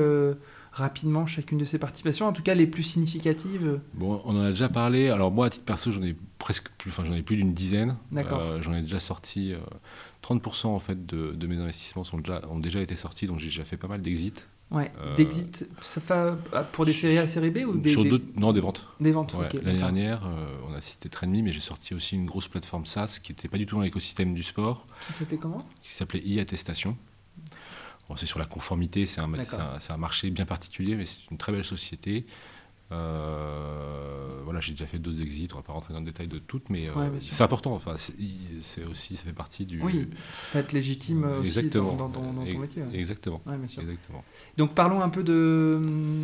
rapidement 0.79 1.27
chacune 1.27 1.59
de 1.59 1.65
ces 1.65 1.79
participations, 1.79 2.27
en 2.27 2.33
tout 2.33 2.43
cas 2.43 2.55
les 2.55 2.67
plus 2.67 2.83
significatives 2.83 3.81
Bon, 3.95 4.23
on 4.25 4.37
en 4.37 4.43
a 4.43 4.51
déjà 4.51 4.69
parlé. 4.69 5.09
Alors 5.09 5.31
moi, 5.31 5.47
à 5.47 5.51
titre 5.51 5.65
perso, 5.65 5.93
j'en 5.93 6.03
ai 6.03 6.17
presque 6.39 6.69
plus, 6.79 6.91
enfin 6.91 7.05
j'en 7.05 7.15
ai 7.15 7.23
plus 7.23 7.37
d'une 7.37 7.53
dizaine. 7.53 7.97
D'accord. 8.13 8.41
Euh, 8.41 8.63
j'en 8.63 8.75
ai 8.75 8.83
déjà 8.83 9.01
sorti 9.01 9.53
30% 10.23 10.67
euh, 10.67 10.69
en 10.71 10.79
fait 10.79 11.07
de, 11.07 11.47
mes 11.47 11.57
investissements 11.57 12.05
sont 12.05 12.19
déjà, 12.19 12.43
ont 12.49 12.59
déjà 12.59 12.81
été 12.81 12.95
sortis, 12.95 13.27
donc 13.27 13.39
j'ai 13.39 13.49
déjà 13.49 13.65
fait 13.65 13.77
pas 13.77 13.89
mal 13.89 14.01
d'exits. 14.01 14.35
Ouais, 14.71 14.93
euh, 15.01 15.15
d'exits, 15.17 15.65
ça 15.81 16.01
fait 16.01 16.15
pour 16.73 16.85
des 16.85 16.93
séries 16.93 17.19
A, 17.19 17.27
série 17.27 17.51
B 17.51 17.67
ou 17.67 17.79
des, 17.79 17.91
sur 17.91 18.05
Non, 18.37 18.53
des 18.53 18.61
ventes. 18.61 18.87
Des 19.01 19.11
ventes, 19.11 19.35
L'année 19.63 19.79
dernière, 19.79 20.23
on 20.69 20.75
a 20.75 20.81
cité 20.81 21.09
Trainme, 21.09 21.43
mais 21.43 21.53
j'ai 21.53 21.61
sorti 21.61 21.95
aussi 21.95 22.17
une 22.17 22.27
grosse 22.27 22.49
plateforme 22.49 22.87
SaaS 22.87 23.19
qui 23.23 23.33
n'était 23.33 23.49
pas 23.49 23.59
du 23.59 23.67
tout 23.67 23.77
dans 23.77 23.83
l'écosystème 23.83 24.35
du 24.35 24.43
sport. 24.43 24.87
Qui 25.07 25.13
s'appelait 25.15 25.39
comment? 25.39 25.67
Qui 25.83 25.95
s'appelait 25.95 26.21
e-attestation 26.21 26.97
c'est 28.17 28.27
sur 28.27 28.39
la 28.39 28.47
conformité, 28.47 29.07
c'est 29.07 29.21
un, 29.21 29.31
un, 29.33 29.97
marché 29.97 30.31
bien 30.31 30.47
particulier, 30.47 30.97
mais 30.97 31.07
c'est 31.07 31.31
une 31.31 31.39
très 31.39 31.53
belle 31.53 31.65
société. 31.65 32.27
Euh, 32.91 34.41
voilà, 34.45 34.61
j'ai 34.61 34.73
déjà 34.73 34.87
fait 34.87 34.99
d'autres 34.99 35.21
exits, 35.21 35.49
on 35.53 35.57
va 35.57 35.63
pas 35.63 35.75
rentrer 35.75 35.93
dans 35.93 36.01
le 36.01 36.07
détail 36.07 36.27
de 36.27 36.39
toutes, 36.39 36.71
mais 36.71 36.89
euh, 36.89 36.93
c'est 37.21 37.45
important. 37.45 37.75
Enfin, 37.75 37.97
c'est 37.99 38.85
aussi, 38.85 39.17
ça 39.17 39.25
fait 39.25 39.33
partie 39.33 39.67
du. 39.67 39.83
Oui, 39.83 40.09
ça 40.35 40.63
te 40.63 40.75
légitime 40.75 41.27
aussi 41.43 41.69
dans, 41.69 41.95
dans, 41.97 42.09
ton 42.09 42.33
métier. 42.33 42.83
Exactement. 42.95 43.43
Exactement. 43.47 44.25
Donc 44.57 44.75
parlons 44.75 45.03
un 45.03 45.11
peu 45.11 45.23
de 45.23 45.81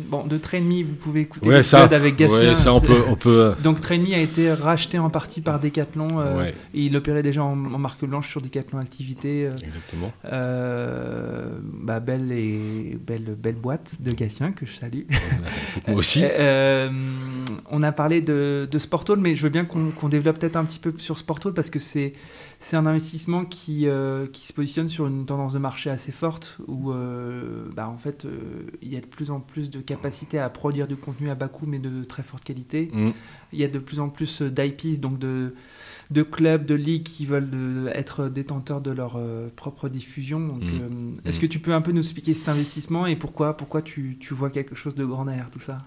bon 0.09 0.25
de 0.25 0.37
Trainme. 0.37 0.81
Vous 0.83 0.95
pouvez 0.95 1.21
écouter 1.21 1.61
ça, 1.61 1.83
avec 1.83 2.15
Gatien. 2.15 2.55
ça 2.55 2.73
on 2.73 2.81
peut, 2.81 3.03
on 3.07 3.15
peut. 3.15 3.29
Euh, 3.29 3.55
Donc 3.63 3.79
Trainme 3.79 4.13
a 4.13 4.19
été 4.19 4.51
racheté 4.51 4.97
en 4.97 5.11
partie 5.11 5.41
par 5.41 5.59
Decathlon. 5.59 6.41
et 6.41 6.53
il 6.73 6.95
opérait 6.95 7.21
déjà 7.21 7.43
en, 7.43 7.55
marque 7.55 8.05
blanche 8.05 8.29
sur 8.29 8.41
Decathlon 8.41 8.79
Activité. 8.79 9.49
exactement. 9.63 10.11
bah, 10.23 11.99
belle 11.99 12.31
et 12.31 12.97
belle 12.99 13.35
belle 13.37 13.55
boîte 13.55 14.01
de 14.01 14.11
Gatien 14.13 14.51
que 14.51 14.65
je 14.65 14.75
salue. 14.75 15.03
Moi 15.87 15.97
aussi. 15.97 16.23
Euh, 16.55 16.89
on 17.69 17.83
a 17.83 17.91
parlé 17.91 18.21
de, 18.21 18.67
de 18.69 18.79
Sportall, 18.79 19.19
mais 19.19 19.35
je 19.35 19.43
veux 19.43 19.49
bien 19.49 19.65
qu'on 19.65 20.09
développe 20.09 20.39
peut-être 20.39 20.55
un 20.55 20.65
petit 20.65 20.79
peu 20.79 20.93
sur 20.97 21.17
Sportall 21.17 21.53
parce 21.53 21.69
que 21.69 21.79
c'est 21.79 22.13
un 22.73 22.85
investissement 22.85 23.45
qui, 23.45 23.87
euh, 23.87 24.27
qui 24.27 24.47
se 24.47 24.53
positionne 24.53 24.89
sur 24.89 25.07
une 25.07 25.25
tendance 25.25 25.53
de 25.53 25.59
marché 25.59 25.89
assez 25.89 26.11
forte 26.11 26.57
où 26.67 26.91
euh, 26.91 27.65
bah, 27.75 27.89
en 27.89 27.97
fait 27.97 28.27
il 28.81 28.93
y 28.93 28.97
a 28.97 29.01
de 29.01 29.05
plus 29.05 29.31
en 29.31 29.39
plus 29.39 29.69
de 29.69 29.79
capacité 29.79 30.39
à 30.39 30.49
produire 30.49 30.87
du 30.87 30.95
contenu 30.95 31.29
à 31.29 31.35
bas 31.35 31.47
coût 31.47 31.65
mais 31.67 31.79
de 31.79 32.03
très 32.03 32.23
forte 32.23 32.43
qualité. 32.43 32.89
Mm. 32.93 33.11
Il 33.53 33.59
y 33.59 33.63
a 33.63 33.67
de 33.67 33.79
plus 33.79 33.99
en 33.99 34.09
plus 34.09 34.41
d'IPs, 34.41 34.99
donc 34.99 35.19
de, 35.19 35.53
de 36.11 36.23
clubs, 36.23 36.65
de 36.65 36.75
ligues 36.75 37.03
qui 37.03 37.25
veulent 37.25 37.91
être 37.93 38.27
détenteurs 38.27 38.81
de 38.81 38.91
leur 38.91 39.19
propre 39.55 39.89
diffusion. 39.89 40.39
Mm. 40.39 41.13
Est-ce 41.25 41.37
mm. 41.37 41.41
que 41.41 41.47
tu 41.47 41.59
peux 41.59 41.73
un 41.73 41.81
peu 41.81 41.91
nous 41.91 42.01
expliquer 42.01 42.33
cet 42.33 42.49
investissement 42.49 43.05
et 43.05 43.15
pourquoi, 43.15 43.57
pourquoi 43.57 43.81
tu, 43.81 44.17
tu 44.19 44.33
vois 44.33 44.49
quelque 44.49 44.75
chose 44.75 44.95
de 44.95 45.05
grand 45.05 45.25
derrière 45.25 45.49
tout 45.49 45.59
ça? 45.59 45.77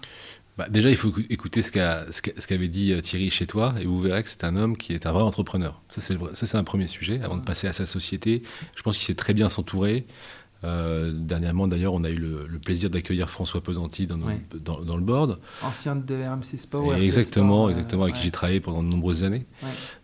Bah, 0.59 0.67
déjà, 0.69 0.89
il 0.89 0.97
faut 0.97 1.13
écouter 1.29 1.61
ce 1.61 1.71
qu'avait 1.71 2.67
dit 2.67 2.91
euh, 2.91 2.99
Thierry 2.99 3.29
chez 3.29 3.47
toi, 3.47 3.73
et 3.79 3.85
vous 3.85 4.01
verrez 4.01 4.23
que 4.23 4.29
c'est 4.29 4.43
un 4.43 4.57
homme 4.57 4.75
qui 4.75 4.91
est 4.91 5.05
un 5.05 5.13
vrai 5.13 5.23
entrepreneur. 5.23 5.81
Ça, 5.87 6.01
c'est 6.01 6.57
un 6.57 6.63
premier 6.65 6.87
sujet. 6.87 7.21
Avant 7.23 7.37
de 7.37 7.43
passer 7.43 7.67
à 7.67 7.71
sa 7.71 7.85
société, 7.85 8.43
je 8.75 8.81
pense 8.81 8.97
qu'il 8.97 9.05
sait 9.05 9.15
très 9.15 9.33
bien 9.33 9.47
s'entourer. 9.47 10.05
Euh, 10.65 11.13
dernièrement, 11.15 11.69
d'ailleurs, 11.69 11.93
on 11.93 12.03
a 12.03 12.09
eu 12.09 12.17
le, 12.17 12.59
plaisir 12.59 12.89
d'accueillir 12.89 13.29
François 13.29 13.63
Pesanti 13.63 14.05
dans, 14.05 14.17
dans, 14.17 14.97
le 14.97 15.01
board. 15.01 15.39
Ancien 15.63 15.95
de 15.95 16.13
RMC 16.13 16.57
Sport. 16.57 16.93
exactement, 16.95 17.69
exactement, 17.69 18.03
avec 18.03 18.15
qui 18.15 18.23
j'ai 18.23 18.31
travaillé 18.31 18.59
pendant 18.59 18.83
de 18.83 18.89
nombreuses 18.89 19.23
années. 19.23 19.45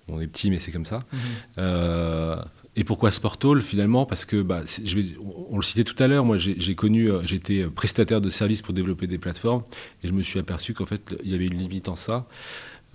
On 0.07 0.21
est 0.21 0.27
petit, 0.27 0.49
mais 0.49 0.59
c'est 0.59 0.71
comme 0.71 0.85
ça. 0.85 0.99
Mhm. 1.11 1.19
Euh, 1.57 2.41
et 2.75 2.83
pourquoi 2.83 3.11
Sportall 3.11 3.61
finalement? 3.61 4.05
Parce 4.05 4.25
que, 4.25 4.41
bah, 4.41 4.63
je 4.65 4.95
vais, 4.95 5.05
on, 5.49 5.57
le 5.57 5.63
citait 5.63 5.83
tout 5.83 6.01
à 6.01 6.07
l'heure, 6.07 6.25
moi 6.25 6.37
j'ai 6.37 6.75
connu, 6.75 7.11
euh, 7.11 7.21
j'étais 7.23 7.65
prestataire 7.65 8.21
de 8.21 8.29
services 8.29 8.61
pour 8.61 8.73
développer 8.73 9.07
des 9.07 9.17
plateformes 9.17 9.63
et 10.03 10.07
je 10.07 10.13
me 10.13 10.23
suis 10.23 10.39
aperçu 10.39 10.73
qu'en 10.73 10.85
fait 10.85 11.15
il 11.23 11.31
y 11.31 11.35
avait 11.35 11.45
une 11.45 11.57
limite 11.57 11.87
en 11.87 11.95
ça. 11.95 12.27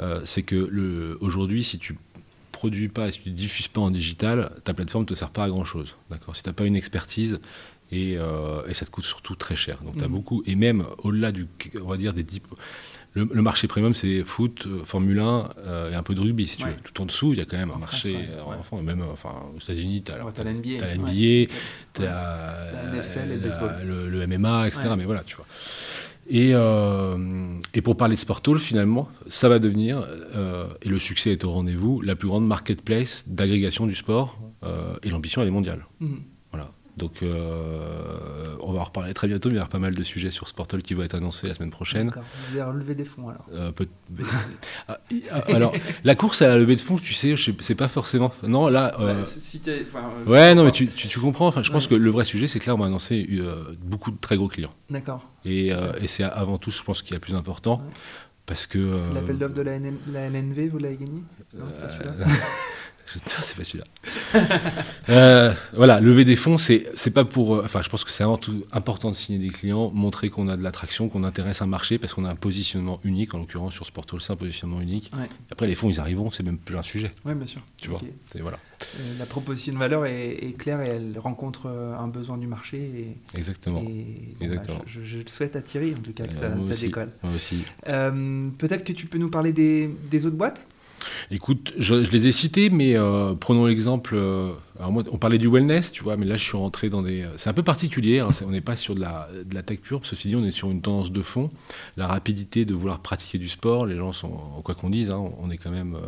Euh, 0.00 0.22
c'est 0.24 0.42
que 0.42 1.18
aujourd'hui, 1.20 1.64
si 1.64 1.78
tu 1.78 1.96
produis 2.52 2.88
pas, 2.88 3.08
et 3.08 3.12
si 3.12 3.20
tu 3.20 3.30
diffuses 3.30 3.68
pas 3.68 3.80
en 3.80 3.90
digital, 3.90 4.52
ta 4.64 4.74
plateforme 4.74 5.04
ne 5.04 5.08
te 5.08 5.14
sert 5.14 5.30
pas 5.30 5.44
à 5.44 5.48
grand 5.48 5.64
chose. 5.64 5.96
D'accord? 6.10 6.36
Si 6.36 6.42
tu 6.42 6.48
n'as 6.48 6.52
pas 6.52 6.66
une 6.66 6.76
expertise, 6.76 7.40
et, 7.92 8.16
euh, 8.16 8.66
et, 8.68 8.74
ça 8.74 8.86
te 8.86 8.90
coûte 8.90 9.04
surtout 9.04 9.34
très 9.34 9.56
cher. 9.56 9.82
Donc 9.82 9.96
tu 9.96 10.04
as 10.04 10.08
mmh. 10.08 10.12
beaucoup, 10.12 10.42
et 10.46 10.54
même 10.54 10.84
au-delà 10.98 11.32
du, 11.32 11.48
on 11.82 11.88
va 11.88 11.96
dire, 11.96 12.14
des 12.14 12.22
le, 13.14 13.42
marché 13.42 13.66
premium, 13.66 13.94
c'est 13.94 14.22
foot, 14.24 14.66
euh, 14.66 14.84
Formule 14.84 15.18
1 15.18 15.48
euh, 15.58 15.90
et 15.90 15.94
un 15.94 16.02
peu 16.02 16.14
de 16.14 16.20
rugby, 16.20 16.46
si 16.46 16.58
tu 16.58 16.66
veux. 16.66 16.74
Tout 16.84 17.02
en 17.02 17.06
dessous, 17.06 17.32
il 17.32 17.38
y 17.38 17.42
a 17.42 17.44
quand 17.44 17.56
même 17.56 17.72
un 17.72 17.78
marché 17.78 18.16
enfant, 18.46 18.80
même 18.82 19.02
enfin, 19.12 19.46
aux 19.54 19.60
États-Unis, 19.60 20.02
tu 20.02 20.12
as, 20.12 20.14
as 20.14 20.44
l'NBA, 20.44 21.50
tu 21.94 22.04
as 22.04 23.84
le, 23.84 24.26
MMA, 24.26 24.68
etc. 24.68 24.94
Mais 24.96 25.04
voilà, 25.04 25.22
tu 25.24 25.36
vois. 25.36 25.46
Et, 26.28 26.50
et, 27.74 27.82
pour 27.82 27.96
parler 27.96 28.14
de 28.14 28.20
Sportall, 28.20 28.60
finalement, 28.60 29.08
ça 29.28 29.48
va 29.48 29.58
devenir, 29.58 30.06
et 30.82 30.88
le 30.88 30.98
succès 31.00 31.32
est 31.32 31.44
au 31.44 31.50
rendez-vous, 31.50 32.00
la 32.02 32.14
plus 32.14 32.28
grande 32.28 32.46
marketplace 32.46 33.24
d'agrégation 33.26 33.86
du 33.86 33.96
sport, 33.96 34.38
et 35.02 35.10
l'ambition, 35.10 35.42
elle 35.42 35.48
est 35.48 35.52
mondiale. 35.52 35.86
Mmh. 35.98 36.14
Donc 37.00 37.22
euh, 37.22 38.56
on 38.60 38.72
va 38.72 38.80
en 38.80 38.84
reparler 38.84 39.14
très 39.14 39.26
bientôt, 39.26 39.48
mais 39.48 39.54
il 39.54 39.56
y 39.56 39.60
aura 39.60 39.70
pas 39.70 39.78
mal 39.78 39.94
de 39.94 40.02
sujets 40.02 40.30
sur 40.30 40.46
Sportal 40.46 40.82
qui 40.82 40.92
vont 40.92 41.02
être 41.02 41.14
annoncés 41.14 41.48
la 41.48 41.54
semaine 41.54 41.70
prochaine. 41.70 42.10
Vous 42.10 42.52
allez 42.52 42.62
relever 42.62 42.94
des 42.94 43.06
fonds 43.06 43.30
alors 43.30 43.46
euh, 43.54 43.72
ah, 44.86 44.98
ah, 45.32 45.42
Alors, 45.48 45.72
la 46.04 46.14
course 46.14 46.42
à 46.42 46.48
la 46.48 46.58
levée 46.58 46.76
de 46.76 46.82
fonds, 46.82 46.96
tu 46.96 47.14
sais, 47.14 47.34
c'est 47.60 47.74
pas 47.74 47.88
forcément... 47.88 48.30
Non, 48.46 48.68
là... 48.68 48.94
Euh, 49.00 49.24
si 49.24 49.62
ouais, 50.26 50.54
non, 50.54 50.64
mais 50.64 50.72
tu, 50.72 50.88
tu, 50.88 51.18
comprends, 51.18 51.46
enfin, 51.46 51.62
je 51.62 51.72
pense 51.72 51.86
que 51.86 51.94
le 51.94 52.10
vrai 52.10 52.26
sujet, 52.26 52.48
c'est 52.48 52.58
que 52.58 52.66
là, 52.66 52.74
on 52.74 52.78
va 52.78 52.86
annoncer 52.86 53.26
beaucoup 53.82 54.10
de 54.10 54.18
très 54.20 54.36
gros 54.36 54.48
clients. 54.48 54.74
D'accord. 54.90 55.26
Et, 55.46 55.68
et 55.68 56.06
c'est 56.06 56.24
avant 56.24 56.58
tout, 56.58 56.70
je 56.70 56.82
pense, 56.82 57.00
qu'il 57.00 57.14
y 57.14 57.16
a 57.16 57.20
plus 57.20 57.34
important 57.34 57.82
parce 58.44 58.66
que. 58.66 58.98
C'est 58.98 59.14
l'appel 59.14 59.38
d'offre 59.38 59.54
de 59.54 59.62
la, 59.62 59.76
LNV, 59.76 60.68
vous 60.68 60.78
l'avez 60.78 60.96
gagné? 60.96 61.22
Non, 61.54 61.64
c'est 61.70 61.80
pas 61.80 61.88
celui-là. 61.88 62.12
c'est 63.42 63.56
pas 63.56 63.64
celui-là. 63.64 63.84
euh, 65.08 65.54
voilà, 65.74 66.00
lever 66.00 66.24
des 66.24 66.36
fonds, 66.36 66.58
c'est 66.58 66.86
c'est 66.94 67.10
pas 67.10 67.24
pour. 67.24 67.56
Euh, 67.56 67.62
enfin, 67.64 67.82
je 67.82 67.88
pense 67.88 68.04
que 68.04 68.10
c'est 68.10 68.22
avant 68.22 68.36
tout 68.36 68.64
important 68.72 69.10
de 69.10 69.16
signer 69.16 69.38
des 69.38 69.50
clients, 69.50 69.90
montrer 69.90 70.30
qu'on 70.30 70.48
a 70.48 70.56
de 70.56 70.62
l'attraction, 70.62 71.08
qu'on 71.08 71.24
intéresse 71.24 71.62
un 71.62 71.66
marché, 71.66 71.98
parce 71.98 72.14
qu'on 72.14 72.24
a 72.24 72.30
un 72.30 72.36
positionnement 72.36 73.00
unique. 73.04 73.34
En 73.34 73.38
l'occurrence, 73.38 73.74
sur 73.74 73.86
Sportol, 73.86 74.20
c'est 74.20 74.32
un 74.32 74.36
positionnement 74.36 74.80
unique. 74.80 75.10
Après, 75.50 75.66
les 75.66 75.74
fonds, 75.74 75.88
ils 75.88 76.00
arriveront, 76.00 76.30
c'est 76.30 76.42
même 76.42 76.58
plus 76.58 76.76
un 76.76 76.82
sujet. 76.82 77.10
Oui, 77.24 77.34
bien 77.34 77.46
sûr. 77.46 77.60
Tu 77.80 77.88
vois. 77.88 78.00
Voilà. 78.40 78.58
Euh, 78.98 79.18
la 79.18 79.26
proposition 79.26 79.72
de 79.72 79.78
valeur 79.78 80.06
est, 80.06 80.54
claire 80.56 80.80
et 80.80 80.88
elle 80.88 81.18
rencontre 81.18 81.68
un 81.68 82.08
besoin 82.08 82.38
du 82.38 82.46
marché. 82.46 82.78
Et, 83.34 83.38
Exactement. 83.38 83.82
Bah, 83.82 83.90
Exactement. 84.40 84.82
je, 84.86 85.02
je, 85.02 85.18
souhaite 85.26 85.56
attirer 85.56 85.94
en 85.96 86.02
tout 86.02 86.12
cas 86.12 86.26
que 86.26 86.34
ça, 86.34 86.50
ça 86.72 86.80
décolle. 86.80 87.12
Moi 87.22 87.34
aussi. 87.34 87.64
Peut-être 87.84 88.84
que 88.84 88.92
tu 88.92 89.06
peux 89.06 89.18
nous 89.18 89.30
parler 89.30 89.52
des, 89.52 89.88
des 90.10 90.26
autres 90.26 90.36
boîtes? 90.36 90.66
Écoute, 91.30 91.72
je, 91.78 91.94
les 91.94 92.26
ai 92.26 92.32
cités, 92.32 92.70
mais 92.70 92.98
euh, 92.98 93.34
prenons 93.34 93.66
l'exemple. 93.66 94.16
Euh, 94.80 94.84
on 94.84 95.18
parlait 95.18 95.38
du 95.38 95.48
wellness, 95.48 95.92
tu 95.92 96.02
vois, 96.02 96.16
mais 96.16 96.26
là, 96.26 96.36
je 96.36 96.44
suis 96.44 96.56
rentré 96.56 96.90
dans 96.90 97.02
des. 97.02 97.28
C'est 97.36 97.50
un 97.50 97.52
peu 97.52 97.62
particulier. 97.62 98.20
Hein, 98.20 98.30
on 98.46 98.50
n'est 98.50 98.60
pas 98.60 98.76
sur 98.76 98.94
de 98.94 99.00
la, 99.00 99.28
de 99.44 99.54
la 99.54 99.62
tech 99.62 99.80
pure. 99.80 100.00
Ceci 100.04 100.28
dit, 100.28 100.36
on 100.36 100.44
est 100.44 100.50
sur 100.50 100.70
une 100.70 100.80
tendance 100.80 101.12
de 101.12 101.22
fond. 101.22 101.50
La 101.96 102.06
rapidité 102.06 102.64
de 102.64 102.74
vouloir 102.74 103.00
pratiquer 103.00 103.38
du 103.38 103.48
sport. 103.48 103.86
Les 103.86 103.96
gens 103.96 104.12
sont, 104.12 104.30
quoi 104.64 104.74
qu'on 104.74 104.90
dise, 104.90 105.10
hein, 105.10 105.22
on 105.38 105.50
est 105.50 105.58
quand 105.58 105.70
même 105.70 105.94
euh, 105.94 106.06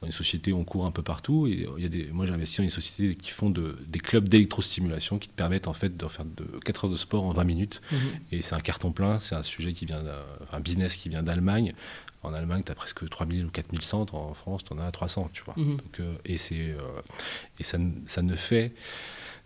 dans 0.00 0.06
une 0.06 0.12
société 0.12 0.52
où 0.52 0.58
on 0.58 0.64
court 0.64 0.86
un 0.86 0.90
peu 0.90 1.02
partout. 1.02 1.46
Et 1.46 1.66
il 1.76 1.82
y 1.82 1.86
a 1.86 1.88
des, 1.88 2.08
moi, 2.12 2.26
j'ai 2.26 2.32
investi 2.32 2.58
dans 2.58 2.64
une 2.64 2.70
société 2.70 3.14
qui 3.14 3.30
font 3.30 3.50
de, 3.50 3.76
des 3.86 4.00
clubs 4.00 4.28
d'électrostimulation 4.28 5.18
qui 5.18 5.28
te 5.28 5.34
permettent 5.34 5.68
en 5.68 5.72
fait 5.72 5.96
de 5.96 6.06
faire 6.06 6.24
de 6.24 6.58
4 6.64 6.84
heures 6.84 6.90
de 6.90 6.96
sport 6.96 7.24
en 7.24 7.32
20 7.32 7.44
minutes. 7.44 7.80
Mmh 7.90 7.96
et 8.32 8.42
c'est 8.42 8.54
un 8.54 8.60
carton 8.60 8.92
plein. 8.92 9.18
C'est 9.20 9.34
un 9.34 9.42
sujet 9.42 9.72
qui 9.72 9.86
vient, 9.86 10.02
un 10.52 10.60
business 10.60 10.96
qui 10.96 11.08
vient 11.08 11.22
d'Allemagne. 11.22 11.72
En 12.22 12.34
Allemagne, 12.34 12.62
tu 12.64 12.70
as 12.70 12.74
presque 12.74 13.08
3000 13.08 13.46
ou 13.46 13.50
4000 13.50 13.80
centres. 13.80 14.14
En 14.14 14.34
France, 14.34 14.62
tu 14.62 14.74
en 14.74 14.78
as 14.78 14.90
300, 14.90 15.30
tu 15.32 15.42
vois. 15.42 15.54
Euh, 15.58 16.14
et 16.26 16.36
c'est, 16.36 16.70
euh, 16.70 16.78
et 17.58 17.62
ça, 17.62 17.78
ça, 18.10 18.22
ne 18.22 18.34
fait 18.34 18.72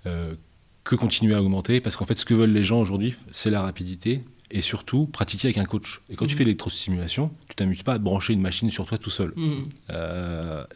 euh, 0.07 0.35
que 0.85 0.95
continuer 0.95 1.35
à 1.35 1.43
augmenter 1.43 1.81
parce 1.81 1.97
qu'en 1.97 2.07
fait, 2.07 2.19
ce 2.19 2.25
que 2.25 2.35
veulent 2.35 2.53
les 2.53 2.63
gens 2.63 2.81
aujourd'hui, 2.81 3.15
c'est 3.33 3.51
la 3.51 3.63
rapidité 3.63 4.23
et 4.51 4.61
surtout 4.61 5.07
pratiquer 5.07 5.49
avec 5.49 5.59
un 5.59 5.65
coach. 5.65 6.01
Et 6.11 6.17
quand 6.17 6.27
tu 6.27 6.35
mhm. 6.35 6.39
fais 6.39 6.45
l'électrostimulation, 6.45 7.31
tu 7.49 7.57
t'amuses 7.57 7.83
pas 7.83 7.95
à 7.95 7.99
brancher 7.99 8.35
une 8.35 8.43
machine 8.43 8.71
sur 8.71 8.87
toi 8.87 8.99
tout 8.99 9.11
seul. 9.11 9.33
Mhm. 9.37 9.65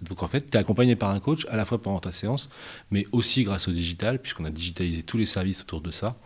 donc 0.02 0.22
en 0.22 0.28
fait, 0.28 0.50
tu 0.50 0.56
es 0.56 0.60
accompagné 0.60 0.96
par 0.96 1.10
un 1.10 1.20
coach 1.20 1.46
à 1.48 1.56
la 1.56 1.64
fois 1.64 1.80
pendant 1.80 2.00
ta 2.00 2.12
séance, 2.12 2.48
mais 2.90 3.06
aussi 3.12 3.44
grâce 3.44 3.68
au 3.68 3.72
digital, 3.72 4.20
puisqu'on 4.20 4.44
a 4.44 4.50
digitalisé 4.50 5.02
tous 5.02 5.18
les 5.18 5.26
services 5.26 5.60
autour 5.60 5.80
de 5.80 5.90
ça. 5.90 6.16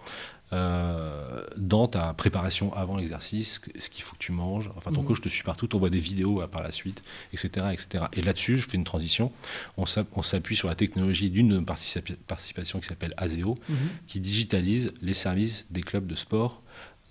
Euh, 0.53 1.45
dans 1.57 1.89
ta 1.89 2.13
préparation 2.13 2.75
avant 2.75 2.97
l'exercice, 2.97 3.63
ce 3.79 3.89
qu'il 3.89 4.03
faut 4.03 4.15
que 4.15 4.23
tu 4.23 4.33
manges. 4.33 4.71
Enfin, 4.77 4.93
ton 4.93 5.01
mhm. 5.01 5.09
coach 5.09 5.21
te 5.23 5.29
suit 5.29 5.45
partout, 5.45 5.75
on 5.75 5.79
voit 5.79 5.89
des 5.89 5.99
vidéos 5.99 6.47
par 6.49 6.63
la 6.63 6.73
suite, 6.73 7.03
etc. 7.33 7.67
etc. 7.73 8.05
Et 8.13 8.21
là-dessus, 8.21 8.59
je 8.59 8.69
fais 8.69 8.77
une 8.77 8.85
transition. 8.85 9.33
On 9.79 9.87
s'appuie 9.87 10.57
sur 10.57 10.69
la 10.69 10.75
technologie 10.75 11.31
d'une 11.31 11.65
participation 11.65 12.81
qui 12.81 12.87
s'appelle 12.87 13.15
ASEO, 13.17 13.59
mhm. 13.69 13.77
qui 14.07 14.21
digitalise 14.21 14.93
les 15.01 15.15
services 15.15 15.67
des 15.71 15.81
clubs 15.81 16.07
de 16.07 16.15
sport 16.15 16.63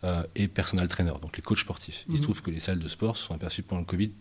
euh, 0.04 0.24
et 0.36 0.48
personal 0.48 0.88
trainer, 0.88 1.14
donc 1.22 1.36
les 1.38 1.44
coachs 1.44 1.60
sportifs. 1.60 2.06
Il 2.10 2.18
se 2.18 2.22
mhm. 2.22 2.24
trouve 2.24 2.42
que 2.44 2.52
les 2.52 2.60
salles 2.60 2.80
de 2.80 2.88
sport 2.88 3.18
se 3.18 3.26
sont 3.26 3.34
aperçues 3.34 3.64
pendant 3.64 3.82
le 3.82 3.88
Covid 3.88 4.12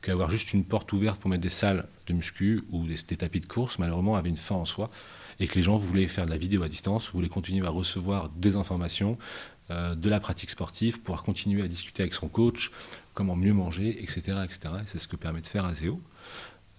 qu'avoir 0.00 0.30
juste 0.30 0.52
une 0.52 0.64
porte 0.64 0.92
ouverte 0.92 1.20
pour 1.20 1.30
mettre 1.30 1.42
des 1.42 1.48
salles 1.48 1.86
de 2.06 2.12
muscu 2.12 2.62
ou 2.70 2.86
des, 2.86 2.96
des 3.08 3.16
tapis 3.16 3.40
de 3.40 3.46
course, 3.46 3.78
malheureusement, 3.78 4.14
avait 4.16 4.28
une 4.28 4.36
fin 4.36 4.54
en 4.54 4.64
soi 4.64 4.90
et 5.40 5.46
que 5.46 5.54
les 5.54 5.62
gens 5.62 5.76
voulaient 5.76 6.06
faire 6.06 6.26
de 6.26 6.30
la 6.30 6.36
vidéo 6.36 6.62
à 6.62 6.68
distance, 6.68 7.10
voulaient 7.12 7.28
continuer 7.28 7.66
à 7.66 7.70
recevoir 7.70 8.28
des 8.28 8.56
informations, 8.56 9.18
euh, 9.70 9.94
de 9.94 10.08
la 10.08 10.20
pratique 10.20 10.50
sportive, 10.50 11.00
pouvoir 11.00 11.22
continuer 11.22 11.62
à 11.62 11.68
discuter 11.68 12.02
avec 12.02 12.14
son 12.14 12.28
coach, 12.28 12.70
comment 13.14 13.36
mieux 13.36 13.54
manger, 13.54 14.02
etc. 14.02 14.38
etc. 14.44 14.74
c'est 14.86 14.98
ce 14.98 15.08
que 15.08 15.16
permet 15.16 15.40
de 15.40 15.46
faire 15.46 15.64
Azeo. 15.64 16.00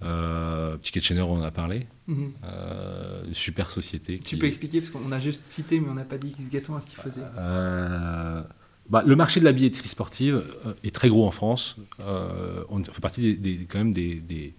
Euh, 0.04 0.78
Ticket 0.78 1.02
Chainer, 1.02 1.22
on 1.22 1.34
en 1.34 1.44
a 1.44 1.52
parlé. 1.52 1.88
Mhm. 2.08 2.34
Euh, 2.44 3.24
super 3.34 3.70
société. 3.72 4.20
Tu 4.20 4.38
peux 4.38 4.48
expliquer, 4.48 4.80
parce 4.80 4.92
qu'on 4.92 5.12
a 5.12 5.20
juste 5.20 5.44
cité, 5.44 5.80
mais 5.80 5.90
on 5.90 5.94
n'a 5.94 6.06
pas 6.06 6.18
dit 6.18 6.34
exactement 6.40 6.80
ce 6.80 6.86
qu'il 6.86 6.98
faisait. 6.98 7.22
Bah, 8.92 9.04
le 9.06 9.16
marché 9.16 9.40
de 9.40 9.46
la 9.46 9.54
billetterie 9.54 9.88
sportive 9.88 10.44
euh, 10.66 10.74
est 10.84 10.94
très 10.94 11.08
gros 11.08 11.26
en 11.26 11.32
France. 11.32 11.78
Euh, 12.02 12.66
on 12.68 12.84
fait 12.84 13.00
partie 13.00 13.38
des, 13.38 13.66
quand 13.66 13.78
même 13.78 13.94
des, 13.94 14.54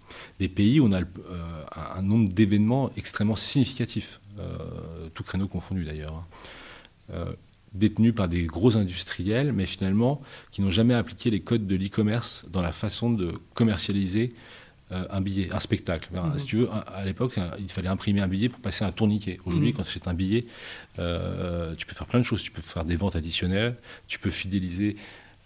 pays 0.49 0.81
où 0.81 0.87
on 0.87 0.93
a 0.93 1.01
euh, 1.01 1.65
un 1.95 2.01
nombre 2.01 2.33
d'événements 2.33 2.91
extrêmement 2.97 3.37
significatifs, 3.37 4.21
tout 5.13 5.23
créneau 5.23 5.47
confondu 5.47 5.85
d'ailleurs, 5.85 6.25
hein. 7.13 7.27
détenus 7.75 8.15
par 8.15 8.29
des 8.29 8.45
gros 8.45 8.79
industriels, 8.79 9.53
mais 9.53 9.67
finalement 9.67 10.23
qui 10.51 10.63
n'ont 10.63 10.71
jamais 10.71 10.95
appliqué 10.95 11.31
les 11.31 11.41
codes 11.41 11.67
de 11.67 11.77
l'e-commerce 11.77 12.47
dans 12.51 12.63
la 12.63 12.73
façon 12.73 13.11
de 13.11 13.35
commercialiser 13.53 14.33
un 15.11 15.21
billet, 15.21 15.53
un 15.53 15.61
spectacle. 15.61 16.09
Mhm. 16.13 16.39
Si 16.39 16.45
tu 16.45 16.57
veux, 16.57 16.69
à, 16.71 17.05
l'époque, 17.05 17.39
il 17.59 17.71
fallait 17.71 17.89
imprimer 17.89 18.21
un 18.21 18.29
billet 18.29 18.49
pour 18.49 18.61
passer 18.61 18.85
un 18.85 18.93
tourniquet. 18.93 19.39
Aujourd'hui, 19.45 19.71
mhm. 19.71 19.77
quand 19.77 19.83
tu 19.83 19.89
achètes 19.89 20.09
un 20.09 20.15
billet, 20.15 20.47
euh, 20.99 21.75
tu 21.77 21.87
peux 21.87 21.95
faire 21.95 22.07
plein 22.07 22.21
de 22.21 22.25
choses. 22.25 22.43
Tu 22.43 22.51
peux 22.51 22.63
faire 22.63 22.85
des 22.85 22.97
ventes 22.97 23.17
additionnelles, 23.17 23.77
tu 24.09 24.19
peux 24.19 24.31
fidéliser 24.31 24.97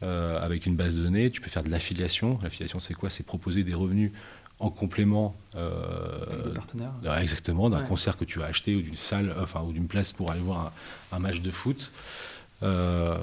euh, 0.02 0.40
avec 0.40 0.66
une 0.66 0.76
base 0.76 0.96
de 0.96 1.02
données, 1.02 1.30
tu 1.30 1.40
peux 1.40 1.50
faire 1.50 1.62
de 1.62 1.70
l'affiliation. 1.70 2.38
L'affiliation, 2.42 2.80
c'est 2.80 2.94
quoi? 2.94 3.11
C'est 3.11 3.24
proposer 3.24 3.62
des 3.64 3.74
revenus 3.74 4.12
en 4.59 4.70
complément 4.70 5.37
euh, 5.56 6.54
exactement 7.20 7.68
d'un 7.68 7.82
concert 7.82 8.16
que 8.16 8.24
tu 8.24 8.42
as 8.42 8.46
acheté 8.46 8.74
ou 8.74 8.80
d'une 8.80 8.96
salle 8.96 9.35
enfin 9.38 9.61
ou 9.61 9.70
d'une 9.70 9.87
place 9.87 10.14
pour 10.14 10.30
aller 10.30 10.40
voir 10.40 10.72
un, 11.12 11.18
match 11.18 11.42
de 11.42 11.50
foot 11.50 11.92
que 12.62 13.18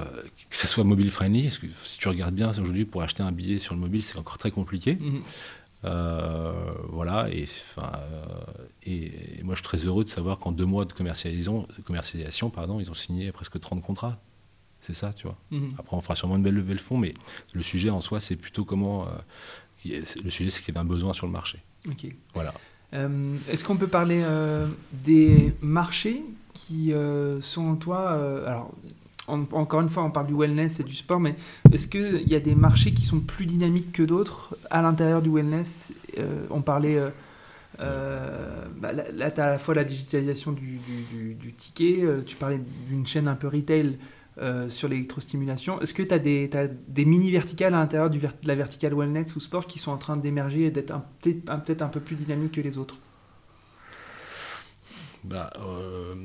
ce 0.52 0.68
soit 0.68 0.84
mobile 0.84 1.10
friendly 1.10 1.46
parce 1.46 1.58
que 1.58 1.66
si 1.86 1.98
tu 1.98 2.08
regardes 2.08 2.36
bien 2.36 2.52
aujourd'hui 2.52 2.86
pour 2.86 3.02
acheter 3.02 3.24
un 3.24 3.32
billet 3.32 3.58
sur 3.58 3.74
le 3.74 3.80
mobile 3.80 4.04
c'est 4.04 4.20
encore 4.20 4.38
très 4.38 4.52
compliqué 4.52 4.96
mhm. 5.02 5.24
Euh, 5.24 5.63
voilà, 5.84 7.28
et, 7.30 7.46
euh, 7.78 8.26
et, 8.84 9.44
moi 9.44 9.56
je 9.56 9.60
suis 9.60 9.64
très 9.64 9.78
heureux 9.80 10.04
de 10.04 10.10
savoir 10.10 10.40
qu'en 10.40 10.52
deux 10.52 10.66
mois 10.66 10.86
de 10.86 10.94
commercialisation, 10.94 11.68
commercialisation 11.86 12.50
pardon, 12.50 12.80
ils 12.80 12.90
ont 12.90 12.96
signé 12.96 13.32
presque 13.32 13.60
30 13.60 13.82
contrats. 13.82 14.20
C'est 14.82 14.94
ça, 14.94 15.14
tu 15.14 15.28
vois. 15.28 15.38
Mhm. 15.52 15.76
Après, 15.80 15.96
on 15.96 16.02
fera 16.02 16.14
sûrement 16.16 16.36
une 16.36 16.44
belle 16.44 16.56
levée 16.56 16.74
de 16.74 16.82
fonds, 16.82 16.98
mais 16.98 17.14
le 17.54 17.64
sujet 17.64 17.90
en 17.90 18.02
soi, 18.02 18.20
c'est 18.20 18.36
plutôt 18.36 18.66
comment. 18.66 19.08
Euh, 19.08 20.02
le 20.24 20.30
sujet, 20.30 20.50
c'est 20.50 20.62
qu'il 20.62 20.74
y 20.74 20.78
avait 20.78 20.86
un 20.86 20.90
besoin 20.90 21.14
sur 21.14 21.26
le 21.26 21.32
marché. 21.32 21.60
Ok. 21.88 22.08
Voilà. 22.34 22.54
Est-ce 23.50 23.64
qu'on 23.64 23.78
peut 23.78 23.88
parler 23.88 24.24
des 24.92 25.54
marchés 25.62 26.22
qui, 26.54 26.94
sont 27.40 27.76
toi, 27.76 28.12
alors 28.46 28.72
encore 29.28 29.82
une 29.82 29.90
fois, 29.90 30.04
on 30.04 30.12
parle 30.12 30.28
du 30.28 30.34
wellness 30.34 30.80
et 30.80 30.84
du 30.84 30.96
sport, 30.96 31.20
mais 31.20 31.36
est-ce 31.72 31.88
qu'il 31.88 32.28
y 32.28 32.36
a 32.36 32.40
des 32.40 32.56
marchés 32.56 32.94
qui 32.94 33.04
sont 33.06 33.20
plus 33.20 33.46
dynamiques 33.46 33.92
que 33.92 34.04
d'autres 34.04 34.58
à 34.70 34.82
l'intérieur 34.82 35.22
du 35.22 35.30
wellness? 35.30 35.90
Euh, 36.20 36.46
On 36.50 36.62
parlait. 36.62 36.98
Euh, 36.98 37.10
euh, 37.80 38.66
bah, 38.78 38.92
là, 38.92 39.32
tu 39.32 39.42
as 39.42 39.46
à 39.46 39.52
la 39.52 39.58
fois 39.58 39.74
la 39.74 39.84
digitalisation 39.84 40.52
du, 40.52 41.54
ticket, 41.58 42.06
tu 42.26 42.36
parlais 42.36 42.60
d'une 42.88 43.06
chaîne 43.06 43.28
un 43.28 43.36
peu 43.36 43.48
retail 43.48 43.98
sur 44.68 44.90
l'électrostimulation. 44.90 45.80
Est-ce 45.82 45.94
que 45.94 46.04
tu 46.04 46.14
as 46.14 46.20
des, 46.20 46.50
des 46.88 47.06
mini-verticales 47.06 47.74
à 47.74 47.80
l'intérieur 47.80 48.10
de 48.10 48.20
la 48.44 48.56
verticale 48.56 48.94
wellness 48.94 49.36
ou 49.36 49.40
sport 49.40 49.68
qui 49.68 49.80
sont 49.80 49.92
en 49.92 49.98
train 49.98 50.18
d'émerger 50.18 50.66
et 50.66 50.72
d'être 50.72 50.94
peut-être 51.22 51.82
un 51.82 51.88
peu 51.88 52.00
plus 52.00 52.16
dynamiques 52.16 52.54
que 52.54 52.62
les 52.62 52.78
autres? 52.78 52.98
Bah, 55.24 55.50
euh, 55.60 56.16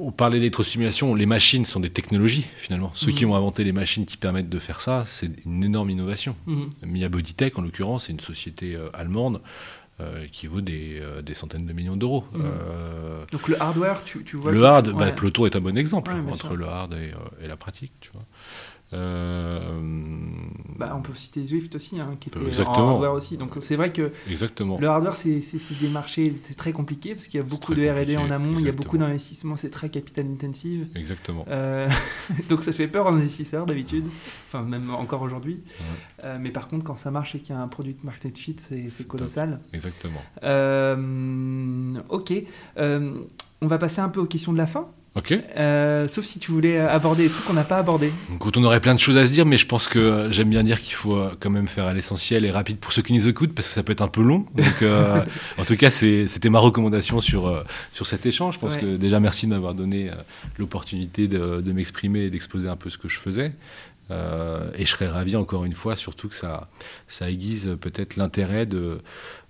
on 0.00 0.10
parlait 0.10 0.38
d'électrostimulation, 0.38 1.14
les 1.14 1.26
machines 1.26 1.64
sont 1.64 1.80
des 1.80 1.90
technologies 1.90 2.46
finalement. 2.56 2.90
Ceux 2.94 3.12
qui 3.12 3.24
mhm. 3.24 3.32
ont 3.32 3.36
inventé 3.36 3.62
les 3.62 3.72
machines 3.72 4.04
qui 4.04 4.16
permettent 4.16 4.48
de 4.48 4.58
faire 4.58 4.80
ça, 4.80 5.04
c'est 5.06 5.30
une 5.46 5.62
énorme 5.62 5.90
innovation. 5.90 6.34
Mhm. 6.46 6.70
Mia 6.86 7.08
Bodytech, 7.08 7.56
en 7.58 7.62
l'occurrence, 7.62 8.06
c'est 8.06 8.12
une 8.12 8.20
société 8.20 8.74
euh, 8.74 8.88
allemande 8.92 9.40
euh, 10.00 10.26
qui 10.32 10.48
vaut 10.48 10.60
des, 10.60 11.00
centaines 11.34 11.66
de 11.66 11.72
millions 11.72 11.96
d'euros. 11.96 12.24
Mhm. 12.32 12.42
Donc 13.30 13.48
le 13.48 13.62
hardware, 13.62 14.02
tu, 14.04 14.24
vois 14.36 14.50
Le 14.50 14.64
hard, 14.64 14.90
bah, 14.96 15.12
Ploto 15.12 15.46
est 15.46 15.54
un 15.54 15.60
bon 15.60 15.76
exemple 15.76 16.12
entre 16.28 16.56
le 16.56 16.66
hard 16.66 16.94
et, 16.94 17.12
et, 17.44 17.46
la 17.46 17.56
pratique. 17.56 17.92
Tu 18.00 18.10
vois. 18.12 18.24
Euh, 18.94 19.80
bah, 20.78 20.94
on 20.96 21.02
peut 21.02 21.12
citer 21.14 21.44
Zwift 21.44 21.74
aussi, 21.74 22.00
hein, 22.00 22.16
qui 22.18 22.30
était 22.30 22.40
Exactement. 22.40 22.86
en 22.86 22.90
hardware 22.92 23.12
aussi. 23.12 23.36
Donc 23.36 23.56
c'est 23.60 23.76
vrai 23.76 23.92
que 23.92 24.12
Exactement. 24.28 24.78
le 24.80 24.86
hardware, 24.88 25.16
c'est 25.16 25.40
des 25.80 25.88
marchés 25.88 26.34
très 26.56 26.72
compliqués 26.72 27.14
parce 27.14 27.28
qu'il 27.28 27.38
y 27.38 27.42
a 27.42 27.46
beaucoup 27.46 27.74
de 27.74 27.86
R&D 27.86 28.16
en 28.16 28.30
amont, 28.30 28.58
il 28.58 28.64
y 28.64 28.68
a 28.68 28.72
beaucoup 28.72 28.96
d'investissements, 28.98 29.56
c'est 29.56 29.70
très 29.70 29.90
capital 29.90 30.26
intensive. 30.26 30.86
Exactement. 30.94 31.44
Euh, 31.48 31.88
donc 32.48 32.62
ça 32.62 32.72
fait 32.72 32.88
peur 32.88 33.06
aux 33.06 33.14
investisseurs 33.14 33.66
d'habitude, 33.66 34.06
enfin 34.46 34.62
même 34.62 34.90
encore 34.90 35.22
aujourd'hui. 35.22 35.62
Euh, 36.24 36.38
mais 36.40 36.50
par 36.50 36.68
contre, 36.68 36.84
quand 36.84 36.96
ça 36.96 37.10
marche 37.10 37.34
et 37.34 37.40
qu'il 37.40 37.54
y 37.54 37.58
a 37.58 37.60
un 37.60 37.68
produit 37.68 37.94
de 37.94 38.04
market 38.04 38.36
fit, 38.38 38.56
c'est 38.58 39.06
colossal. 39.06 39.60
Exactement. 39.72 40.22
ok. 42.08 42.32
on 43.60 43.66
va 43.66 43.78
passer 43.78 44.00
un 44.00 44.08
peu 44.08 44.20
aux 44.20 44.26
questions 44.26 44.52
de 44.52 44.58
la 44.58 44.66
fin. 44.66 44.88
Ok. 45.14 45.32
Euh, 45.32 46.06
sauf 46.06 46.24
si 46.24 46.38
tu 46.38 46.52
voulais 46.52 46.78
aborder 46.78 47.24
des 47.24 47.30
trucs 47.30 47.44
qu'on 47.44 47.54
n'a 47.54 47.64
pas 47.64 47.78
abordés. 47.78 48.12
Écoute, 48.34 48.56
on 48.56 48.64
aurait 48.64 48.80
plein 48.80 48.94
de 48.94 49.00
choses 49.00 49.16
à 49.16 49.24
se 49.24 49.32
dire, 49.32 49.46
mais 49.46 49.56
je 49.56 49.66
pense 49.66 49.88
que 49.88 49.98
euh, 49.98 50.30
j'aime 50.30 50.50
bien 50.50 50.62
dire 50.62 50.80
qu'il 50.80 50.94
faut 50.94 51.16
euh, 51.16 51.36
quand 51.40 51.50
même 51.50 51.66
faire 51.66 51.86
à 51.86 51.92
l'essentiel 51.92 52.44
et 52.44 52.50
rapide 52.50 52.78
pour 52.78 52.92
ceux 52.92 53.02
qui 53.02 53.12
nous 53.12 53.26
écoutent, 53.26 53.54
parce 53.54 53.68
que 53.68 53.74
ça 53.74 53.82
peut 53.82 53.92
être 53.92 54.02
un 54.02 54.08
peu 54.08 54.22
long. 54.22 54.46
Donc, 54.54 54.82
en 55.58 55.64
tout 55.64 55.76
cas, 55.76 55.90
c'était 55.90 56.50
ma 56.50 56.58
recommandation 56.60 57.20
sur, 57.20 57.64
sur 57.92 58.06
cet 58.06 58.26
échange. 58.26 58.54
Je 58.54 58.60
pense 58.60 58.76
que 58.76 58.96
déjà, 58.96 59.18
merci 59.18 59.46
de 59.46 59.50
m'avoir 59.52 59.74
donné 59.74 60.10
l'opportunité 60.58 61.26
de, 61.26 61.60
de 61.60 61.72
m'exprimer 61.72 62.20
et 62.20 62.30
d'exposer 62.30 62.68
un 62.68 62.76
peu 62.76 62.90
ce 62.90 62.98
que 62.98 63.08
je 63.08 63.18
faisais. 63.18 63.52
et 64.10 64.84
je 64.84 64.90
serais 64.90 65.08
ravi 65.08 65.36
encore 65.36 65.64
une 65.64 65.74
fois, 65.74 65.96
surtout 65.96 66.28
que 66.28 66.34
ça, 66.34 66.68
ça 67.08 67.30
aiguise 67.30 67.76
peut-être 67.80 68.16
l'intérêt 68.16 68.66
de, 68.66 69.00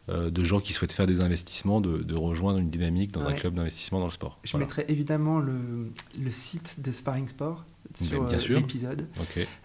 de 0.08 0.44
gens 0.44 0.60
qui 0.60 0.72
souhaitent 0.72 0.92
faire 0.92 1.06
des 1.06 1.20
investissements, 1.20 1.80
de, 1.80 2.14
rejoindre 2.14 2.58
une 2.58 2.70
dynamique 2.70 3.12
dans 3.12 3.26
un 3.26 3.32
club 3.32 3.54
d'investissement 3.54 4.00
dans 4.00 4.06
le 4.06 4.12
sport. 4.12 4.38
Je 4.44 4.56
mettrai 4.56 4.84
évidemment 4.88 5.38
le, 5.38 5.92
le, 6.18 6.30
site 6.30 6.80
de 6.82 6.92
Sparring 6.92 7.28
Sport 7.28 7.64
sur 7.94 8.22
euh, 8.22 8.54
l'épisode. 8.54 9.06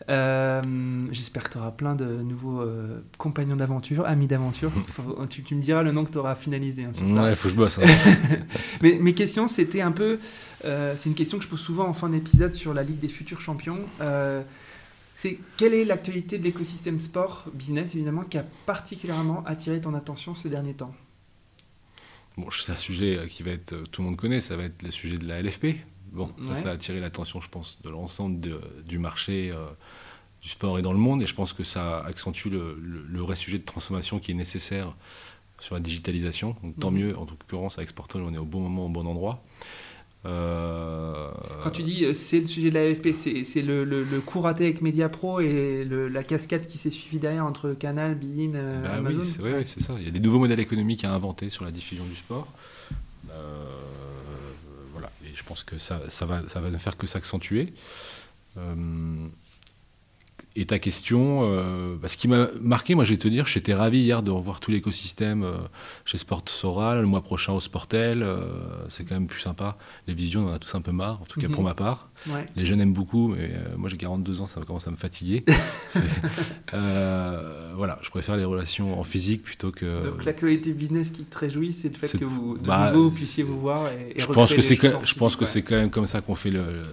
Euh, 0.10 1.08
j'espère 1.12 1.44
que 1.44 1.52
tu 1.52 1.58
auras 1.58 1.72
plein 1.72 1.96
de 1.96 2.06
nouveaux 2.06 2.62
euh, 2.62 3.02
compagnons 3.18 3.56
d'aventure, 3.56 4.06
amis 4.06 4.28
d'aventure. 4.28 4.72
tu, 5.30 5.56
me 5.56 5.62
diras 5.62 5.84
le 5.84 5.92
nom 5.92 6.06
que 6.06 6.12
tu 6.12 6.18
auras 6.18 6.36
finalisé. 6.36 6.86
Hein, 6.86 6.92
ouais, 7.02 7.32
il 7.32 7.36
faut 7.36 7.50
que 7.50 7.54
je 7.54 7.56
bosse. 7.56 7.80
Hein. 7.80 7.88
Mais 8.82 8.98
mes 9.00 9.14
questions, 9.14 9.48
c'était 9.48 9.82
un 9.82 9.92
peu. 9.92 10.20
c'est 10.64 11.06
une 11.06 11.16
question 11.16 11.38
que 11.38 11.44
je 11.44 11.50
pose 11.50 11.60
souvent 11.60 11.88
en 11.88 11.94
fin 11.94 12.10
d'épisode 12.10 12.54
sur 12.54 12.74
la 12.74 12.84
Ligue 12.84 13.00
des 13.00 13.10
futurs 13.10 13.42
champions. 13.42 13.82
C'est 15.24 15.40
quelle 15.56 15.74
est 15.74 15.86
l'actualité 15.86 16.38
de 16.38 16.44
l'écosystème 16.44 17.00
sport, 17.00 17.46
business 17.54 17.96
évidemment, 17.96 18.24
qui 18.24 18.38
a 18.38 18.46
particulièrement 18.66 19.44
attiré 19.46 19.80
ton 19.80 19.94
attention 19.94 20.36
ces 20.36 20.50
derniers 20.50 20.74
temps? 20.74 20.94
Bon, 22.36 22.50
c'est 22.52 22.74
un 22.74 22.78
sujet 22.78 23.26
qui 23.30 23.42
va 23.44 23.52
être, 23.52 23.84
tout 23.90 24.02
le 24.02 24.10
monde 24.10 24.18
connaît, 24.18 24.42
ça 24.42 24.58
va 24.58 24.64
être 24.64 24.82
le 24.82 24.92
sujet 24.92 25.18
de 25.18 25.26
la 25.26 25.42
LFP, 25.42 25.78
Bon, 26.12 26.30
ça, 26.54 26.70
a 26.70 26.74
attiré 26.74 27.00
l'attention, 27.00 27.42
je 27.42 27.50
pense, 27.50 27.82
de 27.82 27.90
l'ensemble 27.90 28.40
du 28.86 29.00
marché 29.00 29.50
euh, 29.52 29.66
du 30.44 30.50
sport 30.50 30.78
et 30.78 30.84
dans 30.84 30.94
le 30.94 31.00
monde. 31.00 31.24
Et 31.24 31.26
je 31.26 31.34
pense 31.34 31.54
que 31.54 31.64
ça 31.64 32.06
accentue 32.06 32.50
le, 32.50 33.20
vrai 33.20 33.36
sujet 33.36 33.58
de 33.58 33.64
transformation 33.64 34.20
qui 34.20 34.30
est 34.30 34.36
nécessaire 34.36 34.94
sur 35.58 35.74
la 35.74 35.82
digitalisation. 35.82 36.56
Donc, 36.62 36.80
tant 36.80 36.92
mhm. 36.92 36.98
mieux, 37.00 37.18
en 37.18 37.22
l'occurrence, 37.22 37.80
avec 37.80 37.90
Sportal, 37.90 38.22
on 38.22 38.32
est 38.32 38.38
au 38.38 38.46
bon 38.46 38.60
moment, 38.60 38.86
au 38.86 38.90
bon 38.90 39.08
endroit. 39.08 39.44
Euh, 40.26 41.30
Quand 41.64 41.72
tu 41.72 41.84
dis 41.84 42.06
euh, 42.06 42.14
c'est 42.14 42.40
le 42.40 42.46
sujet 42.46 42.70
de 42.70 42.76
la 42.76 42.90
LFP, 42.90 43.12
c'est 43.12 43.62
le, 43.62 43.84
le, 43.84 44.04
le, 44.04 44.22
coup 44.22 44.40
raté 44.40 44.64
avec 44.64 44.82
Mediapro 44.82 45.42
et 45.42 45.86
la 45.86 46.24
cascade 46.24 46.66
qui 46.66 46.78
s'est 46.78 46.92
suivie 46.92 47.20
derrière 47.20 47.46
entre 47.46 47.74
Canal, 47.74 48.16
Bein, 48.16 48.54
Amazon. 48.86 49.44
Oui, 49.44 49.52
c'est 49.66 49.82
ça. 49.82 49.94
Il 50.00 50.06
y 50.06 50.08
a 50.08 50.12
des 50.12 50.22
nouveaux 50.22 50.40
modèles 50.40 50.62
économiques 50.62 51.04
à 51.04 51.14
inventer 51.14 51.50
sur 51.50 51.66
la 51.66 51.72
diffusion 51.72 52.06
du 52.06 52.16
sport 52.16 52.48
je 55.34 55.44
pense 55.44 55.64
que 55.64 55.78
ça, 55.78 56.00
ça, 56.10 56.26
va, 56.26 56.48
ça 56.48 56.60
va 56.60 56.70
ne 56.70 56.78
faire 56.78 56.98
que 56.98 57.08
s'accentuer. 57.08 57.74
Euh, 58.58 59.28
et 60.56 60.66
ta 60.66 60.78
question, 60.78 61.42
euh, 61.44 61.96
bah, 62.00 62.08
ce 62.08 62.16
qui 62.16 62.28
m'a 62.28 62.48
marqué, 62.62 62.94
moi 62.94 63.06
je 63.06 63.12
vais 63.12 63.18
te 63.18 63.28
dire, 63.28 63.48
j'étais 63.48 63.74
ravi 63.74 64.00
hier 64.00 64.22
de 64.22 64.30
revoir 64.30 64.60
tout 64.60 64.70
l'écosystème 64.70 65.44
euh, 65.44 65.58
chez 66.06 66.20
Sport 66.20 66.44
Soral, 66.46 67.02
le 67.02 67.08
mois 67.08 67.22
prochain 67.22 67.54
au 67.54 67.60
Sportel, 67.60 68.22
euh, 68.22 68.42
c'est 68.88 69.04
quand 69.04 69.16
même 69.16 69.26
plus 69.26 69.42
sympa. 69.42 69.78
Les 70.08 70.14
visions, 70.14 70.46
on 70.46 70.52
en 70.52 70.54
a 70.54 70.60
tous 70.60 70.76
un 70.76 70.82
peu 70.82 70.92
marre, 70.92 71.22
en 71.22 71.26
tout 71.26 71.40
cas 71.40 71.48
pour 71.48 71.62
mhm. 71.62 71.70
ma 71.70 71.74
part. 71.74 72.10
Les 72.56 72.66
jeunes 72.66 72.82
aiment 72.82 72.94
beaucoup, 72.94 73.30
mais 73.30 73.52
moi 73.78 73.90
j'ai 73.90 73.98
42 73.98 74.42
ans, 74.42 74.46
ça 74.46 74.62
commence 74.62 74.88
à 74.88 74.92
me 74.92 74.96
fatiguer. 74.96 75.44
voilà, 76.72 78.00
je 78.02 78.10
préfère 78.12 78.38
les 78.38 78.46
relations 78.46 79.00
en 79.00 79.04
physique 79.04 79.44
plutôt 79.44 79.72
que... 79.72 80.04
Donc 80.04 80.24
l'actualité 80.24 80.72
business 80.72 81.10
qui 81.10 81.24
te 81.24 81.38
réjouit, 81.38 81.72
c'est 81.72 81.90
le 81.90 81.96
fait 81.96 82.18
que 82.18 82.26
vous, 82.26 82.58
de 82.60 82.66
bah, 82.66 82.92
nouveau, 82.92 83.10
vous 83.10 83.16
puissiez 83.16 83.44
vous 83.44 83.60
voir 83.60 83.88
et, 83.88 84.14
je 84.18 84.28
pense 84.28 84.54
que 84.54 84.62
c'est 84.62 84.80
Je 85.04 85.16
pense 85.16 85.36
que 85.36 85.46
c'est 85.46 85.64
quand 85.64 85.76
même 85.76 85.90
comme 85.90 86.06
ça 86.06 86.22
qu'on 86.22 86.36
fait 86.36 86.52
le 86.52 86.84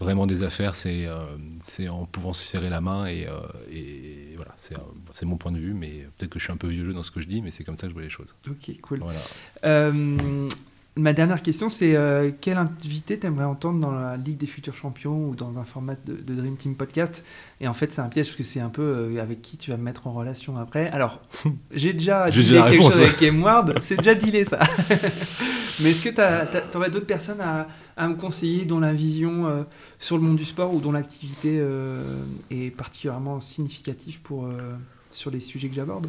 vraiment 0.00 0.26
des 0.26 0.42
affaires, 0.42 0.74
c'est 0.74 1.06
euh, 1.06 1.88
en 1.88 2.04
pouvant 2.06 2.32
se 2.32 2.44
serrer 2.44 2.68
la 2.68 2.80
main 2.80 3.06
et, 3.06 3.26
euh, 3.26 3.40
et 3.70 4.34
voilà, 4.36 4.54
c'est 4.58 5.24
mon 5.24 5.36
point 5.36 5.52
de 5.52 5.58
vue, 5.58 5.74
mais 5.74 6.06
peut-être 6.16 6.30
que 6.30 6.38
je 6.38 6.44
suis 6.44 6.52
un 6.52 6.56
peu 6.56 6.68
vieux 6.68 6.84
jeu 6.84 6.92
dans 6.92 7.02
ce 7.02 7.10
que 7.10 7.20
je 7.20 7.26
dis, 7.26 7.42
mais 7.42 7.50
c'est 7.50 7.64
comme 7.64 7.76
ça 7.76 7.82
que 7.82 7.88
je 7.90 7.94
vois 7.94 8.02
les 8.02 8.10
choses. 8.10 8.34
Ok, 8.48 8.80
cool. 8.82 9.00
Voilà. 9.00 9.20
Euh, 9.64 10.48
ma 10.96 11.12
dernière 11.12 11.42
question, 11.42 11.68
c'est 11.68 11.96
quel 12.40 12.56
invité 12.56 13.18
t'aimerais 13.18 13.44
entendre 13.44 13.80
dans 13.80 13.92
la 13.92 14.16
Ligue 14.16 14.38
des 14.38 14.46
futurs 14.46 14.74
champions 14.74 15.28
ou 15.28 15.34
dans 15.34 15.58
un 15.58 15.64
format 15.64 15.94
de, 16.06 16.34
Dream 16.34 16.56
Team 16.56 16.74
podcast? 16.74 17.24
Et 17.60 17.68
en 17.68 17.74
fait, 17.74 17.92
c'est 17.92 18.00
un 18.00 18.08
piège 18.08 18.26
parce 18.26 18.36
que 18.36 18.44
c'est 18.44 18.60
un 18.60 18.70
peu 18.70 19.18
avec 19.20 19.42
qui 19.42 19.56
tu 19.56 19.70
vas 19.70 19.76
me 19.76 19.82
mettre 19.82 20.06
en 20.06 20.12
relation 20.12 20.56
après. 20.56 20.88
Alors, 20.90 21.20
j'ai 21.70 21.92
déjà 21.92 22.28
dit 22.30 22.44
quelque 22.44 22.82
chose 22.82 23.00
avec 23.00 23.22
Emward, 23.22 23.78
c'est 23.82 23.96
déjà 23.96 24.14
dealé 24.14 24.44
ça. 24.44 24.60
Mais 25.80 25.90
est-ce 25.90 26.02
que 26.02 26.08
tu 26.08 26.76
aurais 26.76 26.90
d'autres 26.90 27.06
personnes 27.06 27.40
à, 27.40 27.66
à, 27.96 28.08
me 28.08 28.14
conseiller 28.14 28.64
dont 28.64 28.80
la 28.80 28.92
vision 28.92 29.46
euh, 29.46 29.62
sur 29.98 30.16
le 30.16 30.22
monde 30.22 30.36
du 30.36 30.44
sport 30.44 30.74
ou 30.74 30.80
dont 30.80 30.92
l'activité 30.92 31.58
euh, 31.60 32.24
est 32.50 32.70
particulièrement 32.70 33.40
significative 33.40 34.22
pour, 34.22 34.46
euh, 34.46 34.76
sur 35.10 35.30
les 35.30 35.40
sujets 35.40 35.68
que 35.68 35.74
j'aborde? 35.74 36.08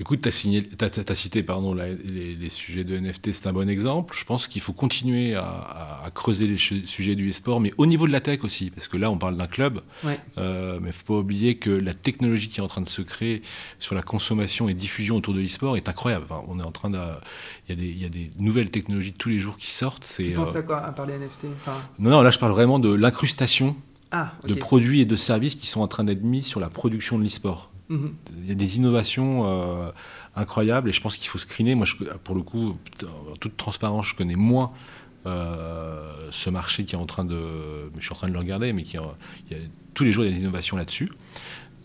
Écoute, 0.00 0.22
tu 0.22 0.28
as, 0.28 1.14
cité 1.14 1.42
pardon, 1.42 1.74
les, 1.74 2.48
sujets 2.48 2.84
de 2.84 2.98
NFT, 2.98 3.32
c'est 3.32 3.46
un 3.46 3.52
bon 3.52 3.68
exemple. 3.68 4.14
Je 4.16 4.24
pense 4.24 4.46
qu'il 4.46 4.62
faut 4.62 4.72
continuer 4.72 5.34
à, 5.34 6.10
creuser 6.14 6.46
les 6.46 6.56
sujets 6.58 7.14
du 7.14 7.30
e-sport, 7.30 7.60
mais 7.60 7.72
au 7.78 7.86
niveau 7.86 8.06
de 8.06 8.12
la 8.12 8.20
tech 8.20 8.44
aussi, 8.44 8.70
parce 8.70 8.88
que 8.88 8.96
là, 8.96 9.10
on 9.10 9.18
parle 9.18 9.36
d'un 9.36 9.46
club, 9.46 9.80
euh, 10.38 10.78
mais 10.80 10.80
il 10.80 10.86
ne 10.86 10.92
faut 10.92 11.14
pas 11.14 11.20
oublier 11.20 11.56
que 11.56 11.70
la 11.70 11.94
technologie 11.94 12.48
qui 12.48 12.60
est 12.60 12.62
en 12.62 12.68
train 12.68 12.80
de 12.80 12.88
se 12.88 13.02
créer 13.02 13.42
sur 13.78 13.94
la 13.94 14.02
consommation 14.02 14.68
et 14.68 14.74
diffusion 14.74 15.16
autour 15.16 15.34
de 15.34 15.40
l'e-sport 15.40 15.76
est 15.76 15.88
incroyable. 15.88 16.26
on 16.48 16.58
est 16.60 16.64
en 16.64 16.72
train 16.72 16.90
de... 16.90 16.98
Il 17.68 18.00
y, 18.00 18.04
a 18.04 18.08
des, 18.08 18.30
nouvelles 18.38 18.70
technologies 18.70 19.12
tous 19.12 19.28
les 19.28 19.40
jours 19.40 19.56
qui 19.56 19.70
sortent. 19.70 20.10
Tu 20.16 20.32
penses 20.32 20.56
à 20.56 20.62
quoi, 20.62 20.84
à 20.84 20.92
parler 20.92 21.18
NFT 21.18 21.44
Non, 21.98 22.10
non, 22.10 22.22
là, 22.22 22.30
je 22.30 22.38
parle 22.38 22.52
vraiment 22.52 22.78
de 22.78 22.94
l'incrustation 22.94 23.76
ah, 24.10 24.32
de 24.46 24.54
produits 24.54 25.00
et 25.02 25.04
de 25.04 25.16
services 25.16 25.54
qui 25.54 25.66
sont 25.66 25.82
en 25.82 25.88
train 25.88 26.04
d'être 26.04 26.22
mis 26.22 26.42
sur 26.42 26.60
la 26.60 26.70
production 26.70 27.18
de 27.18 27.24
l'e-sport. 27.24 27.70
Il 27.90 28.46
y 28.46 28.50
a 28.50 28.54
des 28.54 28.76
innovations 28.76 29.46
euh, 29.46 29.90
incroyables 30.36 30.90
et 30.90 30.92
je 30.92 31.00
pense 31.00 31.16
qu'il 31.16 31.28
faut 31.28 31.38
screener. 31.38 31.74
Moi, 31.74 31.86
pour 32.22 32.34
le 32.34 32.42
coup, 32.42 32.76
en 33.30 33.36
toute 33.36 33.56
transparence, 33.56 34.08
je 34.08 34.14
connais 34.14 34.36
moins 34.36 34.72
euh, 35.26 36.28
ce 36.30 36.50
marché 36.50 36.84
qui 36.84 36.94
est 36.94 36.98
en 36.98 37.06
train 37.06 37.24
de. 37.24 37.90
Je 37.96 38.02
suis 38.02 38.12
en 38.12 38.16
train 38.16 38.28
de 38.28 38.34
le 38.34 38.38
regarder, 38.38 38.72
mais 38.72 38.82
qui, 38.82 38.98
a, 38.98 39.02
tous 39.94 40.04
les 40.04 40.12
jours, 40.12 40.24
il 40.24 40.30
y 40.30 40.32
a 40.32 40.34
des 40.34 40.42
innovations 40.42 40.76
là-dessus. 40.76 41.10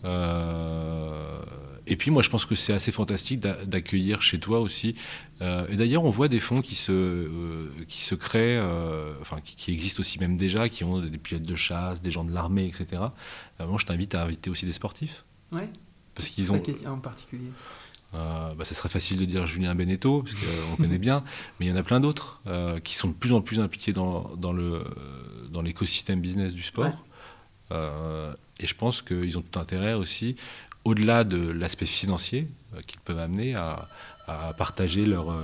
Euh, 0.04 1.38
et 1.86 1.96
puis 1.96 2.10
moi, 2.10 2.22
je 2.22 2.28
pense 2.28 2.44
que 2.44 2.54
c'est 2.54 2.74
assez 2.74 2.92
fantastique 2.92 3.40
d'accueillir 3.40 4.20
chez 4.20 4.38
toi 4.38 4.60
aussi. 4.60 4.96
et 5.40 5.76
d'ailleurs, 5.76 6.04
on 6.04 6.10
voit 6.10 6.28
des 6.28 6.40
fonds 6.40 6.60
qui 6.60 6.74
se, 6.74 7.28
qui 7.88 8.02
se 8.02 8.14
créent, 8.14 8.60
enfin 9.20 9.38
qui, 9.42 9.56
qui, 9.56 9.72
existent 9.72 10.00
aussi 10.00 10.18
même 10.18 10.36
déjà, 10.36 10.68
qui 10.68 10.84
ont 10.84 11.00
des 11.00 11.18
pilotes 11.18 11.42
de 11.42 11.56
chasse, 11.56 12.00
des 12.00 12.10
gens 12.10 12.24
de 12.24 12.32
l'armée, 12.32 12.66
etc. 12.66 13.02
moi, 13.60 13.76
je 13.78 13.84
t'invite 13.84 14.14
à 14.14 14.22
inviter 14.22 14.48
aussi 14.50 14.64
des 14.64 14.72
sportifs. 14.72 15.24
Ouais. 15.52 15.68
Parce 16.14 16.28
qu'ils 16.28 16.52
ont. 16.52 16.62
en 16.86 16.98
particulier 16.98 17.50
euh, 18.14 18.54
bah, 18.54 18.64
ça 18.64 18.74
serait 18.74 18.88
facile 18.88 19.18
de 19.18 19.24
dire 19.24 19.46
Julien 19.46 19.74
Beneteau, 19.74 20.22
parce 20.22 20.36
qu'on 20.36 20.76
connaît 20.76 20.98
bien, 20.98 21.24
mais 21.58 21.66
il 21.66 21.68
y 21.68 21.72
en 21.72 21.76
a 21.76 21.82
plein 21.82 22.00
d'autres 22.00 22.40
euh, 22.46 22.78
qui 22.78 22.94
sont 22.94 23.08
de 23.08 23.12
plus 23.12 23.32
en 23.32 23.40
plus 23.40 23.58
impliqués 23.58 23.92
dans, 23.92 24.30
dans 24.36 25.62
l'écosystème 25.62 26.20
business 26.20 26.54
du 26.54 26.62
sport. 26.62 27.04
Euh, 27.72 28.32
et 28.60 28.66
je 28.66 28.74
pense 28.74 29.02
qu'ils 29.02 29.36
ont 29.36 29.42
tout 29.42 29.58
intérêt 29.58 29.94
aussi, 29.94 30.36
au-delà 30.84 31.24
de 31.24 31.38
l'aspect 31.50 31.86
financier 31.86 32.46
qu'ils 32.86 33.00
peuvent 33.00 33.18
amener, 33.18 33.54
à, 33.54 33.88
à 34.28 34.52
partager 34.52 35.06
leur 35.06 35.34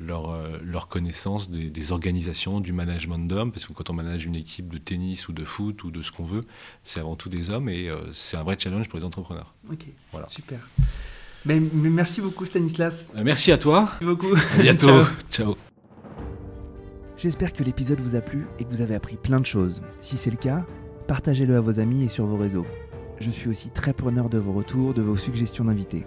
leur, 0.00 0.30
euh, 0.30 0.58
leur 0.62 0.88
connaissance 0.88 1.50
des, 1.50 1.92
organisations, 1.92 2.60
du 2.60 2.72
management 2.72 3.18
d'hommes, 3.18 3.52
parce 3.52 3.66
que 3.66 3.72
quand 3.72 3.90
on 3.90 3.94
manage 3.94 4.24
une 4.24 4.36
équipe 4.36 4.72
de 4.72 4.78
tennis 4.78 5.28
ou 5.28 5.32
de 5.32 5.44
foot 5.44 5.84
ou 5.84 5.90
de 5.90 6.02
ce 6.02 6.12
qu'on 6.12 6.24
veut, 6.24 6.44
c'est 6.84 7.00
avant 7.00 7.16
tout 7.16 7.28
des 7.28 7.50
hommes 7.50 7.68
et 7.68 7.88
euh, 7.88 8.12
c'est 8.12 8.36
un 8.36 8.42
vrai 8.42 8.56
challenge 8.58 8.88
pour 8.88 8.98
les 8.98 9.04
entrepreneurs. 9.04 9.54
Ok, 9.70 9.86
voilà. 10.12 10.28
super. 10.28 10.60
Ben, 11.44 11.68
merci 11.72 12.20
beaucoup 12.20 12.46
Stanislas. 12.46 13.10
Euh, 13.16 13.22
merci 13.24 13.52
à 13.52 13.58
toi. 13.58 13.88
Merci 14.00 14.04
beaucoup. 14.04 14.34
À 14.34 14.58
bientôt. 14.62 15.04
Ciao. 15.30 15.56
J'espère 17.16 17.52
que 17.52 17.64
l'épisode 17.64 18.00
vous 18.00 18.14
a 18.14 18.20
plu 18.20 18.46
et 18.58 18.64
que 18.64 18.70
vous 18.70 18.80
avez 18.80 18.94
appris 18.94 19.16
plein 19.16 19.40
de 19.40 19.46
choses. 19.46 19.82
Si 20.00 20.16
c'est 20.16 20.30
le 20.30 20.36
cas, 20.36 20.64
partagez-le 21.08 21.56
à 21.56 21.60
vos 21.60 21.80
amis 21.80 22.04
et 22.04 22.08
sur 22.08 22.26
vos 22.26 22.36
réseaux. 22.36 22.66
Je 23.20 23.30
suis 23.30 23.48
aussi 23.48 23.70
très 23.70 23.92
preneur 23.92 24.28
de 24.28 24.38
vos 24.38 24.52
retours, 24.52 24.94
de 24.94 25.02
vos 25.02 25.16
suggestions 25.16 25.64
d'invités. 25.64 26.06